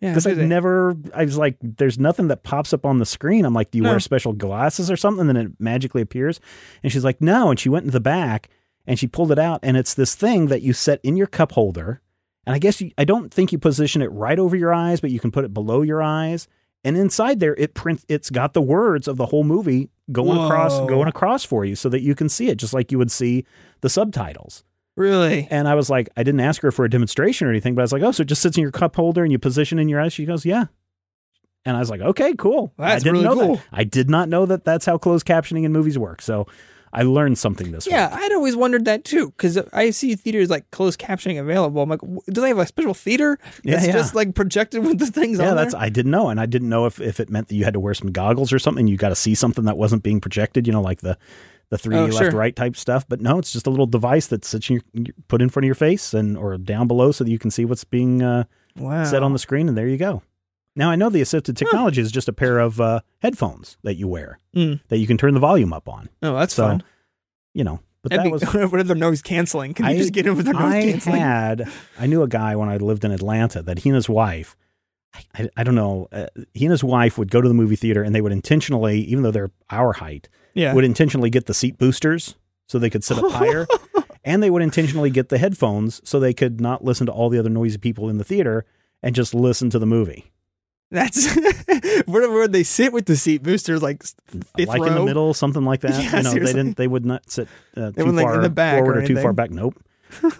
Yeah. 0.00 0.10
because 0.10 0.24
do 0.24 0.30
I've 0.30 0.38
never. 0.38 0.96
I 1.14 1.24
was 1.24 1.36
like, 1.38 1.56
"There's 1.60 1.98
nothing 1.98 2.26
that 2.28 2.42
pops 2.42 2.72
up 2.72 2.84
on 2.84 2.98
the 2.98 3.06
screen." 3.06 3.44
I'm 3.44 3.54
like, 3.54 3.70
"Do 3.70 3.78
you 3.78 3.84
No. 3.84 3.90
wear 3.90 4.00
special 4.00 4.32
glasses 4.32 4.90
or 4.90 4.96
something?" 4.96 5.20
And 5.20 5.28
then 5.28 5.36
it 5.36 5.52
magically 5.60 6.02
appears. 6.02 6.40
And 6.82 6.90
she's 6.90 7.04
like, 7.04 7.20
"No." 7.20 7.50
And 7.50 7.60
she 7.60 7.68
went 7.68 7.84
into 7.84 7.92
the 7.92 8.00
back 8.00 8.48
and 8.84 8.98
she 8.98 9.06
pulled 9.06 9.30
it 9.30 9.38
out, 9.38 9.60
and 9.62 9.76
it's 9.76 9.94
this 9.94 10.16
thing 10.16 10.46
that 10.48 10.62
you 10.62 10.72
set 10.72 10.98
in 11.04 11.16
your 11.16 11.28
cup 11.28 11.52
holder. 11.52 12.00
And 12.44 12.54
I 12.56 12.58
guess 12.58 12.80
you, 12.80 12.90
I 12.98 13.04
don't 13.04 13.32
think 13.32 13.52
you 13.52 13.58
position 13.58 14.02
it 14.02 14.10
right 14.10 14.40
over 14.40 14.56
your 14.56 14.74
eyes, 14.74 15.00
but 15.00 15.12
you 15.12 15.20
can 15.20 15.30
put 15.30 15.44
it 15.44 15.54
below 15.54 15.82
your 15.82 16.02
eyes. 16.02 16.48
And 16.82 16.96
inside 16.96 17.38
there, 17.38 17.54
it 17.54 17.74
prints. 17.74 18.04
It's 18.08 18.28
got 18.30 18.54
the 18.54 18.60
words 18.62 19.06
of 19.06 19.18
the 19.18 19.26
whole 19.26 19.44
movie 19.44 19.90
going 20.10 20.38
across, 20.38 20.78
going 20.88 21.08
across 21.08 21.44
for 21.44 21.64
you, 21.64 21.76
so 21.76 21.88
that 21.88 22.02
you 22.02 22.14
can 22.14 22.28
see 22.28 22.48
it, 22.48 22.56
just 22.56 22.74
like 22.74 22.90
you 22.90 22.98
would 22.98 23.10
see 23.10 23.44
the 23.80 23.88
subtitles. 23.88 24.64
Really? 24.96 25.48
And 25.50 25.68
I 25.68 25.74
was 25.74 25.88
like, 25.88 26.10
I 26.16 26.22
didn't 26.22 26.40
ask 26.40 26.60
her 26.62 26.70
for 26.70 26.84
a 26.84 26.90
demonstration 26.90 27.46
or 27.46 27.50
anything, 27.50 27.74
but 27.74 27.82
I 27.82 27.84
was 27.84 27.92
like, 27.92 28.02
oh, 28.02 28.12
so 28.12 28.22
it 28.22 28.26
just 28.26 28.42
sits 28.42 28.56
in 28.56 28.62
your 28.62 28.72
cup 28.72 28.96
holder 28.96 29.22
and 29.22 29.32
you 29.32 29.38
position 29.38 29.78
in 29.78 29.88
your 29.88 30.00
eyes. 30.00 30.12
She 30.12 30.26
goes, 30.26 30.44
yeah. 30.44 30.66
And 31.64 31.76
I 31.76 31.80
was 31.80 31.90
like, 31.90 32.00
okay, 32.00 32.34
cool. 32.34 32.72
Well, 32.76 32.88
that's 32.88 33.02
I 33.02 33.04
didn't 33.04 33.22
really 33.22 33.24
know 33.24 33.46
cool. 33.46 33.56
that. 33.56 33.64
I 33.72 33.84
did 33.84 34.10
not 34.10 34.28
know 34.28 34.46
that 34.46 34.64
that's 34.64 34.84
how 34.84 34.98
closed 34.98 35.24
captioning 35.26 35.64
in 35.64 35.72
movies 35.72 35.98
work. 35.98 36.20
So 36.20 36.46
I 36.92 37.02
learned 37.02 37.38
something 37.38 37.72
this 37.72 37.86
way. 37.86 37.92
Yeah, 37.92 38.10
week. 38.14 38.18
I'd 38.24 38.32
always 38.32 38.54
wondered 38.54 38.84
that 38.84 39.04
too 39.04 39.30
because 39.30 39.56
I 39.72 39.90
see 39.90 40.14
theaters 40.14 40.50
like 40.50 40.70
closed 40.70 41.00
captioning 41.00 41.40
available. 41.40 41.82
I'm 41.82 41.88
like, 41.88 42.00
do 42.26 42.40
they 42.42 42.48
have 42.48 42.58
a 42.58 42.66
special 42.66 42.92
theater 42.94 43.38
Yeah, 43.64 43.76
that's 43.76 43.86
yeah. 43.86 43.92
just 43.92 44.14
like 44.14 44.34
projected 44.34 44.84
with 44.84 44.98
the 44.98 45.06
things 45.06 45.38
Yeah, 45.38 45.54
that's 45.54 45.72
there? 45.72 45.80
I 45.82 45.88
didn't 45.88 46.10
know, 46.12 46.28
and 46.28 46.38
I 46.38 46.46
didn't 46.46 46.68
know 46.68 46.84
if, 46.86 47.00
if 47.00 47.18
it 47.20 47.30
meant 47.30 47.48
that 47.48 47.54
you 47.54 47.64
had 47.64 47.74
to 47.74 47.80
wear 47.80 47.94
some 47.94 48.12
goggles 48.12 48.52
or 48.52 48.58
something. 48.58 48.86
You 48.86 48.96
got 48.96 49.08
to 49.08 49.14
see 49.16 49.34
something 49.34 49.64
that 49.64 49.78
wasn't 49.78 50.02
being 50.02 50.20
projected, 50.20 50.66
you 50.66 50.72
know, 50.72 50.82
like 50.82 51.00
the 51.00 51.16
the 51.70 51.78
three 51.78 51.96
Oh, 51.96 52.04
left 52.04 52.18
sure. 52.18 52.30
right 52.32 52.54
type 52.54 52.76
stuff. 52.76 53.06
But 53.08 53.22
no, 53.22 53.38
it's 53.38 53.52
just 53.52 53.66
a 53.66 53.70
little 53.70 53.86
device 53.86 54.26
that 54.26 54.44
sits 54.44 54.68
in 54.68 54.74
your, 54.74 54.82
you 54.92 55.12
put 55.28 55.40
in 55.40 55.48
front 55.48 55.64
of 55.64 55.66
your 55.68 55.74
face 55.74 56.12
and 56.12 56.36
or 56.36 56.58
down 56.58 56.86
below 56.88 57.12
so 57.12 57.24
that 57.24 57.30
you 57.30 57.38
can 57.38 57.50
see 57.50 57.64
what's 57.64 57.84
being 57.84 58.22
uh, 58.22 58.44
Wow. 58.76 59.04
set 59.04 59.22
on 59.22 59.32
the 59.32 59.38
screen, 59.38 59.68
and 59.68 59.76
there 59.78 59.88
you 59.88 59.96
go. 59.98 60.22
Now 60.74 60.90
I 60.90 60.96
know 60.96 61.10
the 61.10 61.20
assisted 61.20 61.56
technology 61.56 62.00
is 62.00 62.10
just 62.12 62.28
a 62.28 62.32
pair 62.32 62.58
of 62.58 62.80
uh, 62.80 63.00
headphones 63.20 63.76
that 63.82 63.94
you 63.96 64.08
wear 64.08 64.38
Mm. 64.56 64.80
that 64.88 64.98
you 64.98 65.06
can 65.06 65.16
turn 65.18 65.34
the 65.34 65.40
volume 65.40 65.72
up 65.72 65.88
on. 65.88 66.08
Oh, 66.22 66.34
that's 66.34 66.54
So, 66.54 66.66
fun. 66.68 66.82
You 67.54 67.64
know, 67.64 67.80
but 68.02 68.10
That'd 68.10 68.24
that 68.24 68.28
be, 68.28 68.32
was 68.32 68.70
what 68.72 68.80
are 68.80 68.82
they're 68.82 68.96
noise 68.96 69.22
canceling? 69.22 69.74
Can 69.74 69.86
you 69.86 69.92
I- 69.92 69.96
just 69.96 70.12
get 70.12 70.26
in 70.26 70.36
with 70.36 70.44
their 70.46 70.54
noise 70.54 70.62
I 70.64 70.82
canceling? 70.82 71.20
had 71.20 71.68
I 71.98 72.06
knew 72.06 72.22
a 72.22 72.28
guy 72.28 72.56
when 72.56 72.68
I 72.68 72.76
lived 72.78 73.04
in 73.04 73.10
Atlanta 73.12 73.62
that 73.62 73.80
he 73.80 73.88
and 73.90 73.96
his 73.96 74.08
wife 74.08 74.56
I, 75.14 75.20
I, 75.42 75.48
I 75.58 75.62
don't 75.64 75.74
know 75.74 76.08
uh, 76.12 76.26
he 76.54 76.64
and 76.64 76.70
his 76.72 76.82
wife 76.84 77.18
would 77.18 77.30
go 77.30 77.40
to 77.42 77.48
the 77.48 77.54
movie 77.54 77.76
theater 77.76 78.02
and 78.02 78.14
they 78.14 78.20
would 78.22 78.32
intentionally 78.32 79.00
even 79.02 79.22
though 79.22 79.30
they're 79.30 79.50
our 79.70 79.92
height 79.92 80.28
yeah. 80.54 80.72
would 80.74 80.84
intentionally 80.84 81.28
get 81.30 81.46
the 81.46 81.54
seat 81.54 81.76
boosters 81.78 82.34
so 82.66 82.78
they 82.78 82.88
could 82.90 83.04
sit 83.04 83.18
up 83.18 83.30
higher 83.32 83.66
and 84.24 84.42
they 84.42 84.48
would 84.50 84.62
intentionally 84.62 85.10
get 85.10 85.28
the 85.28 85.36
headphones 85.38 86.00
so 86.08 86.18
they 86.18 86.32
could 86.34 86.60
not 86.62 86.82
listen 86.84 87.04
to 87.06 87.12
all 87.12 87.28
the 87.28 87.38
other 87.38 87.50
noisy 87.50 87.76
people 87.78 88.08
in 88.08 88.16
the 88.18 88.24
theater 88.24 88.64
and 89.02 89.14
just 89.14 89.34
listen 89.34 89.68
to 89.70 89.78
the 89.78 89.86
movie 89.86 90.30
That's 90.92 91.34
where 92.06 92.30
where 92.30 92.46
they 92.46 92.62
sit 92.62 92.92
with 92.92 93.06
the 93.06 93.16
seat 93.16 93.42
boosters? 93.42 93.82
Like 93.82 94.04
fifth 94.04 94.68
like 94.68 94.80
row? 94.82 94.86
in 94.88 94.94
the 94.94 95.04
middle 95.04 95.32
something 95.32 95.64
like 95.64 95.80
that 95.80 95.90
Yeah, 96.02 96.18
you 96.18 96.22
know 96.22 96.32
they 96.34 96.52
didn't 96.52 96.76
they 96.76 96.86
would 96.86 97.06
not 97.06 97.30
sit 97.30 97.48
uh, 97.76 97.92
too 97.92 98.12
far 98.12 98.34
in 98.36 98.42
the 98.42 98.50
back 98.50 98.78
forward 98.78 98.98
or 98.98 99.00
or, 99.00 99.06
too 99.06 99.16
far 99.16 99.32
back 99.32 99.50
nope 99.50 99.74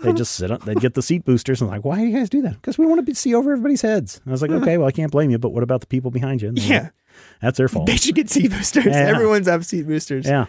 they 0.03 0.12
just 0.22 0.34
sit 0.34 0.50
up 0.50 0.62
they'd 0.64 0.78
get 0.80 0.92
the 0.92 1.00
seat 1.00 1.24
boosters 1.24 1.62
and 1.62 1.70
like 1.70 1.84
why 1.86 1.96
do 1.96 2.03
you 2.07 2.14
guys 2.14 2.28
do 2.28 2.42
that 2.42 2.53
because 2.55 2.76
we 2.76 2.84
want 2.84 2.98
to 2.98 3.03
be, 3.03 3.14
see 3.14 3.34
over 3.34 3.53
everybody's 3.53 3.80
heads 3.80 4.20
and 4.22 4.30
i 4.30 4.32
was 4.32 4.42
like 4.42 4.50
okay 4.50 4.76
well 4.76 4.86
i 4.86 4.92
can't 4.92 5.11
blame 5.11 5.30
you 5.30 5.38
but 5.38 5.48
what 5.50 5.62
about 5.62 5.80
the 5.80 5.86
people 5.86 6.11
behind 6.11 6.42
you 6.42 6.53
Yeah. 6.55 6.82
like, 6.82 6.92
that's 7.40 7.57
their 7.57 7.68
fault 7.68 7.86
They 7.86 7.96
should 7.96 8.14
get 8.14 8.28
seat 8.28 8.50
boosters. 8.50 8.84
Yeah. 8.86 9.09
Everyone's 9.09 9.46
have 9.48 9.64
seat 9.64 9.86
boosters. 9.86 10.26
yeah 10.26 10.46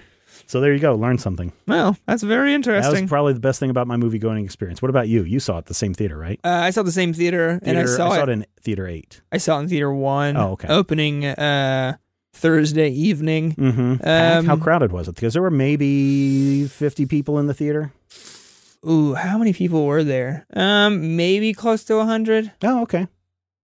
so 0.47 0.59
there 0.61 0.73
you 0.73 0.79
go 0.79 0.95
learn 0.95 1.17
something 1.17 1.51
Well, 1.67 1.97
that's 2.05 2.23
very 2.23 2.53
interesting. 2.53 2.93
that 2.93 3.01
was 3.01 3.09
probably 3.09 3.33
the 3.33 3.39
best 3.39 3.59
thing 3.59 3.69
about 3.69 3.87
my 3.87 3.97
movie 3.97 4.19
going 4.19 4.43
experience 4.43 4.81
what 4.81 4.89
about 4.89 5.07
you 5.07 5.23
you 5.23 5.39
saw 5.39 5.55
it 5.55 5.59
at 5.59 5.65
the 5.67 5.73
same 5.73 5.93
theater 5.93 6.17
right 6.17 6.39
uh, 6.43 6.49
I 6.49 6.69
saw 6.71 6.83
the 6.83 6.91
same 6.91 7.13
theater, 7.13 7.59
and 7.63 7.77
I 7.77 7.83
Theater- 7.83 7.87
saw, 7.95 8.13
it. 8.23 8.29
in 8.29 8.45
theater 8.61 8.87
8 8.87 9.21
I 9.31 9.37
saw 9.37 9.57
it 9.59 9.63
in 9.63 9.67
theater 9.69 9.93
one. 9.93 10.37
Oh, 10.37 10.51
okay. 10.51 10.67
Opening 10.67 11.25
uh, 11.25 11.97
Thursday 12.33 12.89
evening. 12.89 13.53
mm-hmm. 13.55 14.07
Um, 14.07 14.45
how 14.45 14.57
crowded 14.57 14.91
was 14.91 15.07
it 15.07 15.15
because 15.15 15.33
there 15.33 15.41
were 15.41 15.51
maybe 15.51 16.67
50 16.67 17.05
people 17.07 17.39
in 17.39 17.47
the 17.47 17.53
theater 17.53 17.91
Ooh, 18.85 19.13
how 19.13 19.37
many 19.37 19.53
people 19.53 19.85
were 19.85 20.03
there? 20.03 20.45
Um, 20.53 21.15
maybe 21.15 21.53
close 21.53 21.83
to 21.85 22.03
hundred. 22.03 22.51
oh 22.63 22.81
okay 22.83 23.07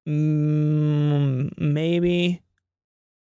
Mm, 0.08 1.52
maybe 1.58 2.42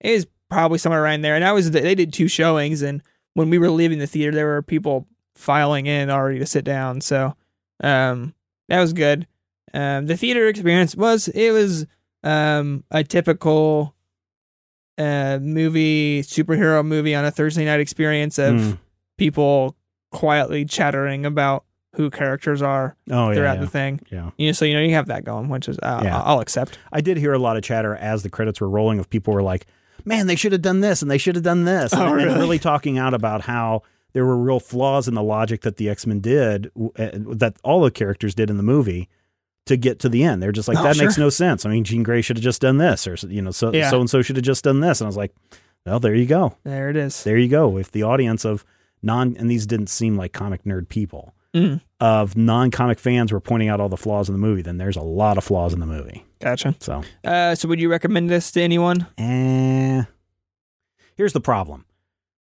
it 0.01 0.11
was 0.13 0.27
probably 0.51 0.79
somewhere 0.79 1.03
around 1.03 1.23
there. 1.23 1.35
And 1.37 1.45
I 1.45 1.53
was 1.53 1.71
they 1.71 1.95
did 1.95 2.13
two 2.13 2.29
showings, 2.29 2.83
and 2.83 3.03
when 3.35 3.51
we 3.51 3.59
were 3.59 3.71
leaving 3.71 3.99
the 3.99 4.07
theater, 4.07 4.33
there 4.33 4.47
were 4.47 4.63
people 4.63 5.07
filing 5.37 5.87
in 5.87 6.11
already 6.11 6.39
to 6.39 6.47
sit 6.47 6.65
down. 6.65 7.01
So, 7.01 7.35
um, 7.83 8.35
that 8.69 8.81
was 8.81 8.93
good. 8.93 9.27
Um, 9.75 10.07
the 10.07 10.17
theater 10.17 10.47
experience 10.49 10.97
was 10.97 11.29
it 11.29 11.51
was 11.51 11.87
um 12.23 12.85
a 12.91 13.03
typical 13.05 13.95
uh 14.97 15.39
movie 15.43 16.23
superhero 16.23 16.85
movie 16.87 17.15
on 17.15 17.25
a 17.25 17.31
Thursday 17.31 17.65
night 17.65 17.81
experience 17.81 18.39
of 18.39 18.55
Mm. 18.55 18.79
people 19.19 19.77
quietly 20.13 20.65
chattering 20.65 21.27
about 21.27 21.65
who 21.97 22.11
characters 22.11 22.63
are 22.63 22.97
oh 23.11 23.29
yeah, 23.31 23.35
throughout 23.35 23.55
yeah. 23.57 23.61
the 23.61 23.67
thing. 23.67 24.01
yeah 24.11 24.31
You 24.37 24.47
know, 24.49 24.53
so 24.53 24.65
you 24.65 24.75
know 24.75 24.81
you 24.81 24.95
have 24.95 25.07
that 25.09 25.25
going, 25.25 25.49
which 25.49 25.69
is 25.69 25.79
uh, 25.83 26.01
Yeah. 26.05 26.21
I'll 26.23 26.41
accept. 26.41 26.79
I 26.93 27.01
did 27.01 27.17
hear 27.17 27.33
a 27.33 27.39
lot 27.39 27.57
of 27.57 27.63
chatter 27.65 27.97
as 27.97 28.23
the 28.23 28.31
credits 28.31 28.61
were 28.61 28.69
rolling 28.71 28.99
of 29.01 29.11
people 29.11 29.35
were 29.35 29.43
like, 29.43 29.67
"Man, 30.05 30.27
they 30.27 30.37
should 30.37 30.53
have 30.53 30.63
done 30.63 30.81
this 30.81 31.03
and 31.03 31.11
they 31.11 31.19
should 31.19 31.35
have 31.37 31.45
done 31.45 31.65
this," 31.65 31.93
Oh, 31.95 31.99
and, 32.01 32.07
and 32.09 32.15
really? 32.29 32.39
really 32.41 32.59
talking 32.59 32.99
out 32.99 33.15
about 33.15 33.43
how 33.43 33.83
there 34.13 34.25
were 34.25 34.37
real 34.37 34.61
flaws 34.61 35.09
in 35.09 35.15
the 35.15 35.23
logic 35.23 35.63
that 35.63 35.77
the 35.77 35.89
X 35.89 36.07
Men 36.07 36.21
did, 36.21 36.71
uh, 36.77 37.11
that 37.15 37.57
all 37.65 37.81
the 37.81 37.91
characters 37.91 38.35
did 38.35 38.51
in 38.51 38.57
the 38.57 38.63
movie 38.63 39.09
to 39.67 39.77
get 39.77 39.99
to 40.01 40.09
the 40.09 40.23
end. 40.23 40.43
They're 40.43 40.53
just 40.53 40.69
like, 40.69 40.79
Oh, 40.79 40.83
"That 40.85 40.99
makes 40.99 41.19
no 41.19 41.31
sense." 41.31 41.65
I 41.67 41.71
mean, 41.71 41.85
Jean 41.85 42.03
Grey 42.03 42.21
should 42.23 42.37
have 42.37 42.45
just 42.45 42.61
done 42.61 42.79
this, 42.79 43.07
or 43.07 43.15
you 43.29 43.43
know, 43.43 43.51
so 43.51 43.73
Yeah. 43.73 43.91
so 43.91 44.01
and 44.01 44.09
so 44.11 44.23
should 44.23 44.37
have 44.37 44.45
just 44.45 44.65
done 44.65 44.81
this, 44.81 45.01
and 45.01 45.07
I 45.07 45.09
was 45.09 45.17
like, 45.17 45.35
"Well, 45.87 46.01
there 46.01 46.15
you 46.15 46.27
go, 46.27 46.57
There 46.65 46.91
it 46.91 46.97
is. 46.97 47.25
there 47.25 47.39
you 47.39 47.49
go." 47.49 47.77
If 47.79 47.91
the 47.91 48.03
audience 48.03 48.45
of 48.45 48.65
non 49.03 49.37
and 49.39 49.51
these 49.51 49.67
didn't 49.67 49.89
seem 49.89 50.17
like 50.17 50.33
comic 50.33 50.65
nerd 50.65 50.89
people 50.89 51.35
Mm, 51.55 51.81
of 52.01 52.37
non 52.37 52.71
comic 52.73 52.99
fans 52.99 53.33
were 53.33 53.41
pointing 53.41 53.69
out 53.69 53.81
all 53.81 53.89
the 53.89 53.97
flaws 53.97 54.29
in 54.29 54.33
the 54.35 54.39
movie, 54.41 54.63
then 54.63 54.77
there's 54.79 54.97
a 54.97 55.03
lot 55.03 55.39
of 55.39 55.45
flaws 55.45 55.73
in 55.73 55.79
the 55.81 55.87
movie. 55.87 56.25
gotcha. 56.41 56.75
So, 56.81 57.03
Uh, 57.23 57.55
so 57.55 57.69
would 57.69 57.79
you 57.81 57.89
recommend 57.91 58.29
this 58.29 58.51
to 58.53 58.61
anyone? 58.61 59.07
eh. 59.19 60.03
here's 61.17 61.33
the 61.33 61.41
problem. 61.41 61.85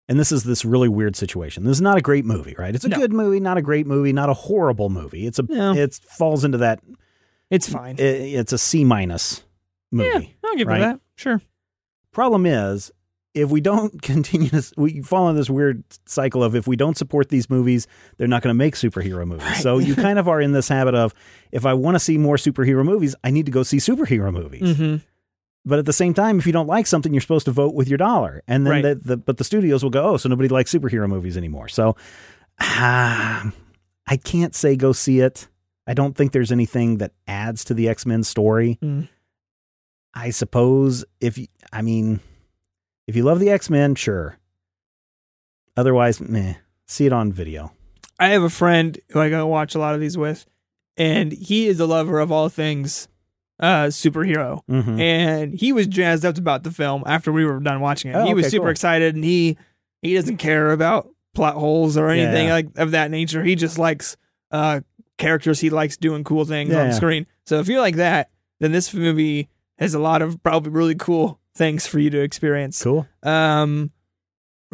And 0.08 0.18
this 0.18 0.32
is 0.32 0.42
this 0.44 0.64
really 0.64 0.88
weird 0.88 1.14
situation. 1.16 1.64
This 1.64 1.76
is 1.76 1.80
not 1.80 1.96
a 1.96 2.02
great 2.02 2.24
movie, 2.26 2.54
right? 2.58 2.74
It's 2.74 2.84
a 2.84 2.88
No. 2.88 2.96
good 2.98 3.12
movie, 3.12 3.40
not 3.40 3.56
a 3.56 3.62
great 3.62 3.86
movie, 3.86 4.12
not 4.12 4.28
a 4.28 4.34
horrible 4.34 4.90
movie. 4.90 5.26
It's 5.26 5.38
a 5.38 5.44
No. 5.48 5.72
it 5.74 5.94
falls 5.94 6.44
into 6.44 6.58
that 6.58 6.80
It's 7.50 7.68
fine. 7.68 7.96
i- 7.98 8.02
it's 8.02 8.52
a 8.52 8.58
C 8.58 8.84
minus 8.84 9.44
movie. 9.92 10.08
yeah, 10.42 10.48
I'll 10.50 10.56
give 10.56 10.66
right? 10.68 10.78
it 10.80 10.84
that. 10.84 11.00
Sure. 11.16 11.40
Problem 12.12 12.44
is, 12.46 12.90
if 13.34 13.50
we 13.50 13.60
don't 13.60 14.00
continue 14.02 14.48
to, 14.48 14.62
we 14.76 15.02
fall 15.02 15.28
in 15.28 15.36
this 15.36 15.50
weird 15.50 15.84
cycle 16.06 16.42
of 16.42 16.54
if 16.54 16.66
we 16.66 16.76
don't 16.76 16.96
support 16.96 17.28
these 17.28 17.50
movies, 17.50 17.86
they're 18.16 18.28
not 18.28 18.42
going 18.42 18.50
to 18.50 18.58
make 18.58 18.74
superhero 18.74 19.26
movies. 19.26 19.44
Right. 19.44 19.62
So 19.62 19.78
you 19.78 19.94
kind 19.94 20.18
of 20.18 20.28
are 20.28 20.40
in 20.40 20.52
this 20.52 20.68
habit 20.68 20.94
of, 20.94 21.12
if 21.52 21.66
I 21.66 21.74
want 21.74 21.96
to 21.96 21.98
see 21.98 22.16
more 22.16 22.36
superhero 22.36 22.84
movies, 22.84 23.14
I 23.24 23.30
need 23.30 23.46
to 23.46 23.52
go 23.52 23.62
see 23.62 23.78
superhero 23.78 24.32
movies. 24.32 24.62
Mm-hmm. 24.62 24.96
But 25.66 25.78
at 25.78 25.86
the 25.86 25.92
same 25.94 26.12
time, 26.14 26.38
if 26.38 26.46
you 26.46 26.52
don't 26.52 26.66
like 26.66 26.86
something, 26.86 27.12
you're 27.12 27.22
supposed 27.22 27.46
to 27.46 27.52
vote 27.52 27.74
with 27.74 27.88
your 27.88 27.96
dollar, 27.96 28.42
and 28.46 28.66
then 28.66 28.70
Right. 28.70 28.82
the, 28.82 28.94
the 28.94 29.16
but 29.16 29.38
the 29.38 29.44
studios 29.44 29.82
will 29.82 29.90
go, 29.90 30.10
oh, 30.10 30.16
so 30.18 30.28
nobody 30.28 30.48
likes 30.48 30.70
superhero 30.72 31.08
movies 31.08 31.36
anymore. 31.38 31.68
So 31.68 31.96
ah, 32.60 33.50
I 34.06 34.16
can't 34.18 34.54
say 34.54 34.76
go 34.76 34.92
see 34.92 35.20
it. 35.20 35.48
I 35.86 35.94
don't 35.94 36.14
think 36.16 36.32
there's 36.32 36.52
anything 36.52 36.98
that 36.98 37.12
adds 37.26 37.64
to 37.64 37.74
the 37.74 37.88
X 37.88 38.04
Men 38.04 38.24
story. 38.24 38.78
Mm. 38.82 39.08
I 40.12 40.30
suppose 40.30 41.04
if 41.20 41.38
I 41.72 41.80
mean, 41.82 42.20
if 43.06 43.16
you 43.16 43.22
love 43.22 43.40
the 43.40 43.50
X 43.50 43.68
Men, 43.70 43.94
sure. 43.94 44.38
Otherwise, 45.76 46.20
meh. 46.20 46.54
See 46.86 47.06
it 47.06 47.12
on 47.12 47.32
video. 47.32 47.72
I 48.18 48.28
have 48.28 48.42
a 48.42 48.50
friend 48.50 48.98
who 49.10 49.20
I 49.20 49.28
go 49.30 49.46
watch 49.46 49.74
a 49.74 49.78
lot 49.78 49.94
of 49.94 50.00
these 50.00 50.16
with, 50.16 50.46
and 50.96 51.32
he 51.32 51.66
is 51.66 51.80
a 51.80 51.86
lover 51.86 52.20
of 52.20 52.30
all 52.30 52.48
things 52.48 53.08
uh 53.60 53.84
superhero. 53.86 54.60
Mhm. 54.68 55.00
And 55.00 55.54
he 55.54 55.72
was 55.72 55.86
jazzed 55.86 56.24
up 56.24 56.38
about 56.38 56.64
the 56.64 56.70
film 56.72 57.04
after 57.06 57.30
we 57.32 57.44
were 57.44 57.60
done 57.60 57.80
watching 57.80 58.10
it. 58.10 58.14
Oh, 58.16 58.24
he 58.26 58.34
was 58.34 58.48
super 58.48 58.64
cool. 58.64 58.70
excited 58.70 59.14
and 59.14 59.24
he 59.24 59.56
he 60.02 60.14
doesn't 60.14 60.38
care 60.38 60.72
about 60.72 61.08
plot 61.34 61.54
holes 61.54 61.96
or 61.96 62.08
anything 62.08 62.48
Yeah. 62.48 62.52
like 62.52 62.68
of 62.76 62.90
that 62.92 63.10
nature. 63.12 63.44
He 63.44 63.54
just 63.54 63.78
likes 63.78 64.16
uh 64.50 64.80
characters 65.18 65.60
he 65.60 65.70
likes 65.70 65.96
doing 65.96 66.24
cool 66.24 66.44
things 66.44 66.70
Yeah, 66.70 66.80
on 66.80 66.86
yeah. 66.88 66.92
screen. 66.94 67.26
So 67.46 67.60
if 67.60 67.68
you 67.68 67.78
like 67.78 67.94
that, 67.96 68.30
then 68.58 68.72
this 68.72 68.92
movie 68.92 69.48
has 69.78 69.94
a 69.94 70.00
lot 70.00 70.20
of 70.20 70.42
probably 70.42 70.72
really 70.72 70.94
cool 70.96 71.38
things 71.54 71.86
for 71.86 71.98
you 71.98 72.10
to 72.10 72.20
experience. 72.20 72.82
Cool. 72.82 73.06
Um, 73.22 73.90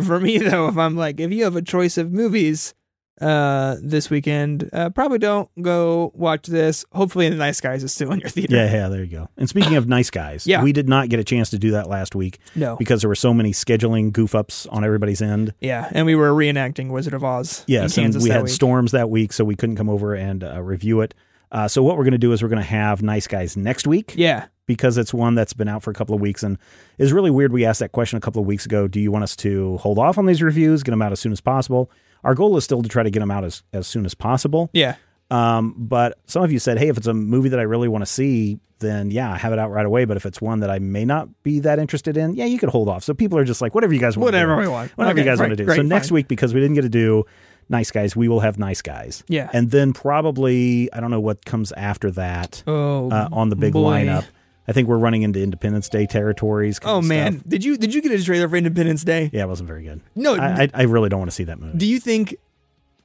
for 0.04 0.18
me 0.20 0.38
though, 0.38 0.68
if 0.68 0.76
I'm 0.78 0.96
like, 0.96 1.20
if 1.20 1.30
you 1.32 1.44
have 1.44 1.56
a 1.56 1.62
choice 1.62 1.98
of 1.98 2.12
movies, 2.12 2.74
uh, 3.20 3.76
this 3.82 4.08
weekend, 4.08 4.70
uh, 4.72 4.88
probably 4.88 5.18
don't 5.18 5.50
go 5.60 6.10
watch 6.14 6.46
this. 6.46 6.86
Hopefully, 6.92 7.28
The 7.28 7.36
Nice 7.36 7.60
Guys 7.60 7.84
is 7.84 7.92
still 7.92 8.10
in 8.12 8.20
your 8.20 8.30
theater. 8.30 8.56
Yeah, 8.56 8.72
yeah, 8.72 8.88
there 8.88 9.04
you 9.04 9.10
go. 9.10 9.28
And 9.36 9.46
speaking 9.46 9.76
of 9.76 9.86
nice 9.86 10.08
guys, 10.08 10.46
Yeah. 10.46 10.62
we 10.62 10.72
did 10.72 10.88
not 10.88 11.10
get 11.10 11.20
a 11.20 11.24
chance 11.24 11.50
to 11.50 11.58
do 11.58 11.72
that 11.72 11.86
last 11.86 12.14
week 12.14 12.38
No. 12.54 12.76
because 12.76 13.02
there 13.02 13.10
were 13.10 13.14
so 13.14 13.34
many 13.34 13.52
scheduling 13.52 14.10
goof 14.10 14.34
ups 14.34 14.64
on 14.68 14.84
everybody's 14.84 15.20
end. 15.20 15.52
Yeah, 15.60 15.90
and 15.92 16.06
we 16.06 16.14
were 16.14 16.30
reenacting 16.30 16.88
Wizard 16.90 17.12
of 17.12 17.22
Oz. 17.22 17.62
Yes, 17.66 17.98
in 17.98 18.04
and 18.04 18.14
Kansas 18.14 18.22
we 18.22 18.30
that 18.30 18.36
had 18.36 18.42
week. 18.44 18.52
storms 18.54 18.92
that 18.92 19.10
week, 19.10 19.34
so 19.34 19.44
we 19.44 19.54
couldn't 19.54 19.76
come 19.76 19.90
over 19.90 20.14
and 20.14 20.42
uh, 20.42 20.62
review 20.62 21.02
it. 21.02 21.12
Uh, 21.52 21.66
so 21.68 21.82
what 21.82 21.96
we're 21.96 22.04
going 22.04 22.12
to 22.12 22.18
do 22.18 22.32
is 22.32 22.42
we're 22.42 22.48
going 22.48 22.62
to 22.62 22.68
have 22.68 23.02
nice 23.02 23.26
guys 23.26 23.56
next 23.56 23.86
week 23.86 24.14
Yeah, 24.16 24.46
because 24.66 24.96
it's 24.98 25.12
one 25.12 25.34
that's 25.34 25.52
been 25.52 25.68
out 25.68 25.82
for 25.82 25.90
a 25.90 25.94
couple 25.94 26.14
of 26.14 26.20
weeks 26.20 26.42
and 26.42 26.58
is 26.98 27.12
really 27.12 27.30
weird. 27.30 27.52
We 27.52 27.64
asked 27.64 27.80
that 27.80 27.92
question 27.92 28.16
a 28.18 28.20
couple 28.20 28.40
of 28.40 28.46
weeks 28.46 28.64
ago. 28.66 28.86
Do 28.86 29.00
you 29.00 29.10
want 29.10 29.24
us 29.24 29.34
to 29.36 29.76
hold 29.78 29.98
off 29.98 30.16
on 30.18 30.26
these 30.26 30.42
reviews, 30.42 30.82
get 30.82 30.92
them 30.92 31.02
out 31.02 31.10
as 31.12 31.18
soon 31.20 31.32
as 31.32 31.40
possible? 31.40 31.90
Our 32.22 32.34
goal 32.34 32.56
is 32.56 32.64
still 32.64 32.82
to 32.82 32.88
try 32.88 33.02
to 33.02 33.10
get 33.10 33.20
them 33.20 33.30
out 33.30 33.44
as, 33.44 33.62
as 33.72 33.86
soon 33.86 34.04
as 34.06 34.14
possible. 34.14 34.70
yeah, 34.72 34.94
Um, 35.30 35.74
but 35.76 36.18
some 36.26 36.42
of 36.42 36.52
you 36.52 36.58
said, 36.58 36.78
hey, 36.78 36.88
if 36.88 36.96
it's 36.96 37.06
a 37.06 37.14
movie 37.14 37.48
that 37.48 37.58
I 37.58 37.62
really 37.62 37.88
want 37.88 38.02
to 38.02 38.06
see, 38.06 38.58
then 38.78 39.10
yeah, 39.10 39.30
I 39.32 39.36
have 39.36 39.52
it 39.52 39.58
out 39.58 39.70
right 39.70 39.84
away. 39.86 40.04
But 40.06 40.16
if 40.16 40.24
it's 40.26 40.40
one 40.40 40.60
that 40.60 40.70
I 40.70 40.78
may 40.78 41.04
not 41.04 41.42
be 41.42 41.60
that 41.60 41.78
interested 41.78 42.16
in, 42.16 42.34
yeah, 42.34 42.44
you 42.46 42.58
could 42.58 42.68
hold 42.70 42.88
off. 42.88 43.04
So 43.04 43.12
people 43.14 43.38
are 43.38 43.44
just 43.44 43.60
like, 43.60 43.74
whatever 43.74 43.92
you 43.92 44.00
guys 44.00 44.16
want. 44.16 44.26
whatever 44.26 44.52
to 44.54 44.58
we 44.58 44.64
do. 44.64 44.70
want. 44.70 44.90
Whatever 44.96 45.12
Okay, 45.18 45.20
you 45.24 45.30
guys 45.30 45.38
great, 45.38 45.48
want 45.48 45.58
to 45.58 45.62
do. 45.62 45.64
great, 45.66 45.76
so 45.76 45.82
next 45.82 46.08
fine. 46.08 46.14
week, 46.14 46.28
because 46.28 46.54
we 46.54 46.60
didn't 46.60 46.74
get 46.76 46.82
to 46.82 46.88
do 46.88 47.24
nice 47.70 47.90
guys, 47.90 48.14
we 48.16 48.28
will 48.28 48.40
have 48.40 48.58
nice 48.58 48.82
guys. 48.82 49.22
Yeah. 49.28 49.48
And 49.52 49.70
then 49.70 49.92
probably, 49.92 50.92
I 50.92 51.00
don't 51.00 51.10
know 51.10 51.20
what 51.20 51.44
comes 51.44 51.72
after 51.72 52.10
that 52.12 52.62
Oh, 52.66 53.10
uh, 53.10 53.28
on 53.32 53.48
the 53.48 53.56
big 53.56 53.72
boy. 53.72 54.04
lineup. 54.04 54.26
I 54.68 54.72
think 54.72 54.86
we're 54.88 54.98
running 54.98 55.22
into 55.22 55.42
Independence 55.42 55.88
Day 55.88 56.06
territories. 56.06 56.78
Oh 56.84 57.00
man, 57.02 57.34
stuff. 57.38 57.48
did 57.48 57.64
you 57.64 57.76
did 57.76 57.92
you 57.94 58.02
get 58.02 58.12
a 58.12 58.22
trailer 58.22 58.48
for 58.48 58.56
Independence 58.56 59.02
Day? 59.02 59.30
Yeah, 59.32 59.44
it 59.44 59.48
wasn't 59.48 59.66
very 59.68 59.82
good. 59.84 60.00
No. 60.14 60.34
I, 60.36 60.62
I, 60.64 60.70
I 60.74 60.82
really 60.82 61.08
don't 61.08 61.18
want 61.20 61.30
to 61.30 61.34
see 61.34 61.44
that 61.44 61.58
movie. 61.58 61.76
do 61.78 61.86
you 61.86 61.98
think 61.98 62.36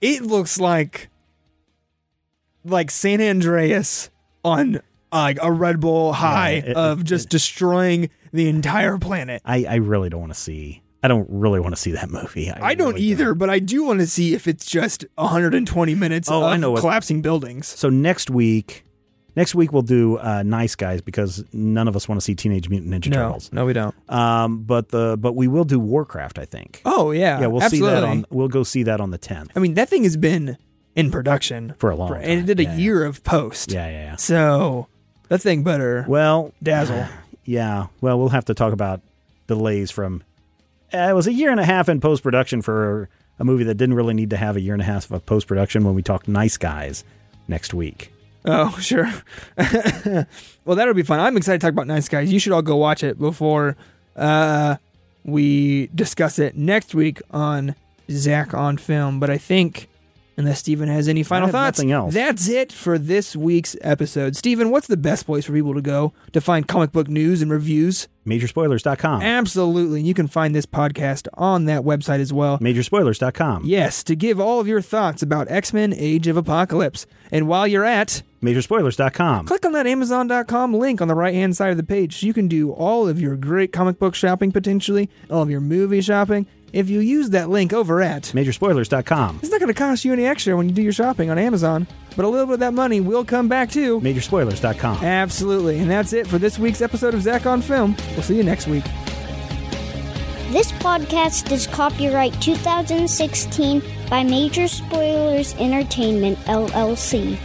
it 0.01 0.21
looks 0.23 0.59
like 0.59 1.09
like 2.63 2.91
San 2.91 3.21
Andreas 3.21 4.09
on 4.43 4.81
like 5.11 5.37
a 5.41 5.51
Red 5.51 5.79
Bull 5.79 6.13
high 6.13 6.55
Yeah, 6.55 6.63
it- 6.71 6.75
of 6.75 7.01
it- 7.01 7.03
just 7.05 7.29
destroying 7.29 8.09
the 8.31 8.47
entire 8.49 8.97
planet? 8.97 9.41
I, 9.45 9.65
I 9.65 9.75
really 9.75 10.09
don't 10.09 10.19
want 10.21 10.33
to 10.33 10.39
see. 10.39 10.81
I 11.05 11.07
don't 11.07 11.27
really 11.29 11.59
want 11.59 11.75
to 11.75 11.79
see 11.81 11.91
that 11.91 12.09
movie. 12.09 12.49
I 12.51 12.73
don't 12.73 12.95
really 12.95 13.05
either, 13.05 13.35
but 13.35 13.47
I 13.49 13.59
do 13.59 13.83
want 13.83 13.99
to 13.99 14.07
see 14.07 14.33
if 14.33 14.47
it's 14.47 14.65
just 14.65 15.05
120 15.15 15.93
minutes 15.93 16.29
Oh, 16.31 16.39
of 16.39 16.43
I 16.45 16.57
know 16.57 16.71
what- 16.71 16.81
collapsing 16.81 17.21
buildings. 17.21 17.67
So 17.67 17.89
next 17.89 18.31
week, 18.31 18.83
next 19.35 19.53
week 19.53 19.71
we'll 19.71 19.83
do 19.83 20.17
uh, 20.17 20.41
Nice 20.43 20.73
Guys 20.75 21.01
because 21.01 21.43
none 21.53 21.87
of 21.87 21.95
us 21.95 22.09
want 22.09 22.19
to 22.19 22.25
see 22.25 22.33
Teenage 22.33 22.69
Mutant 22.69 22.91
Ninja 22.91 23.13
Turtles. 23.13 23.51
no, 23.53 23.65
we 23.67 23.73
don't. 23.73 23.93
Um, 24.11 24.63
but 24.63 24.89
the 24.89 25.15
but 25.19 25.33
we 25.35 25.47
will 25.47 25.63
do 25.63 25.79
Warcraft. 25.79 26.39
I 26.39 26.45
think. 26.45 26.81
Oh 26.85 27.11
yeah, 27.11 27.39
yeah, 27.39 27.45
we'll 27.47 27.61
absolutely. 27.61 27.89
see 27.89 27.93
that 28.01 28.03
on. 28.03 28.25
We'll 28.31 28.47
go 28.47 28.63
see 28.63 28.81
that 28.83 28.99
on 28.99 29.11
the 29.11 29.19
tenth 29.19 29.51
I 29.55 29.59
mean, 29.59 29.75
that 29.75 29.87
thing 29.89 30.03
has 30.05 30.17
been 30.17 30.57
in 30.95 31.11
production 31.11 31.75
for 31.77 31.91
a 31.91 31.95
long 31.95 32.07
for- 32.07 32.15
time. 32.15 32.23
and 32.23 32.39
it 32.39 32.45
did 32.47 32.59
a 32.59 32.63
Yeah, 32.63 32.71
yeah. 32.71 32.77
year 32.77 33.05
of 33.05 33.23
post. 33.23 33.71
Yeah, 33.71 33.87
yeah, 33.87 34.03
yeah. 34.05 34.15
So 34.15 34.87
that 35.29 35.39
thing 35.41 35.61
better 35.61 36.03
Well, 36.07 36.51
dazzle. 36.63 37.05
yeah. 37.43 37.87
Well, 38.01 38.17
we'll 38.17 38.29
have 38.29 38.45
to 38.45 38.55
talk 38.55 38.73
about 38.73 39.01
delays 39.45 39.91
from. 39.91 40.23
Uh, 40.95 41.09
it 41.09 41.13
was 41.13 41.27
a 41.27 41.33
year 41.33 41.51
and 41.51 41.59
a 41.59 41.65
half 41.65 41.89
in 41.89 41.99
post 41.99 42.23
production 42.23 42.61
for 42.61 43.09
a 43.39 43.43
movie 43.43 43.65
that 43.65 43.75
didn't 43.75 43.95
really 43.95 44.13
need 44.13 44.29
to 44.29 44.37
have 44.37 44.55
a 44.55 44.61
year 44.61 44.73
and 44.73 44.81
a 44.81 44.85
half 44.85 45.11
of 45.11 45.25
post 45.25 45.47
production. 45.47 45.83
When 45.83 45.95
we 45.95 46.01
talk 46.01 46.27
Nice 46.27 46.57
Guys 46.57 47.03
next 47.47 47.73
week. 47.73 48.11
Oh, 48.45 48.77
sure. 48.79 49.11
well, 50.65 50.75
that'll 50.75 50.93
be 50.93 51.03
fun. 51.03 51.19
I'm 51.19 51.37
excited 51.37 51.59
to 51.61 51.67
talk 51.67 51.73
about 51.73 51.87
Nice 51.87 52.07
Guys. 52.07 52.31
You 52.31 52.39
should 52.39 52.53
all 52.53 52.61
go 52.61 52.75
watch 52.75 53.03
it 53.03 53.19
before 53.19 53.75
uh, 54.15 54.77
we 55.23 55.87
discuss 55.87 56.39
it 56.39 56.55
next 56.55 56.95
week 56.95 57.21
on 57.31 57.75
Zach 58.09 58.53
on 58.53 58.77
Film. 58.77 59.19
But 59.19 59.29
I 59.29 59.37
think, 59.37 59.89
unless 60.37 60.59
Steven 60.59 60.89
has 60.89 61.07
any 61.07 61.23
final 61.23 61.49
thoughts, 61.49 61.79
nothing 61.79 61.91
else. 61.91 62.13
that's 62.13 62.47
it 62.47 62.71
for 62.71 62.97
this 62.97 63.35
week's 63.35 63.75
episode. 63.81 64.35
Steven, 64.35 64.69
what's 64.71 64.87
the 64.87 64.97
best 64.97 65.25
place 65.25 65.45
for 65.45 65.53
people 65.53 65.73
to 65.73 65.81
go 65.81 66.13
to 66.33 66.41
find 66.41 66.67
comic 66.67 66.91
book 66.91 67.07
news 67.07 67.41
and 67.41 67.51
reviews? 67.51 68.07
Majorspoilers.com. 68.25 69.21
Absolutely. 69.21 70.01
You 70.01 70.13
can 70.15 70.27
find 70.27 70.55
this 70.55 70.65
podcast 70.65 71.27
on 71.35 71.65
that 71.65 71.83
website 71.83 72.19
as 72.19 72.33
well. 72.33 72.57
Majorspoilers.com. 72.59 73.63
Yes, 73.65 74.03
to 74.03 74.15
give 74.15 74.39
all 74.39 74.59
of 74.59 74.67
your 74.67 74.81
thoughts 74.81 75.21
about 75.21 75.49
X 75.49 75.73
Men 75.73 75.93
Age 75.93 76.27
of 76.27 76.35
Apocalypse. 76.37 77.05
And 77.31 77.47
while 77.47 77.67
you're 77.67 77.85
at 77.85 78.23
Majorspoilers.com. 78.41 79.47
Click 79.47 79.65
on 79.65 79.71
that 79.73 79.87
Amazon.com 79.87 80.73
link 80.73 81.01
on 81.01 81.07
the 81.07 81.15
right 81.15 81.33
hand 81.33 81.57
side 81.57 81.71
of 81.71 81.77
the 81.77 81.83
page 81.83 82.19
so 82.19 82.27
you 82.27 82.33
can 82.33 82.47
do 82.47 82.71
all 82.71 83.07
of 83.07 83.19
your 83.19 83.35
great 83.35 83.73
comic 83.73 83.97
book 83.99 84.13
shopping 84.15 84.51
potentially, 84.51 85.09
all 85.29 85.41
of 85.41 85.49
your 85.49 85.61
movie 85.61 86.01
shopping. 86.01 86.45
If 86.73 86.89
you 86.89 86.99
use 86.99 87.29
that 87.29 87.49
link 87.49 87.71
over 87.71 88.01
at, 88.01 88.23
Majorspoilers.com. 88.23 89.39
it's 89.41 89.51
not 89.51 89.59
going 89.61 89.73
to 89.73 89.77
cost 89.77 90.03
you 90.03 90.11
any 90.11 90.25
extra 90.25 90.57
when 90.57 90.67
you 90.67 90.75
do 90.75 90.81
your 90.81 90.91
shopping 90.91 91.29
on 91.29 91.37
Amazon, 91.37 91.87
but 92.17 92.25
a 92.25 92.27
little 92.27 92.47
bit 92.47 92.55
of 92.55 92.59
that 92.61 92.73
money 92.73 92.99
will 92.99 93.23
come 93.23 93.47
back 93.47 93.69
too. 93.71 94.01
Majorspoilers.com. 94.01 95.03
Absolutely. 95.03 95.79
And 95.79 95.89
that's 95.89 96.11
it 96.11 96.27
for 96.27 96.37
this 96.37 96.59
week's 96.59 96.81
episode 96.81 97.13
of 97.13 97.21
Zach 97.21 97.45
on 97.45 97.61
Film. 97.61 97.95
We'll 98.11 98.23
see 98.23 98.35
you 98.35 98.43
next 98.43 98.67
week. 98.67 98.83
This 100.51 100.71
podcast 100.73 101.51
is 101.51 101.65
copyright 101.67 102.39
2016 102.41 103.81
by 104.09 104.23
Major 104.23 104.67
Spoilers 104.67 105.53
Entertainment, 105.55 106.37
LLC. 106.39 107.37